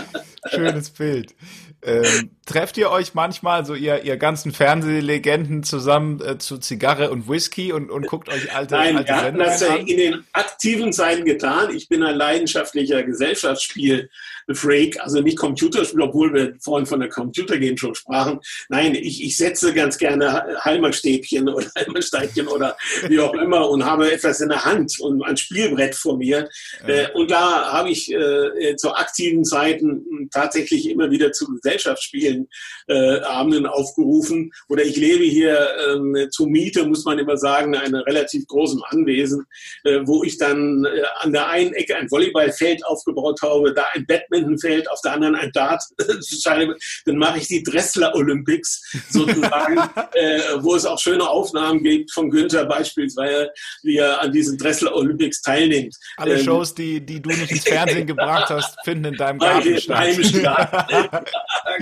Schönes 0.50 0.90
Bild. 0.90 1.34
Ähm, 1.82 2.30
trefft 2.44 2.76
ihr 2.76 2.90
euch 2.90 3.14
manchmal, 3.14 3.64
so 3.64 3.74
ihr, 3.74 4.04
ihr 4.04 4.18
ganzen 4.18 4.52
Fernsehlegenden 4.52 5.62
zusammen 5.62 6.20
äh, 6.20 6.36
zu 6.36 6.58
Zigarre 6.58 7.10
und 7.10 7.26
Whisky 7.26 7.72
und, 7.72 7.90
und 7.90 8.06
guckt 8.06 8.28
euch 8.28 8.54
alte, 8.54 8.74
Nein, 8.74 8.98
alte 8.98 9.08
wir 9.08 9.16
hatten 9.16 9.38
das 9.38 9.62
an? 9.62 9.86
in 9.86 9.96
den 9.96 10.24
aktiven 10.32 10.92
Zeiten 10.92 11.24
getan. 11.24 11.74
Ich 11.74 11.88
bin 11.88 12.02
ein 12.02 12.16
leidenschaftlicher 12.16 13.02
Gesellschaftsspiel 13.02 14.10
Freak, 14.54 14.98
also 15.00 15.20
nicht 15.20 15.38
Computerspiel, 15.38 16.02
obwohl 16.02 16.32
wir 16.32 16.54
vorhin 16.60 16.86
von 16.86 17.00
der 17.00 17.08
Computergame 17.08 17.76
schon 17.76 17.94
sprachen. 17.94 18.40
Nein, 18.68 18.94
ich, 18.94 19.24
ich 19.24 19.36
setze 19.36 19.72
ganz 19.72 19.98
gerne 19.98 20.58
Heimatstäbchen 20.64 21.48
oder 21.48 21.66
Heimatsteibchen 21.78 22.48
oder 22.48 22.76
wie 23.08 23.20
auch 23.20 23.34
immer 23.34 23.68
und 23.68 23.84
habe 23.84 24.10
etwas 24.10 24.40
in 24.40 24.48
der 24.48 24.64
Hand 24.64 24.98
und 25.00 25.22
ein 25.22 25.36
Spielbrett 25.36 25.94
vor 25.94 26.16
mir. 26.16 26.48
Ja. 26.86 26.88
Äh, 26.88 27.12
und 27.14 27.30
da 27.30 27.72
habe 27.72 27.90
ich 27.90 28.12
äh, 28.12 28.76
zu 28.76 28.94
aktiven 28.94 29.44
Zeiten 29.44 30.28
tatsächlich 30.32 30.88
immer 30.88 31.10
wieder 31.10 31.32
zu 31.32 31.46
Gesellschaftsspielen 31.46 32.48
äh, 32.88 33.20
Abenden 33.20 33.66
aufgerufen. 33.66 34.52
Oder 34.68 34.84
ich 34.84 34.96
lebe 34.96 35.24
hier 35.24 35.68
äh, 36.16 36.28
zur 36.30 36.48
Miete, 36.48 36.86
muss 36.86 37.04
man 37.04 37.18
immer 37.18 37.36
sagen, 37.36 37.74
in 37.74 37.80
einem 37.80 38.02
relativ 38.02 38.46
großen 38.46 38.82
Anwesen, 38.84 39.46
äh, 39.84 40.00
wo 40.04 40.22
ich 40.24 40.38
dann 40.38 40.84
äh, 40.84 41.02
an 41.20 41.32
der 41.32 41.48
einen 41.48 41.72
Ecke 41.74 41.96
ein 41.96 42.10
Volleyballfeld 42.10 42.84
aufgebaut 42.84 43.40
habe, 43.42 43.72
da 43.72 43.84
ein 43.94 44.06
Badmintonfeld, 44.40 44.90
auf 44.90 45.00
der 45.02 45.12
anderen 45.12 45.34
ein 45.34 45.50
Dartscheibe. 45.52 46.76
Dann 47.04 47.16
mache 47.16 47.38
ich 47.38 47.48
die 47.48 47.62
Dressler 47.62 48.14
Olympics 48.14 48.82
sozusagen, 49.10 49.78
äh, 50.14 50.40
wo 50.58 50.74
es 50.74 50.86
auch 50.86 50.98
schöne 50.98 51.28
Aufnahmen 51.28 51.82
gibt 51.82 52.12
von 52.12 52.30
Günther 52.30 52.64
beispielsweise, 52.66 53.50
wie 53.82 53.96
er 53.96 54.20
an 54.20 54.32
diesen 54.32 54.58
Dressler 54.58 54.94
Olympics 54.94 55.42
teilnimmt. 55.42 55.94
Alle 56.16 56.38
ähm, 56.38 56.44
Shows, 56.44 56.74
die, 56.74 57.04
die 57.04 57.20
du 57.20 57.30
nicht 57.30 57.50
ins 57.50 57.64
Fernsehen 57.64 58.06
gebracht 58.06 58.50
hast, 58.50 58.76
finden 58.84 59.06
in 59.06 59.14
deinem 59.14 59.38
Garten 59.38 59.78
statt. 59.78 60.70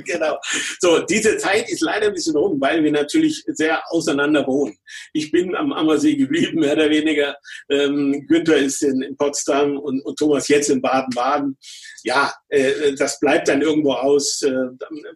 genau. 0.04 0.38
So, 0.80 1.00
diese 1.00 1.36
Zeit 1.38 1.68
ist 1.70 1.80
leider 1.80 2.08
ein 2.08 2.14
bisschen 2.14 2.36
rum, 2.36 2.60
weil 2.60 2.82
wir 2.82 2.92
natürlich 2.92 3.44
sehr 3.46 3.82
auseinander 3.90 4.46
wohnen. 4.46 4.76
Ich 5.12 5.30
bin 5.30 5.54
am 5.54 5.72
Ammersee 5.72 6.16
geblieben, 6.16 6.60
mehr 6.60 6.72
oder 6.72 6.90
weniger. 6.90 7.36
Ähm, 7.70 8.26
Günther 8.26 8.56
ist 8.56 8.82
in, 8.82 9.02
in 9.02 9.16
Potsdam 9.16 9.78
und, 9.78 10.04
und, 10.04 10.18
Thomas 10.18 10.48
jetzt 10.48 10.70
in 10.70 10.82
Baden-Baden. 10.82 11.56
Ja, 12.02 12.32
das 12.96 13.20
bleibt 13.20 13.48
dann 13.48 13.62
irgendwo 13.62 13.92
aus. 13.92 14.42
Äh, 14.42 14.52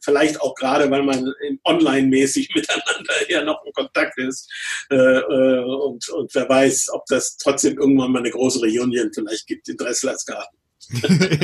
vielleicht 0.02 0.40
auch 0.40 0.54
gerade, 0.54 0.90
weil 0.90 1.02
man 1.02 1.32
online-mäßig 1.64 2.50
miteinander 2.54 3.14
ja 3.28 3.42
noch 3.42 3.64
in 3.64 3.72
Kontakt 3.72 4.18
ist. 4.18 4.50
Äh, 4.90 4.96
äh, 4.96 5.64
und, 5.64 6.08
und 6.10 6.34
wer 6.34 6.48
weiß, 6.48 6.90
ob 6.92 7.04
das 7.06 7.36
trotzdem 7.36 7.78
irgendwann 7.78 8.12
mal 8.12 8.18
eine 8.18 8.30
große 8.30 8.60
Reunion 8.60 9.10
vielleicht 9.12 9.46
gibt 9.46 9.68
in 9.68 9.76
Dresslersgarten. 9.76 10.58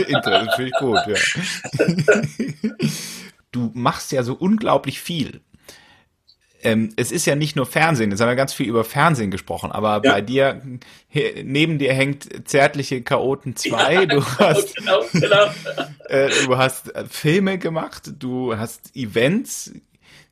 Internet 0.08 0.52
finde 0.54 0.70
ich 0.70 0.78
gut, 0.78 0.98
ja. 1.06 1.14
du 3.52 3.70
machst 3.72 4.12
ja 4.12 4.22
so 4.22 4.34
unglaublich 4.34 5.00
viel. 5.00 5.40
Ähm, 6.62 6.92
es 6.96 7.12
ist 7.12 7.26
ja 7.26 7.36
nicht 7.36 7.56
nur 7.56 7.66
Fernsehen, 7.66 8.10
jetzt 8.10 8.20
haben 8.20 8.28
wir 8.28 8.36
ganz 8.36 8.52
viel 8.52 8.66
über 8.66 8.84
Fernsehen 8.84 9.30
gesprochen, 9.30 9.70
aber 9.70 10.00
ja. 10.04 10.12
bei 10.12 10.20
dir, 10.20 10.62
neben 11.42 11.78
dir 11.78 11.92
hängt 11.94 12.48
Zärtliche 12.48 13.02
Chaoten 13.02 13.56
2, 13.56 13.94
ja, 13.94 14.06
du, 14.06 14.24
hast, 14.24 14.76
genau, 14.76 15.00
genau. 15.12 15.46
äh, 16.08 16.30
du 16.44 16.56
hast 16.56 16.94
äh, 16.94 17.04
Filme 17.08 17.58
gemacht, 17.58 18.10
du 18.18 18.56
hast 18.56 18.94
Events, 18.96 19.72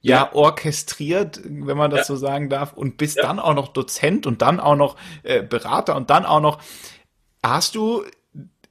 ja, 0.03 0.33
orchestriert, 0.33 1.41
wenn 1.45 1.77
man 1.77 1.91
das 1.91 2.01
ja. 2.01 2.05
so 2.05 2.17
sagen 2.17 2.49
darf, 2.49 2.73
und 2.73 2.97
bist 2.97 3.19
dann 3.19 3.41
auch 3.41 3.55
noch 3.55 3.69
Dozent 3.69 4.27
und 4.27 4.41
dann 4.41 4.61
auch 4.61 4.77
noch 4.77 4.97
äh, 5.25 5.43
Berater 5.43 5.97
und 5.97 6.11
dann 6.11 6.25
auch 6.25 6.41
noch. 6.41 6.61
Hast 7.43 7.75
du 7.75 8.05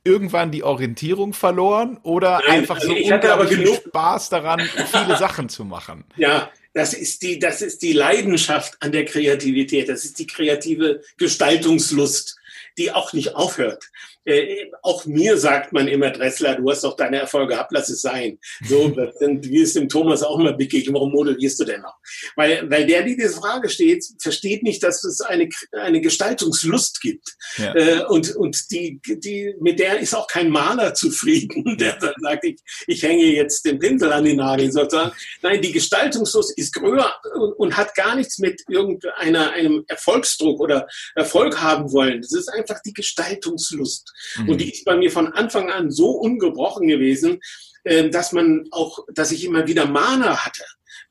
irgendwann 0.06 0.52
die 0.52 0.64
Orientierung 0.64 1.34
verloren 1.34 1.98
oder 2.04 2.42
Nein, 2.48 2.60
einfach 2.60 2.80
so 2.80 2.94
ich 2.94 3.12
hatte 3.12 3.34
aber 3.34 3.46
genug 3.46 3.76
Spaß 3.88 4.30
daran, 4.30 4.60
viele 4.92 5.18
Sachen 5.18 5.50
zu 5.50 5.66
machen? 5.66 6.06
Ja, 6.16 6.50
das 6.76 6.94
ist 6.94 7.22
die, 7.22 7.40
das 7.40 7.62
ist 7.62 7.82
die 7.82 7.94
Leidenschaft 7.94 8.76
an 8.82 8.92
der 8.92 9.06
Kreativität. 9.06 9.88
Das 9.88 10.04
ist 10.04 10.20
die 10.20 10.28
kreative 10.28 11.02
Gestaltungslust, 11.18 12.36
die 12.78 12.92
auch 12.92 13.14
nicht 13.14 13.34
aufhört 13.34 13.90
äh, 14.26 14.72
auch 14.82 15.06
mir 15.06 15.38
sagt 15.38 15.72
man 15.74 15.88
immer, 15.88 16.12
Dressler, 16.12 16.56
du 16.56 16.70
hast 16.70 16.84
doch 16.84 16.96
deine 16.96 17.20
Erfolge 17.20 17.54
gehabt, 17.54 17.72
lass 17.72 17.90
es 17.90 18.02
sein. 18.02 18.40
So, 18.68 18.96
wie 18.96 19.62
es 19.62 19.74
dem 19.74 19.88
Thomas 19.88 20.24
auch 20.24 20.40
immer 20.40 20.54
begegnet, 20.54 20.94
warum 20.94 21.12
modellierst 21.12 21.60
du 21.60 21.66
denn 21.66 21.82
noch? 21.82 21.96
Weil, 22.36 22.70
weil 22.70 22.86
der, 22.86 23.04
die 23.04 23.16
diese 23.16 23.36
Frage 23.36 23.70
steht, 23.70 24.06
versteht 24.20 24.64
nicht, 24.64 24.84
dass 24.84 25.04
es 25.04 25.22
eine, 25.22 25.50
eine 25.72 26.02
Gestaltungslust 26.02 27.02
gibt. 27.02 27.36
Ja. 27.58 27.76
Äh, 27.76 28.06
und, 28.06 28.36
und 28.36 28.72
die, 28.72 29.00
die, 29.06 29.56
mit 29.60 29.80
der 29.80 30.00
ist 30.00 30.16
auch 30.16 30.28
kein 30.28 30.50
Maler 30.50 30.94
zufrieden, 30.94 31.78
der 31.80 31.98
dann 31.98 32.14
sagt, 32.22 32.46
ich, 32.46 32.58
ich 32.88 33.04
hänge 33.04 33.26
jetzt 33.26 33.66
den 33.66 33.80
Pinsel 33.80 34.12
an 34.12 34.26
den 34.26 34.38
Nagel, 34.38 34.72
sozusagen. 34.72 35.12
Nein, 35.42 35.62
die 35.62 35.72
Gestaltungslust 35.72 36.58
ist 36.58 36.74
größer 36.74 37.14
und, 37.36 37.54
und 37.54 37.78
hat 37.78 37.94
gar 37.96 38.16
nichts 38.16 38.40
mit 38.40 38.62
irgendeiner, 38.68 39.52
einem 39.52 39.84
Erfolgsdruck 39.88 40.60
oder 40.60 40.88
Erfolg 41.16 41.62
haben 41.62 41.92
wollen. 41.92 42.22
Das 42.22 42.34
ist 42.34 42.50
einfach 42.50 42.80
die 42.86 42.94
Gestaltungslust. 42.94 44.15
Mhm. 44.38 44.50
Und 44.50 44.62
die 44.62 44.72
ist 44.72 44.86
bei 44.86 44.96
mir 44.96 45.12
von 45.12 45.28
Anfang 45.34 45.70
an 45.70 45.92
so 45.92 46.12
ungebrochen 46.12 46.88
gewesen, 46.88 47.40
äh, 47.84 48.10
dass 48.10 48.32
man 48.32 48.68
auch, 48.72 49.06
dass 49.14 49.32
ich 49.32 49.46
immer 49.46 49.68
wieder 49.68 49.86
Mana 49.86 50.46
hatte 50.46 50.64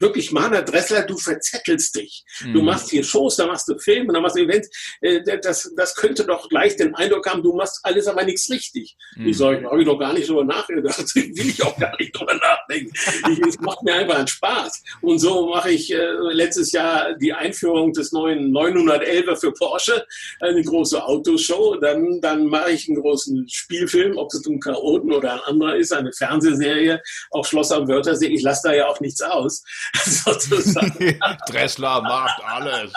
wirklich, 0.04 0.30
Mana 0.32 0.62
Dressler, 0.62 1.02
du 1.02 1.16
verzettelst 1.16 1.96
dich. 1.96 2.24
Mhm. 2.44 2.54
Du 2.54 2.62
machst 2.62 2.90
hier 2.90 3.02
Shows, 3.02 3.36
da 3.36 3.46
machst 3.46 3.68
du 3.68 3.78
Filme, 3.78 4.12
da 4.12 4.20
machst 4.20 4.36
du 4.36 4.42
Events. 4.42 4.68
Äh, 5.00 5.22
das, 5.42 5.72
das 5.76 5.94
könnte 5.96 6.24
doch 6.24 6.48
gleich 6.48 6.76
den 6.76 6.94
Eindruck 6.94 7.26
haben, 7.28 7.42
du 7.42 7.54
machst 7.54 7.80
alles 7.82 8.06
aber 8.06 8.24
nichts 8.24 8.50
richtig. 8.50 8.96
Mhm. 9.16 9.28
Ich 9.28 9.38
sage, 9.38 9.64
habe 9.64 9.80
ich 9.80 9.86
doch 9.86 9.98
gar 9.98 10.12
nicht 10.12 10.28
drüber 10.28 10.44
nachgedacht. 10.44 10.98
Will 11.14 11.48
ich 11.48 11.62
auch 11.64 11.76
gar 11.78 11.96
nicht 11.98 12.12
drüber 12.16 12.34
nachdenken. 12.34 12.92
Ich, 13.30 13.40
es 13.46 13.58
macht 13.60 13.82
mir 13.82 13.94
einfach 13.94 14.16
einen 14.16 14.28
Spaß. 14.28 14.82
Und 15.00 15.18
so 15.18 15.48
mache 15.48 15.70
ich 15.70 15.92
äh, 15.92 16.12
letztes 16.32 16.72
Jahr 16.72 17.14
die 17.14 17.32
Einführung 17.32 17.92
des 17.92 18.12
neuen 18.12 18.52
911er 18.52 19.36
für 19.36 19.52
Porsche, 19.52 20.04
eine 20.40 20.62
große 20.62 21.02
Autoshow. 21.02 21.76
Dann, 21.76 22.20
dann 22.20 22.46
mache 22.46 22.72
ich 22.72 22.88
einen 22.88 23.00
großen 23.00 23.48
Spielfilm, 23.48 24.18
ob 24.18 24.32
es 24.32 24.46
ein 24.46 24.60
Chaoten 24.60 25.12
oder 25.12 25.34
ein 25.34 25.40
anderer 25.40 25.76
ist, 25.76 25.92
eine 25.92 26.12
Fernsehserie, 26.12 27.00
auch 27.30 27.46
Schloss 27.46 27.72
am 27.72 27.88
Wörthersee. 27.88 28.26
Ich 28.26 28.42
lasse 28.42 28.68
da 28.68 28.74
ja 28.74 28.86
auch 28.88 29.00
nichts 29.00 29.22
aus. 29.22 29.64
sozusagen. 30.04 31.18
Dressler 31.48 32.02
macht 32.02 32.42
alles. 32.44 32.92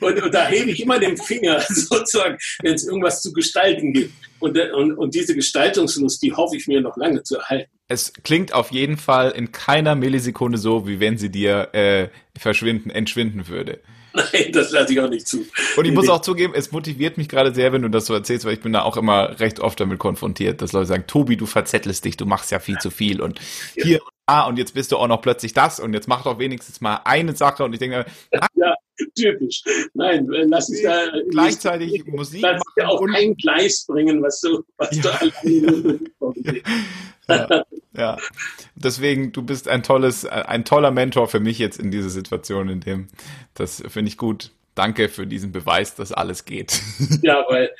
und, 0.00 0.22
und, 0.22 0.34
da 0.34 0.46
hebe 0.46 0.70
ich 0.70 0.82
immer 0.82 0.98
den 0.98 1.16
Finger 1.16 1.60
sozusagen, 1.68 2.38
wenn 2.62 2.74
es 2.74 2.84
irgendwas 2.84 3.22
zu 3.22 3.32
gestalten 3.32 3.92
gibt. 3.92 4.12
Und, 4.40 4.58
und, 4.58 4.92
und 4.92 5.14
diese 5.14 5.34
Gestaltungslust, 5.34 6.22
die 6.22 6.32
hoffe 6.32 6.56
ich 6.56 6.66
mir 6.66 6.80
noch 6.80 6.96
lange 6.96 7.22
zu 7.22 7.36
erhalten. 7.36 7.70
Es 7.88 8.12
klingt 8.24 8.52
auf 8.52 8.72
jeden 8.72 8.96
Fall 8.96 9.30
in 9.30 9.52
keiner 9.52 9.94
Millisekunde 9.94 10.58
so, 10.58 10.86
wie 10.86 11.00
wenn 11.00 11.16
sie 11.16 11.30
dir 11.30 11.68
äh, 11.72 12.08
verschwinden, 12.36 12.90
entschwinden 12.90 13.48
würde. 13.48 13.80
Nein, 14.14 14.52
das 14.52 14.70
lasse 14.70 14.92
ich 14.92 15.00
auch 15.00 15.08
nicht 15.08 15.26
zu. 15.26 15.44
Und 15.76 15.84
ich 15.86 15.92
muss 15.92 16.08
auch 16.08 16.20
zugeben, 16.20 16.54
es 16.54 16.70
motiviert 16.70 17.18
mich 17.18 17.28
gerade 17.28 17.52
sehr, 17.52 17.72
wenn 17.72 17.82
du 17.82 17.88
das 17.88 18.06
so 18.06 18.14
erzählst, 18.14 18.44
weil 18.44 18.54
ich 18.54 18.60
bin 18.60 18.72
da 18.72 18.82
auch 18.82 18.96
immer 18.96 19.40
recht 19.40 19.58
oft 19.58 19.80
damit 19.80 19.98
konfrontiert, 19.98 20.62
dass 20.62 20.72
Leute 20.72 20.86
sagen, 20.86 21.04
Tobi, 21.06 21.36
du 21.36 21.46
verzettelst 21.46 22.04
dich, 22.04 22.16
du 22.16 22.24
machst 22.24 22.52
ja 22.52 22.60
viel 22.60 22.78
zu 22.78 22.90
viel 22.90 23.20
und 23.20 23.40
hier 23.74 24.00
ah, 24.26 24.46
und 24.46 24.58
jetzt 24.58 24.74
bist 24.74 24.92
du 24.92 24.96
auch 24.96 25.08
noch 25.08 25.22
plötzlich 25.22 25.52
das 25.52 25.80
und 25.80 25.92
jetzt 25.94 26.08
mach 26.08 26.24
doch 26.24 26.38
wenigstens 26.38 26.80
mal 26.80 27.00
eine 27.04 27.34
Sache 27.34 27.64
und 27.64 27.72
ich 27.72 27.78
denke, 27.78 28.06
ah, 28.32 28.46
ja, 28.54 28.74
typisch. 29.14 29.62
Nein, 29.94 30.26
lass 30.28 30.68
uns 30.68 30.82
da 30.82 31.06
gleichzeitig 31.30 31.92
nicht, 31.92 32.08
Musik 32.08 32.42
lass 32.42 32.60
machen 32.60 32.74
ja 32.76 32.88
auch 32.88 33.06
kein 33.06 33.34
Gleis 33.36 33.84
bringen, 33.86 34.22
was 34.22 34.40
du, 34.40 34.64
was 34.76 34.96
ja. 34.96 35.18
du 35.42 36.00
ja, 37.28 37.64
ja, 37.96 38.18
deswegen, 38.74 39.32
du 39.32 39.42
bist 39.42 39.68
ein 39.68 39.82
tolles, 39.82 40.26
ein 40.26 40.64
toller 40.64 40.90
Mentor 40.90 41.28
für 41.28 41.40
mich 41.40 41.58
jetzt 41.58 41.78
in 41.78 41.90
dieser 41.90 42.10
Situation, 42.10 42.68
in 42.68 42.80
dem, 42.80 43.08
das 43.54 43.82
finde 43.88 44.08
ich 44.08 44.18
gut 44.18 44.50
danke 44.74 45.08
für 45.08 45.26
diesen 45.26 45.52
Beweis, 45.52 45.94
dass 45.94 46.12
alles 46.12 46.44
geht. 46.44 46.80
Ja, 47.22 47.44
weil, 47.48 47.70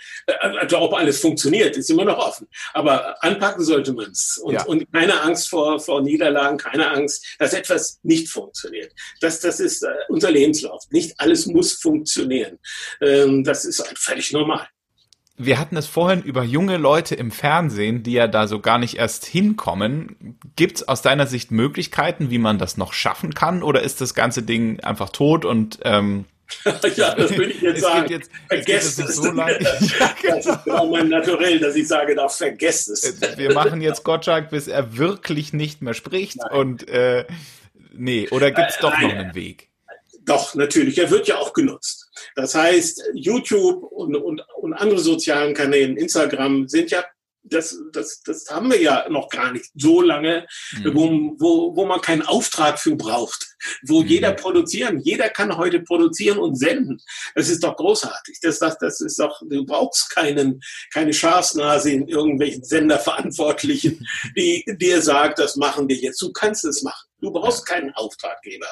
also 0.61 0.79
ob 0.79 0.95
alles 0.95 1.21
funktioniert, 1.21 1.77
ist 1.77 1.91
immer 1.91 2.05
noch 2.05 2.19
offen. 2.19 2.47
Aber 2.73 3.23
anpacken 3.23 3.63
sollte 3.63 3.93
man 3.93 4.11
es. 4.11 4.39
Und, 4.43 4.55
ja. 4.55 4.65
und 4.65 4.91
keine 4.93 5.21
Angst 5.21 5.49
vor, 5.49 5.81
vor 5.81 6.01
Niederlagen, 6.03 6.57
keine 6.57 6.91
Angst, 6.91 7.37
dass 7.39 7.53
etwas 7.53 7.99
nicht 8.03 8.29
funktioniert. 8.29 8.93
Das, 9.21 9.41
das 9.41 9.61
ist 9.61 9.83
äh, 9.83 9.89
unser 10.09 10.31
Lebenslauf. 10.31 10.83
Nicht 10.91 11.19
alles 11.19 11.47
muss 11.47 11.75
funktionieren. 11.75 12.59
Ähm, 13.01 13.45
das 13.45 13.65
ist 13.65 13.85
halt 13.85 13.99
völlig 13.99 14.33
normal. 14.33 14.67
Wir 15.37 15.59
hatten 15.59 15.77
es 15.77 15.89
vorhin 15.89 16.23
über 16.23 16.45
junge 16.45 16.77
Leute 16.77 17.17
im 17.17 17.33
Fernsehen, 17.33 18.05
die 18.05 18.13
ja 18.13 18.29
da 18.29 18.47
so 18.47 18.61
gar 18.61 18.79
nicht 18.79 18.97
erst 18.97 19.27
hinkommen. 19.27 20.39
Gibt 20.55 20.77
es 20.77 20.89
aus 20.89 21.03
deiner 21.03 21.27
Sicht 21.27 21.51
Möglichkeiten, 21.51 22.31
wie 22.31 22.39
man 22.39 22.59
das 22.59 22.77
noch 22.77 22.93
schaffen 22.93 23.35
kann? 23.35 23.65
Oder 23.65 23.83
ist 23.83 24.01
das 24.01 24.15
ganze 24.15 24.45
Ding 24.45 24.79
einfach 24.81 25.09
tot 25.09 25.45
und 25.45 25.81
ähm, 25.83 26.27
ja, 26.97 27.15
das 27.15 27.37
will 27.37 27.51
ich 27.51 27.61
jetzt 27.61 27.81
sagen. 27.81 28.11
Jetzt, 28.11 28.31
vergesst 28.49 28.99
es. 28.99 29.17
So 29.17 29.31
lange. 29.31 29.59
ja, 30.01 30.15
genau. 30.21 30.37
Das 30.37 30.47
ist 30.47 30.65
genau 30.65 30.87
mein 30.87 31.09
Naturell, 31.09 31.59
dass 31.59 31.75
ich 31.75 31.89
sage, 31.89 32.15
da 32.15 32.29
vergesst 32.29 32.89
es. 32.89 33.21
Wir 33.37 33.53
machen 33.53 33.81
jetzt 33.81 34.05
Gottschalk, 34.05 34.51
bis 34.51 34.69
er 34.69 34.97
wirklich 34.97 35.53
nicht 35.53 35.83
mehr 35.83 35.95
spricht. 35.95 36.37
Nein. 36.37 36.59
Und 36.59 36.89
äh, 36.89 37.25
nee, 37.93 38.29
oder 38.31 38.51
gibt 38.51 38.71
es 38.71 38.79
doch 38.79 38.99
noch 38.99 39.11
einen 39.11 39.35
Weg? 39.35 39.69
Doch, 40.25 40.55
natürlich. 40.55 40.99
Er 40.99 41.11
wird 41.11 41.29
ja 41.29 41.37
auch 41.37 41.53
genutzt. 41.53 42.11
Das 42.35 42.55
heißt, 42.55 43.03
YouTube 43.15 43.83
und, 43.83 44.17
und, 44.17 44.43
und 44.57 44.73
andere 44.73 45.01
sozialen 45.01 45.55
Kanäle, 45.55 45.99
Instagram, 45.99 46.67
sind 46.67 46.91
ja 46.91 47.05
das, 47.45 47.79
das, 47.93 48.23
das 48.23 48.47
haben 48.51 48.71
wir 48.71 48.81
ja 48.81 49.09
noch 49.09 49.29
gar 49.29 49.53
nicht 49.53 49.71
so 49.75 50.01
lange, 50.01 50.47
mhm. 50.73 50.95
wo, 50.95 51.11
wo, 51.39 51.77
wo 51.77 51.87
man 51.87 52.01
keinen 52.01 52.23
Auftrag 52.23 52.79
für 52.81 52.97
braucht, 52.97 53.47
wo 53.83 54.01
mhm. 54.01 54.09
jeder 54.09 54.33
produzieren, 54.33 55.01
jeder 55.01 55.29
kann 55.29 55.57
heute 55.57 55.81
produzieren 55.81 56.39
und 56.39 56.57
senden. 56.57 57.01
Das 57.35 57.49
ist 57.49 57.63
doch 57.63 57.77
großartig. 57.77 58.39
Das, 58.43 58.59
das, 58.59 58.79
das 58.79 59.01
ist 59.01 59.19
doch, 59.19 59.41
du 59.49 59.65
brauchst 59.65 60.11
keinen, 60.11 60.61
keine 60.93 61.13
Schafsnase 61.13 61.91
in 61.91 62.09
irgendwelchen 62.09 62.65
Senderverantwortlichen, 62.65 64.07
die 64.37 64.65
dir 64.79 65.03
sagt, 65.03 65.39
das 65.39 65.57
machen 65.57 65.89
wir 65.89 65.97
jetzt. 65.97 66.21
Du 66.23 66.33
kannst 66.33 66.65
es 66.65 66.83
machen. 66.83 67.09
Du 67.21 67.31
brauchst 67.31 67.67
keinen 67.67 67.91
Auftraggeber. 67.95 68.69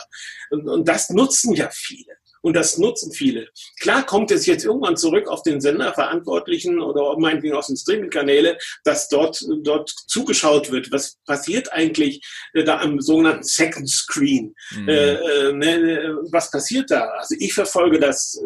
Und, 0.51 0.69
und 0.69 0.89
das 0.89 1.11
nutzen 1.11 1.55
ja 1.55 1.69
viele. 1.73 2.13
Und 2.43 2.55
das 2.55 2.79
nutzen 2.79 3.13
viele. 3.13 3.49
Klar 3.81 4.05
kommt 4.05 4.31
es 4.31 4.47
jetzt 4.47 4.65
irgendwann 4.65 4.97
zurück 4.97 5.29
auf 5.29 5.43
den 5.43 5.61
Senderverantwortlichen 5.61 6.81
oder 6.81 7.19
meinetwegen 7.19 7.55
aus 7.55 7.69
den 7.69 7.77
Streaming-Kanäle, 7.77 8.59
dass 8.85 9.09
dort, 9.09 9.43
dort 9.63 9.91
zugeschaut 10.07 10.71
wird. 10.71 10.91
Was 10.93 11.19
passiert 11.25 11.73
eigentlich 11.73 12.21
äh, 12.53 12.65
da 12.65 12.81
am 12.81 13.01
sogenannten 13.01 13.45
Second 13.45 13.89
Screen? 13.89 14.55
Mhm. 14.73 14.89
Äh, 14.89 15.13
äh, 15.13 15.53
ne, 15.53 16.19
was 16.31 16.51
passiert 16.51 16.91
da? 16.91 17.07
Also 17.19 17.37
ich 17.39 17.55
verfolge 17.55 17.99
das 17.99 18.41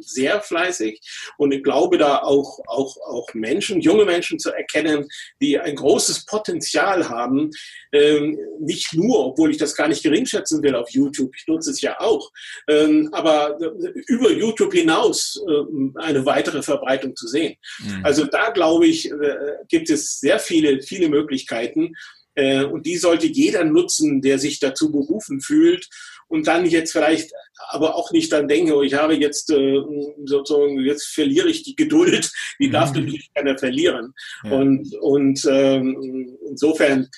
sehr 0.00 0.40
fleißig 0.40 1.00
und 1.36 1.52
ich 1.52 1.62
glaube 1.62 1.98
da 1.98 2.18
auch, 2.18 2.60
auch, 2.66 2.96
auch 3.06 3.28
Menschen, 3.34 3.80
junge 3.80 4.04
Menschen 4.04 4.38
zu 4.38 4.50
erkennen, 4.50 5.08
die 5.40 5.58
ein 5.58 5.74
großes 5.74 6.24
Potenzial 6.24 7.08
haben, 7.08 7.50
ähm, 7.92 8.38
nicht 8.60 8.94
nur, 8.94 9.26
obwohl 9.26 9.50
ich 9.50 9.56
das 9.56 9.74
gar 9.74 9.88
nicht 9.88 10.02
geringschätzen 10.02 10.62
will 10.62 10.74
auf 10.74 10.90
YouTube, 10.90 11.32
ich 11.36 11.46
nutze 11.46 11.70
es 11.70 11.80
ja 11.80 12.00
auch, 12.00 12.30
ähm, 12.68 13.07
aber 13.12 13.58
über 14.06 14.30
YouTube 14.30 14.72
hinaus 14.72 15.40
äh, 15.46 16.00
eine 16.00 16.24
weitere 16.26 16.62
Verbreitung 16.62 17.16
zu 17.16 17.26
sehen. 17.26 17.56
Mhm. 17.80 18.04
Also 18.04 18.24
da 18.24 18.50
glaube 18.50 18.86
ich, 18.86 19.10
äh, 19.10 19.36
gibt 19.68 19.90
es 19.90 20.20
sehr 20.20 20.38
viele, 20.38 20.82
viele 20.82 21.08
Möglichkeiten. 21.08 21.94
Äh, 22.34 22.64
und 22.64 22.86
die 22.86 22.96
sollte 22.96 23.26
jeder 23.26 23.64
nutzen, 23.64 24.22
der 24.22 24.38
sich 24.38 24.60
dazu 24.60 24.92
berufen 24.92 25.40
fühlt 25.40 25.88
und 26.28 26.46
dann 26.46 26.66
jetzt 26.66 26.92
vielleicht 26.92 27.32
aber 27.70 27.96
auch 27.96 28.12
nicht 28.12 28.32
dann 28.32 28.48
denke, 28.48 28.76
oh, 28.76 28.82
ich 28.82 28.94
habe 28.94 29.14
jetzt 29.14 29.50
äh, 29.50 29.80
sozusagen, 30.24 30.78
jetzt 30.80 31.06
verliere 31.06 31.48
ich 31.48 31.64
die 31.64 31.74
Geduld, 31.74 32.30
die 32.60 32.70
darf 32.70 32.92
mhm. 32.92 33.00
natürlich 33.00 33.30
keiner 33.34 33.58
verlieren. 33.58 34.12
Ja. 34.44 34.52
Und, 34.52 34.94
und 35.00 35.44
ähm, 35.50 36.36
insofern 36.48 37.08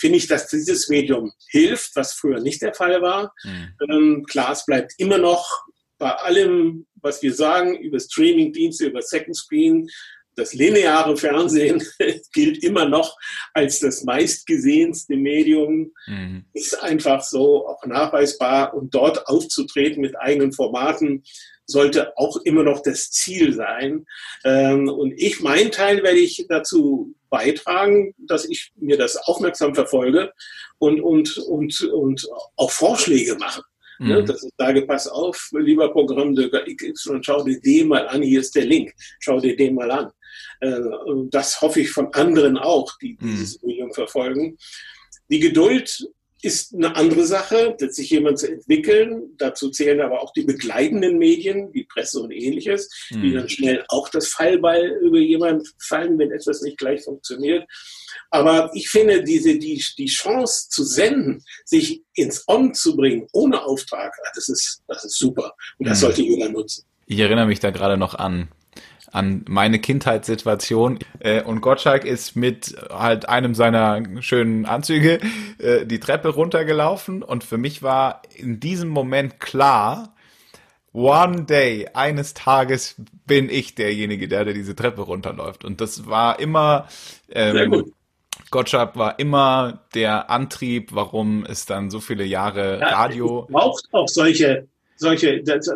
finde 0.00 0.18
ich, 0.18 0.26
dass 0.26 0.48
dieses 0.48 0.88
Medium 0.88 1.32
hilft, 1.48 1.96
was 1.96 2.12
früher 2.12 2.40
nicht 2.40 2.62
der 2.62 2.74
Fall 2.74 3.00
war. 3.02 3.32
Mhm. 3.44 3.68
Ähm, 3.90 4.24
klar, 4.28 4.52
es 4.52 4.64
bleibt 4.64 4.92
immer 4.98 5.18
noch 5.18 5.46
bei 5.98 6.10
allem, 6.10 6.86
was 6.96 7.22
wir 7.22 7.32
sagen, 7.32 7.76
über 7.76 7.98
Streaming-Dienste, 7.98 8.86
über 8.86 9.02
Second 9.02 9.36
Screen, 9.36 9.88
das 10.36 10.52
lineare 10.52 11.16
Fernsehen 11.16 11.82
gilt 12.32 12.62
immer 12.62 12.86
noch 12.86 13.16
als 13.54 13.80
das 13.80 14.04
meistgesehenste 14.04 15.16
Medium, 15.16 15.92
mhm. 16.06 16.44
ist 16.52 16.80
einfach 16.82 17.22
so 17.22 17.66
auch 17.66 17.84
nachweisbar 17.86 18.74
und 18.74 18.94
dort 18.94 19.26
aufzutreten 19.26 20.02
mit 20.02 20.14
eigenen 20.20 20.52
Formaten 20.52 21.24
sollte 21.68 22.16
auch 22.16 22.36
immer 22.44 22.62
noch 22.62 22.80
das 22.80 23.10
Ziel 23.10 23.52
sein. 23.52 24.06
Ähm, 24.44 24.88
und 24.88 25.12
ich, 25.16 25.40
mein 25.40 25.72
Teil 25.72 26.02
werde 26.02 26.18
ich 26.18 26.46
dazu 26.48 27.14
beitragen, 27.30 28.14
dass 28.18 28.44
ich 28.44 28.72
mir 28.76 28.96
das 28.96 29.16
aufmerksam 29.16 29.74
verfolge 29.74 30.32
und, 30.78 31.00
und, 31.00 31.36
und, 31.38 31.80
und 31.82 32.28
auch 32.56 32.70
Vorschläge 32.70 33.36
mache. 33.36 33.62
Ne, 33.98 34.20
mhm. 34.20 34.26
dass 34.26 34.44
ich 34.44 34.52
sage, 34.58 34.82
pass 34.82 35.08
auf, 35.08 35.50
lieber 35.52 35.90
Programm 35.90 36.34
XY, 36.34 37.18
schau 37.22 37.42
dir 37.42 37.58
den 37.62 37.88
mal 37.88 38.06
an, 38.08 38.20
hier 38.20 38.40
ist 38.40 38.54
der 38.54 38.66
Link, 38.66 38.92
schau 39.20 39.40
dir 39.40 39.56
den 39.56 39.74
mal 39.74 39.90
an. 39.90 40.10
Äh, 40.60 40.80
das 41.30 41.60
hoffe 41.62 41.80
ich 41.80 41.90
von 41.90 42.12
anderen 42.12 42.58
auch, 42.58 42.92
die 43.00 43.16
mhm. 43.18 43.30
dieses 43.30 43.62
Medium 43.62 43.92
verfolgen. 43.94 44.58
Die 45.30 45.40
Geduld 45.40 46.06
ist 46.46 46.74
eine 46.74 46.94
andere 46.94 47.26
Sache, 47.26 47.76
sich 47.78 48.10
jemand 48.10 48.38
zu 48.38 48.50
entwickeln. 48.50 49.34
Dazu 49.36 49.70
zählen 49.70 50.00
aber 50.00 50.22
auch 50.22 50.32
die 50.32 50.44
begleitenden 50.44 51.18
Medien, 51.18 51.72
wie 51.72 51.84
Presse 51.84 52.20
und 52.20 52.30
ähnliches, 52.30 52.88
mhm. 53.10 53.22
die 53.22 53.32
dann 53.32 53.48
schnell 53.48 53.84
auch 53.88 54.08
das 54.08 54.28
Fallball 54.28 54.96
über 55.02 55.18
jemanden 55.18 55.64
fallen, 55.78 56.18
wenn 56.18 56.30
etwas 56.30 56.62
nicht 56.62 56.78
gleich 56.78 57.02
funktioniert. 57.02 57.66
Aber 58.30 58.70
ich 58.74 58.88
finde, 58.88 59.24
diese, 59.24 59.58
die, 59.58 59.84
die 59.98 60.06
Chance 60.06 60.68
zu 60.70 60.84
senden, 60.84 61.42
sich 61.64 62.02
ins 62.14 62.44
On 62.46 62.72
zu 62.72 62.96
bringen, 62.96 63.26
ohne 63.32 63.62
Auftrag, 63.62 64.12
das 64.34 64.48
ist, 64.48 64.82
das 64.86 65.04
ist 65.04 65.18
super. 65.18 65.52
Und 65.78 65.88
das 65.88 65.98
mhm. 65.98 66.02
sollte 66.02 66.22
jeder 66.22 66.48
nutzen. 66.48 66.84
Ich 67.06 67.18
erinnere 67.18 67.46
mich 67.46 67.60
da 67.60 67.70
gerade 67.70 67.96
noch 67.96 68.14
an 68.14 68.48
an 69.12 69.44
meine 69.48 69.78
Kindheitssituation. 69.78 70.98
Äh, 71.20 71.42
und 71.42 71.60
Gottschalk 71.60 72.04
ist 72.04 72.36
mit 72.36 72.76
halt 72.90 73.28
einem 73.28 73.54
seiner 73.54 74.02
schönen 74.20 74.66
Anzüge 74.66 75.20
äh, 75.58 75.86
die 75.86 76.00
Treppe 76.00 76.28
runtergelaufen 76.28 77.22
und 77.22 77.44
für 77.44 77.58
mich 77.58 77.82
war 77.82 78.22
in 78.34 78.60
diesem 78.60 78.88
Moment 78.88 79.40
klar, 79.40 80.12
One 80.96 81.42
day, 81.42 81.88
eines 81.92 82.32
Tages 82.32 82.94
bin 83.26 83.50
ich 83.50 83.74
derjenige, 83.74 84.28
der, 84.28 84.46
der 84.46 84.54
diese 84.54 84.74
Treppe 84.74 85.02
runterläuft. 85.02 85.62
Und 85.62 85.82
das 85.82 86.06
war 86.06 86.40
immer, 86.40 86.88
ähm, 87.28 87.92
Gottschalk 88.50 88.96
war 88.96 89.18
immer 89.18 89.84
der 89.94 90.30
Antrieb, 90.30 90.94
warum 90.94 91.44
es 91.44 91.66
dann 91.66 91.90
so 91.90 92.00
viele 92.00 92.24
Jahre 92.24 92.80
ja, 92.80 92.88
Radio. 92.88 93.46
Braucht 93.50 93.84
auch 93.92 94.08
solche 94.08 94.68
solche, 94.96 95.42
das, 95.42 95.70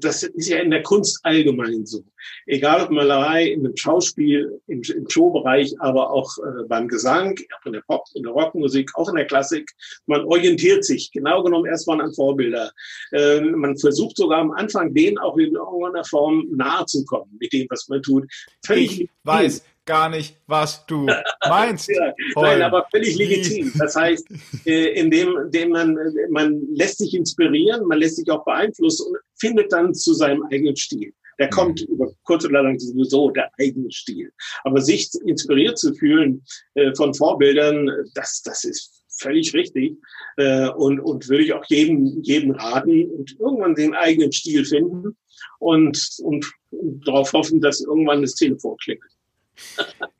das, 0.00 0.22
ist 0.22 0.48
ja 0.48 0.58
in 0.58 0.70
der 0.70 0.82
Kunst 0.82 1.20
allgemein 1.22 1.86
so. 1.86 2.04
Egal 2.46 2.82
ob 2.82 2.90
Malerei, 2.90 3.50
dem 3.50 3.76
Schauspiel, 3.76 4.60
im, 4.66 4.82
im 4.82 5.08
Showbereich, 5.08 5.74
aber 5.78 6.10
auch 6.10 6.30
äh, 6.38 6.64
beim 6.66 6.88
Gesang, 6.88 7.38
auch 7.58 7.66
in 7.66 7.72
der 7.74 7.82
Pop, 7.82 8.04
in 8.14 8.22
der 8.22 8.32
Rockmusik, 8.32 8.90
auch 8.94 9.08
in 9.08 9.16
der 9.16 9.26
Klassik. 9.26 9.70
Man 10.06 10.24
orientiert 10.24 10.84
sich 10.84 11.10
genau 11.12 11.42
genommen 11.42 11.66
erstmal 11.66 12.00
an 12.00 12.12
Vorbilder. 12.14 12.72
Äh, 13.12 13.40
man 13.40 13.76
versucht 13.76 14.16
sogar 14.16 14.40
am 14.40 14.52
Anfang 14.52 14.92
denen 14.94 15.18
auch 15.18 15.36
in 15.36 15.54
irgendeiner 15.54 16.04
Form 16.04 16.46
nahe 16.50 16.86
zu 16.86 17.04
kommen 17.04 17.36
mit 17.40 17.52
dem, 17.52 17.66
was 17.70 17.88
man 17.88 18.02
tut. 18.02 18.24
Völlig 18.64 19.02
ich 19.02 19.10
weiß, 19.24 19.62
gar 19.86 20.08
nicht, 20.08 20.36
was 20.46 20.84
du 20.86 21.06
meinst. 21.48 21.88
ja, 21.88 22.12
nein, 22.34 22.62
aber 22.62 22.86
völlig 22.90 23.16
legitim. 23.16 23.72
Das 23.78 23.96
heißt, 23.96 24.26
äh, 24.66 25.00
indem, 25.00 25.36
indem 25.44 25.70
man, 25.70 25.96
man 26.30 26.66
lässt 26.74 26.98
sich 26.98 27.14
inspirieren, 27.14 27.86
man 27.86 27.98
lässt 27.98 28.16
sich 28.16 28.30
auch 28.30 28.44
beeinflussen 28.44 29.06
und 29.08 29.18
findet 29.38 29.72
dann 29.72 29.94
zu 29.94 30.12
seinem 30.12 30.42
eigenen 30.50 30.76
Stil. 30.76 31.12
Der 31.38 31.50
kommt 31.50 31.80
mhm. 31.82 31.94
über 31.94 32.12
kurz 32.24 32.44
oder 32.44 32.62
lang 32.62 32.78
sowieso 32.78 33.30
der 33.30 33.50
eigene 33.58 33.90
Stil. 33.90 34.32
Aber 34.64 34.80
sich 34.80 35.10
inspiriert 35.24 35.78
zu 35.78 35.94
fühlen 35.94 36.44
äh, 36.74 36.94
von 36.94 37.14
Vorbildern, 37.14 37.90
das, 38.14 38.42
das 38.42 38.64
ist 38.64 39.02
völlig 39.20 39.54
richtig. 39.54 39.96
Äh, 40.36 40.68
und, 40.70 41.00
und 41.00 41.28
würde 41.28 41.44
ich 41.44 41.52
auch 41.52 41.64
jedem, 41.66 42.22
jedem 42.22 42.52
raten 42.52 43.10
und 43.10 43.36
irgendwann 43.38 43.74
den 43.74 43.94
eigenen 43.94 44.32
Stil 44.32 44.64
finden 44.64 45.16
und, 45.58 46.08
und, 46.22 46.50
und 46.70 47.06
darauf 47.06 47.32
hoffen, 47.32 47.60
dass 47.60 47.80
irgendwann 47.80 48.22
das 48.22 48.34
Telefon 48.34 48.76
klingelt. 48.78 49.15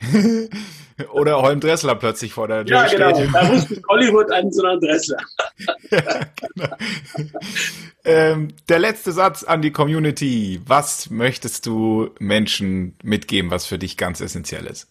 Oder 1.13 1.43
Holm 1.43 1.61
Dressler 1.61 1.95
plötzlich 1.95 2.33
vor 2.33 2.49
der 2.49 2.65
Tür 2.65 2.77
ja, 2.77 2.89
genau. 2.89 3.15
steht. 3.15 3.35
Da 3.35 3.49
ruft 3.49 3.71
nicht 3.71 3.87
Hollywood 3.89 4.31
an, 4.31 4.51
sondern 4.51 4.81
Dressler. 4.81 5.19
ja, 5.91 6.21
genau. 6.55 6.77
ähm, 8.05 8.49
der 8.69 8.79
letzte 8.79 9.13
Satz 9.13 9.45
an 9.45 9.63
die 9.63 9.73
Community. 9.73 10.61
Was 10.67 11.11
möchtest 11.11 11.67
du 11.67 12.11
Menschen 12.19 12.95
mitgeben, 13.03 13.51
was 13.51 13.67
für 13.67 13.79
dich 13.79 13.97
ganz 13.97 14.21
essentiell 14.21 14.67
ist? 14.67 14.89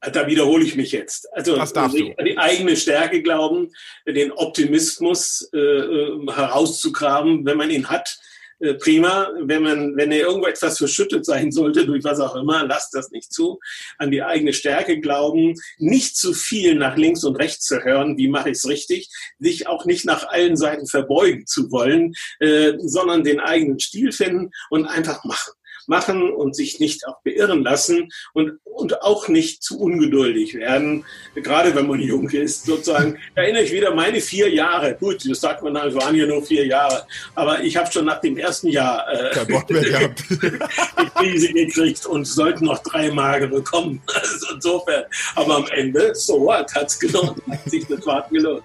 Da 0.00 0.28
wiederhole 0.28 0.64
ich 0.64 0.76
mich 0.76 0.92
jetzt. 0.92 1.26
Also 1.32 1.60
die, 1.88 2.14
die, 2.24 2.38
eigene 2.38 2.76
Stärke 2.76 3.20
glauben, 3.20 3.72
den 4.06 4.30
Optimismus 4.30 5.50
äh, 5.52 5.58
äh 5.58 6.26
herauszugraben, 6.32 7.44
wenn 7.44 7.56
man 7.56 7.68
ihn 7.70 7.90
hat, 7.90 8.16
äh, 8.60 8.74
prima. 8.74 9.28
Wenn 9.40 9.62
man, 9.62 9.96
wenn 9.96 10.12
er 10.12 10.20
irgendwo 10.20 10.46
etwas 10.46 10.78
verschüttet 10.78 11.24
sein 11.24 11.52
sollte, 11.52 11.86
durch 11.86 12.04
was 12.04 12.20
auch 12.20 12.36
immer, 12.36 12.66
lasst 12.66 12.94
das 12.94 13.10
nicht 13.10 13.32
zu. 13.32 13.58
An 13.98 14.10
die 14.10 14.22
eigene 14.22 14.52
Stärke 14.52 15.00
glauben, 15.00 15.54
nicht 15.78 16.16
zu 16.16 16.32
viel 16.32 16.74
nach 16.74 16.96
links 16.96 17.24
und 17.24 17.36
rechts 17.36 17.64
zu 17.66 17.82
hören, 17.82 18.16
wie 18.18 18.28
mache 18.28 18.50
ich 18.50 18.58
es 18.58 18.68
richtig, 18.68 19.08
sich 19.38 19.66
auch 19.66 19.84
nicht 19.84 20.04
nach 20.04 20.28
allen 20.28 20.56
Seiten 20.56 20.86
verbeugen 20.86 21.46
zu 21.46 21.70
wollen, 21.70 22.14
äh, 22.40 22.74
sondern 22.78 23.24
den 23.24 23.40
eigenen 23.40 23.78
Stil 23.78 24.12
finden 24.12 24.50
und 24.70 24.86
einfach 24.86 25.24
machen 25.24 25.52
machen 25.88 26.32
und 26.32 26.54
sich 26.54 26.80
nicht 26.80 27.06
auch 27.06 27.20
beirren 27.22 27.62
lassen 27.62 28.08
und, 28.34 28.58
und 28.64 29.02
auch 29.02 29.28
nicht 29.28 29.62
zu 29.62 29.80
ungeduldig 29.80 30.54
werden, 30.54 31.04
gerade 31.34 31.74
wenn 31.74 31.86
man 31.86 32.00
jung 32.00 32.28
ist, 32.30 32.66
sozusagen. 32.66 33.18
Erinnere 33.34 33.62
ich 33.62 33.72
wieder 33.72 33.94
meine 33.94 34.20
vier 34.20 34.50
Jahre. 34.50 34.94
Gut, 34.94 35.28
das 35.28 35.40
sagt 35.40 35.62
man, 35.62 35.74
es 35.76 35.94
waren 35.94 36.14
ja 36.14 36.26
nur 36.26 36.42
vier 36.42 36.66
Jahre, 36.66 37.04
aber 37.34 37.62
ich 37.62 37.76
habe 37.76 37.90
schon 37.90 38.04
nach 38.04 38.20
dem 38.20 38.36
ersten 38.36 38.68
Jahr 38.68 39.06
äh, 39.08 39.46
die 39.48 41.10
Krise 41.14 41.52
gekriegt 41.52 42.06
und 42.06 42.24
sollten 42.26 42.66
noch 42.66 42.82
drei 42.82 43.10
magere 43.10 43.62
kommen. 43.62 44.00
Also 44.18 44.54
insofern, 44.54 45.04
aber 45.36 45.56
am 45.56 45.66
Ende, 45.68 46.14
so 46.14 46.40
what, 46.40 46.74
hat 46.74 46.88
es 46.88 46.98
gelohnt, 46.98 47.40
hat 47.50 47.70
sich 47.70 47.86
das 47.86 48.04
Warten 48.04 48.34
gelohnt. 48.34 48.64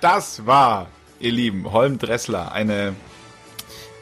Das 0.00 0.44
war, 0.46 0.88
ihr 1.18 1.32
Lieben, 1.32 1.72
Holm 1.72 1.98
Dressler, 1.98 2.52
eine 2.52 2.94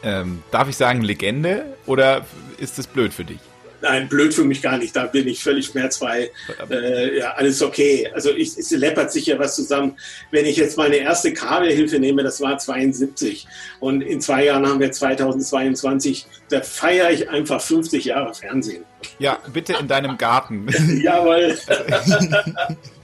ähm, 0.03 0.42
darf 0.51 0.68
ich 0.68 0.76
sagen 0.76 1.03
Legende 1.03 1.76
oder 1.86 2.26
ist 2.59 2.78
das 2.78 2.86
blöd 2.86 3.12
für 3.12 3.24
dich? 3.24 3.38
Nein, 3.82 4.09
blöd 4.09 4.34
für 4.34 4.44
mich 4.44 4.61
gar 4.61 4.76
nicht. 4.76 4.94
Da 4.94 5.07
bin 5.07 5.26
ich 5.26 5.42
völlig 5.42 5.66
schmerzfrei. 5.66 6.30
Äh, 6.70 7.18
ja, 7.18 7.32
alles 7.32 7.62
okay. 7.62 8.11
Also 8.12 8.30
ich, 8.30 8.57
es 8.59 8.70
läppert 8.72 9.11
sich 9.11 9.26
ja 9.26 9.38
was 9.38 9.57
zusammen. 9.57 9.96
Wenn 10.30 10.44
ich 10.44 10.57
jetzt 10.57 10.76
meine 10.76 10.96
erste 10.96 11.32
Kabelhilfe 11.32 11.98
nehme, 11.98 12.22
das 12.22 12.40
war 12.40 12.59
72. 12.59 13.46
Und 13.78 14.03
in 14.03 14.20
zwei 14.20 14.44
Jahren 14.44 14.66
haben 14.66 14.80
wir 14.80 14.92
2022. 14.92 16.26
Da 16.51 16.61
feiere 16.61 17.11
ich 17.11 17.30
einfach 17.30 17.61
50 17.61 18.05
Jahre 18.05 18.34
Fernsehen. 18.34 18.84
Ja, 19.18 19.38
bitte 19.53 19.74
in 19.80 19.88
deinem 19.88 20.18
Garten. 20.18 20.68
Jawohl. 21.03 21.57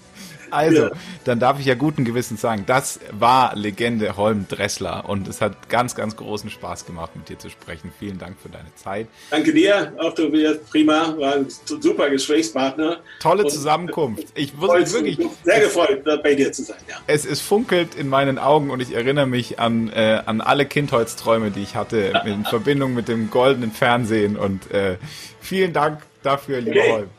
Also, 0.56 0.90
dann 1.24 1.38
darf 1.38 1.60
ich 1.60 1.66
ja 1.66 1.74
guten 1.74 2.04
Gewissens 2.04 2.40
sagen, 2.40 2.64
das 2.66 2.98
war 3.12 3.54
Legende 3.54 4.16
Holm 4.16 4.46
Dressler 4.48 5.08
und 5.08 5.28
es 5.28 5.40
hat 5.40 5.68
ganz, 5.68 5.94
ganz 5.94 6.16
großen 6.16 6.50
Spaß 6.50 6.86
gemacht, 6.86 7.14
mit 7.14 7.28
dir 7.28 7.38
zu 7.38 7.50
sprechen. 7.50 7.92
Vielen 7.98 8.18
Dank 8.18 8.36
für 8.40 8.48
deine 8.48 8.74
Zeit. 8.74 9.08
Danke 9.30 9.52
dir, 9.52 9.92
auch 9.98 10.14
du 10.14 10.30
bist 10.30 10.68
prima, 10.70 11.14
war 11.18 11.34
ein 11.34 11.46
super 11.48 12.10
Gesprächspartner. 12.10 12.98
Tolle 13.20 13.46
Zusammenkunft. 13.46 14.26
Ich 14.34 14.58
wusste 14.58 14.92
wirklich 14.92 15.18
sehr 15.44 15.60
gefreut, 15.60 16.04
bei 16.22 16.34
dir 16.34 16.52
zu 16.52 16.62
sein. 16.62 16.78
Ja. 16.88 16.96
Es 17.06 17.24
ist 17.24 17.42
funkelt 17.42 17.94
in 17.94 18.08
meinen 18.08 18.38
Augen 18.38 18.70
und 18.70 18.80
ich 18.80 18.94
erinnere 18.94 19.26
mich 19.26 19.58
an, 19.58 19.88
äh, 19.90 20.22
an 20.24 20.40
alle 20.40 20.66
Kindheitsträume, 20.66 21.50
die 21.50 21.62
ich 21.62 21.76
hatte 21.76 22.12
in 22.24 22.44
Verbindung 22.44 22.94
mit 22.94 23.08
dem 23.08 23.30
goldenen 23.30 23.72
Fernsehen 23.72 24.36
und 24.36 24.70
äh, 24.70 24.96
vielen 25.40 25.72
Dank 25.72 26.02
dafür, 26.22 26.60
lieber 26.60 26.80
okay. 26.80 26.92
Holm. 26.92 27.10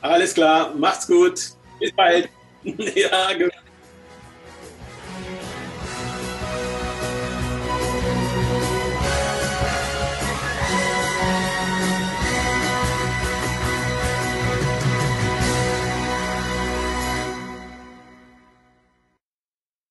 Alles 0.00 0.34
klar, 0.34 0.74
macht's 0.76 1.06
gut. 1.06 1.40
Bis 1.80 1.92
bald. 1.92 2.28
ja, 2.96 3.32
genau. 3.32 3.67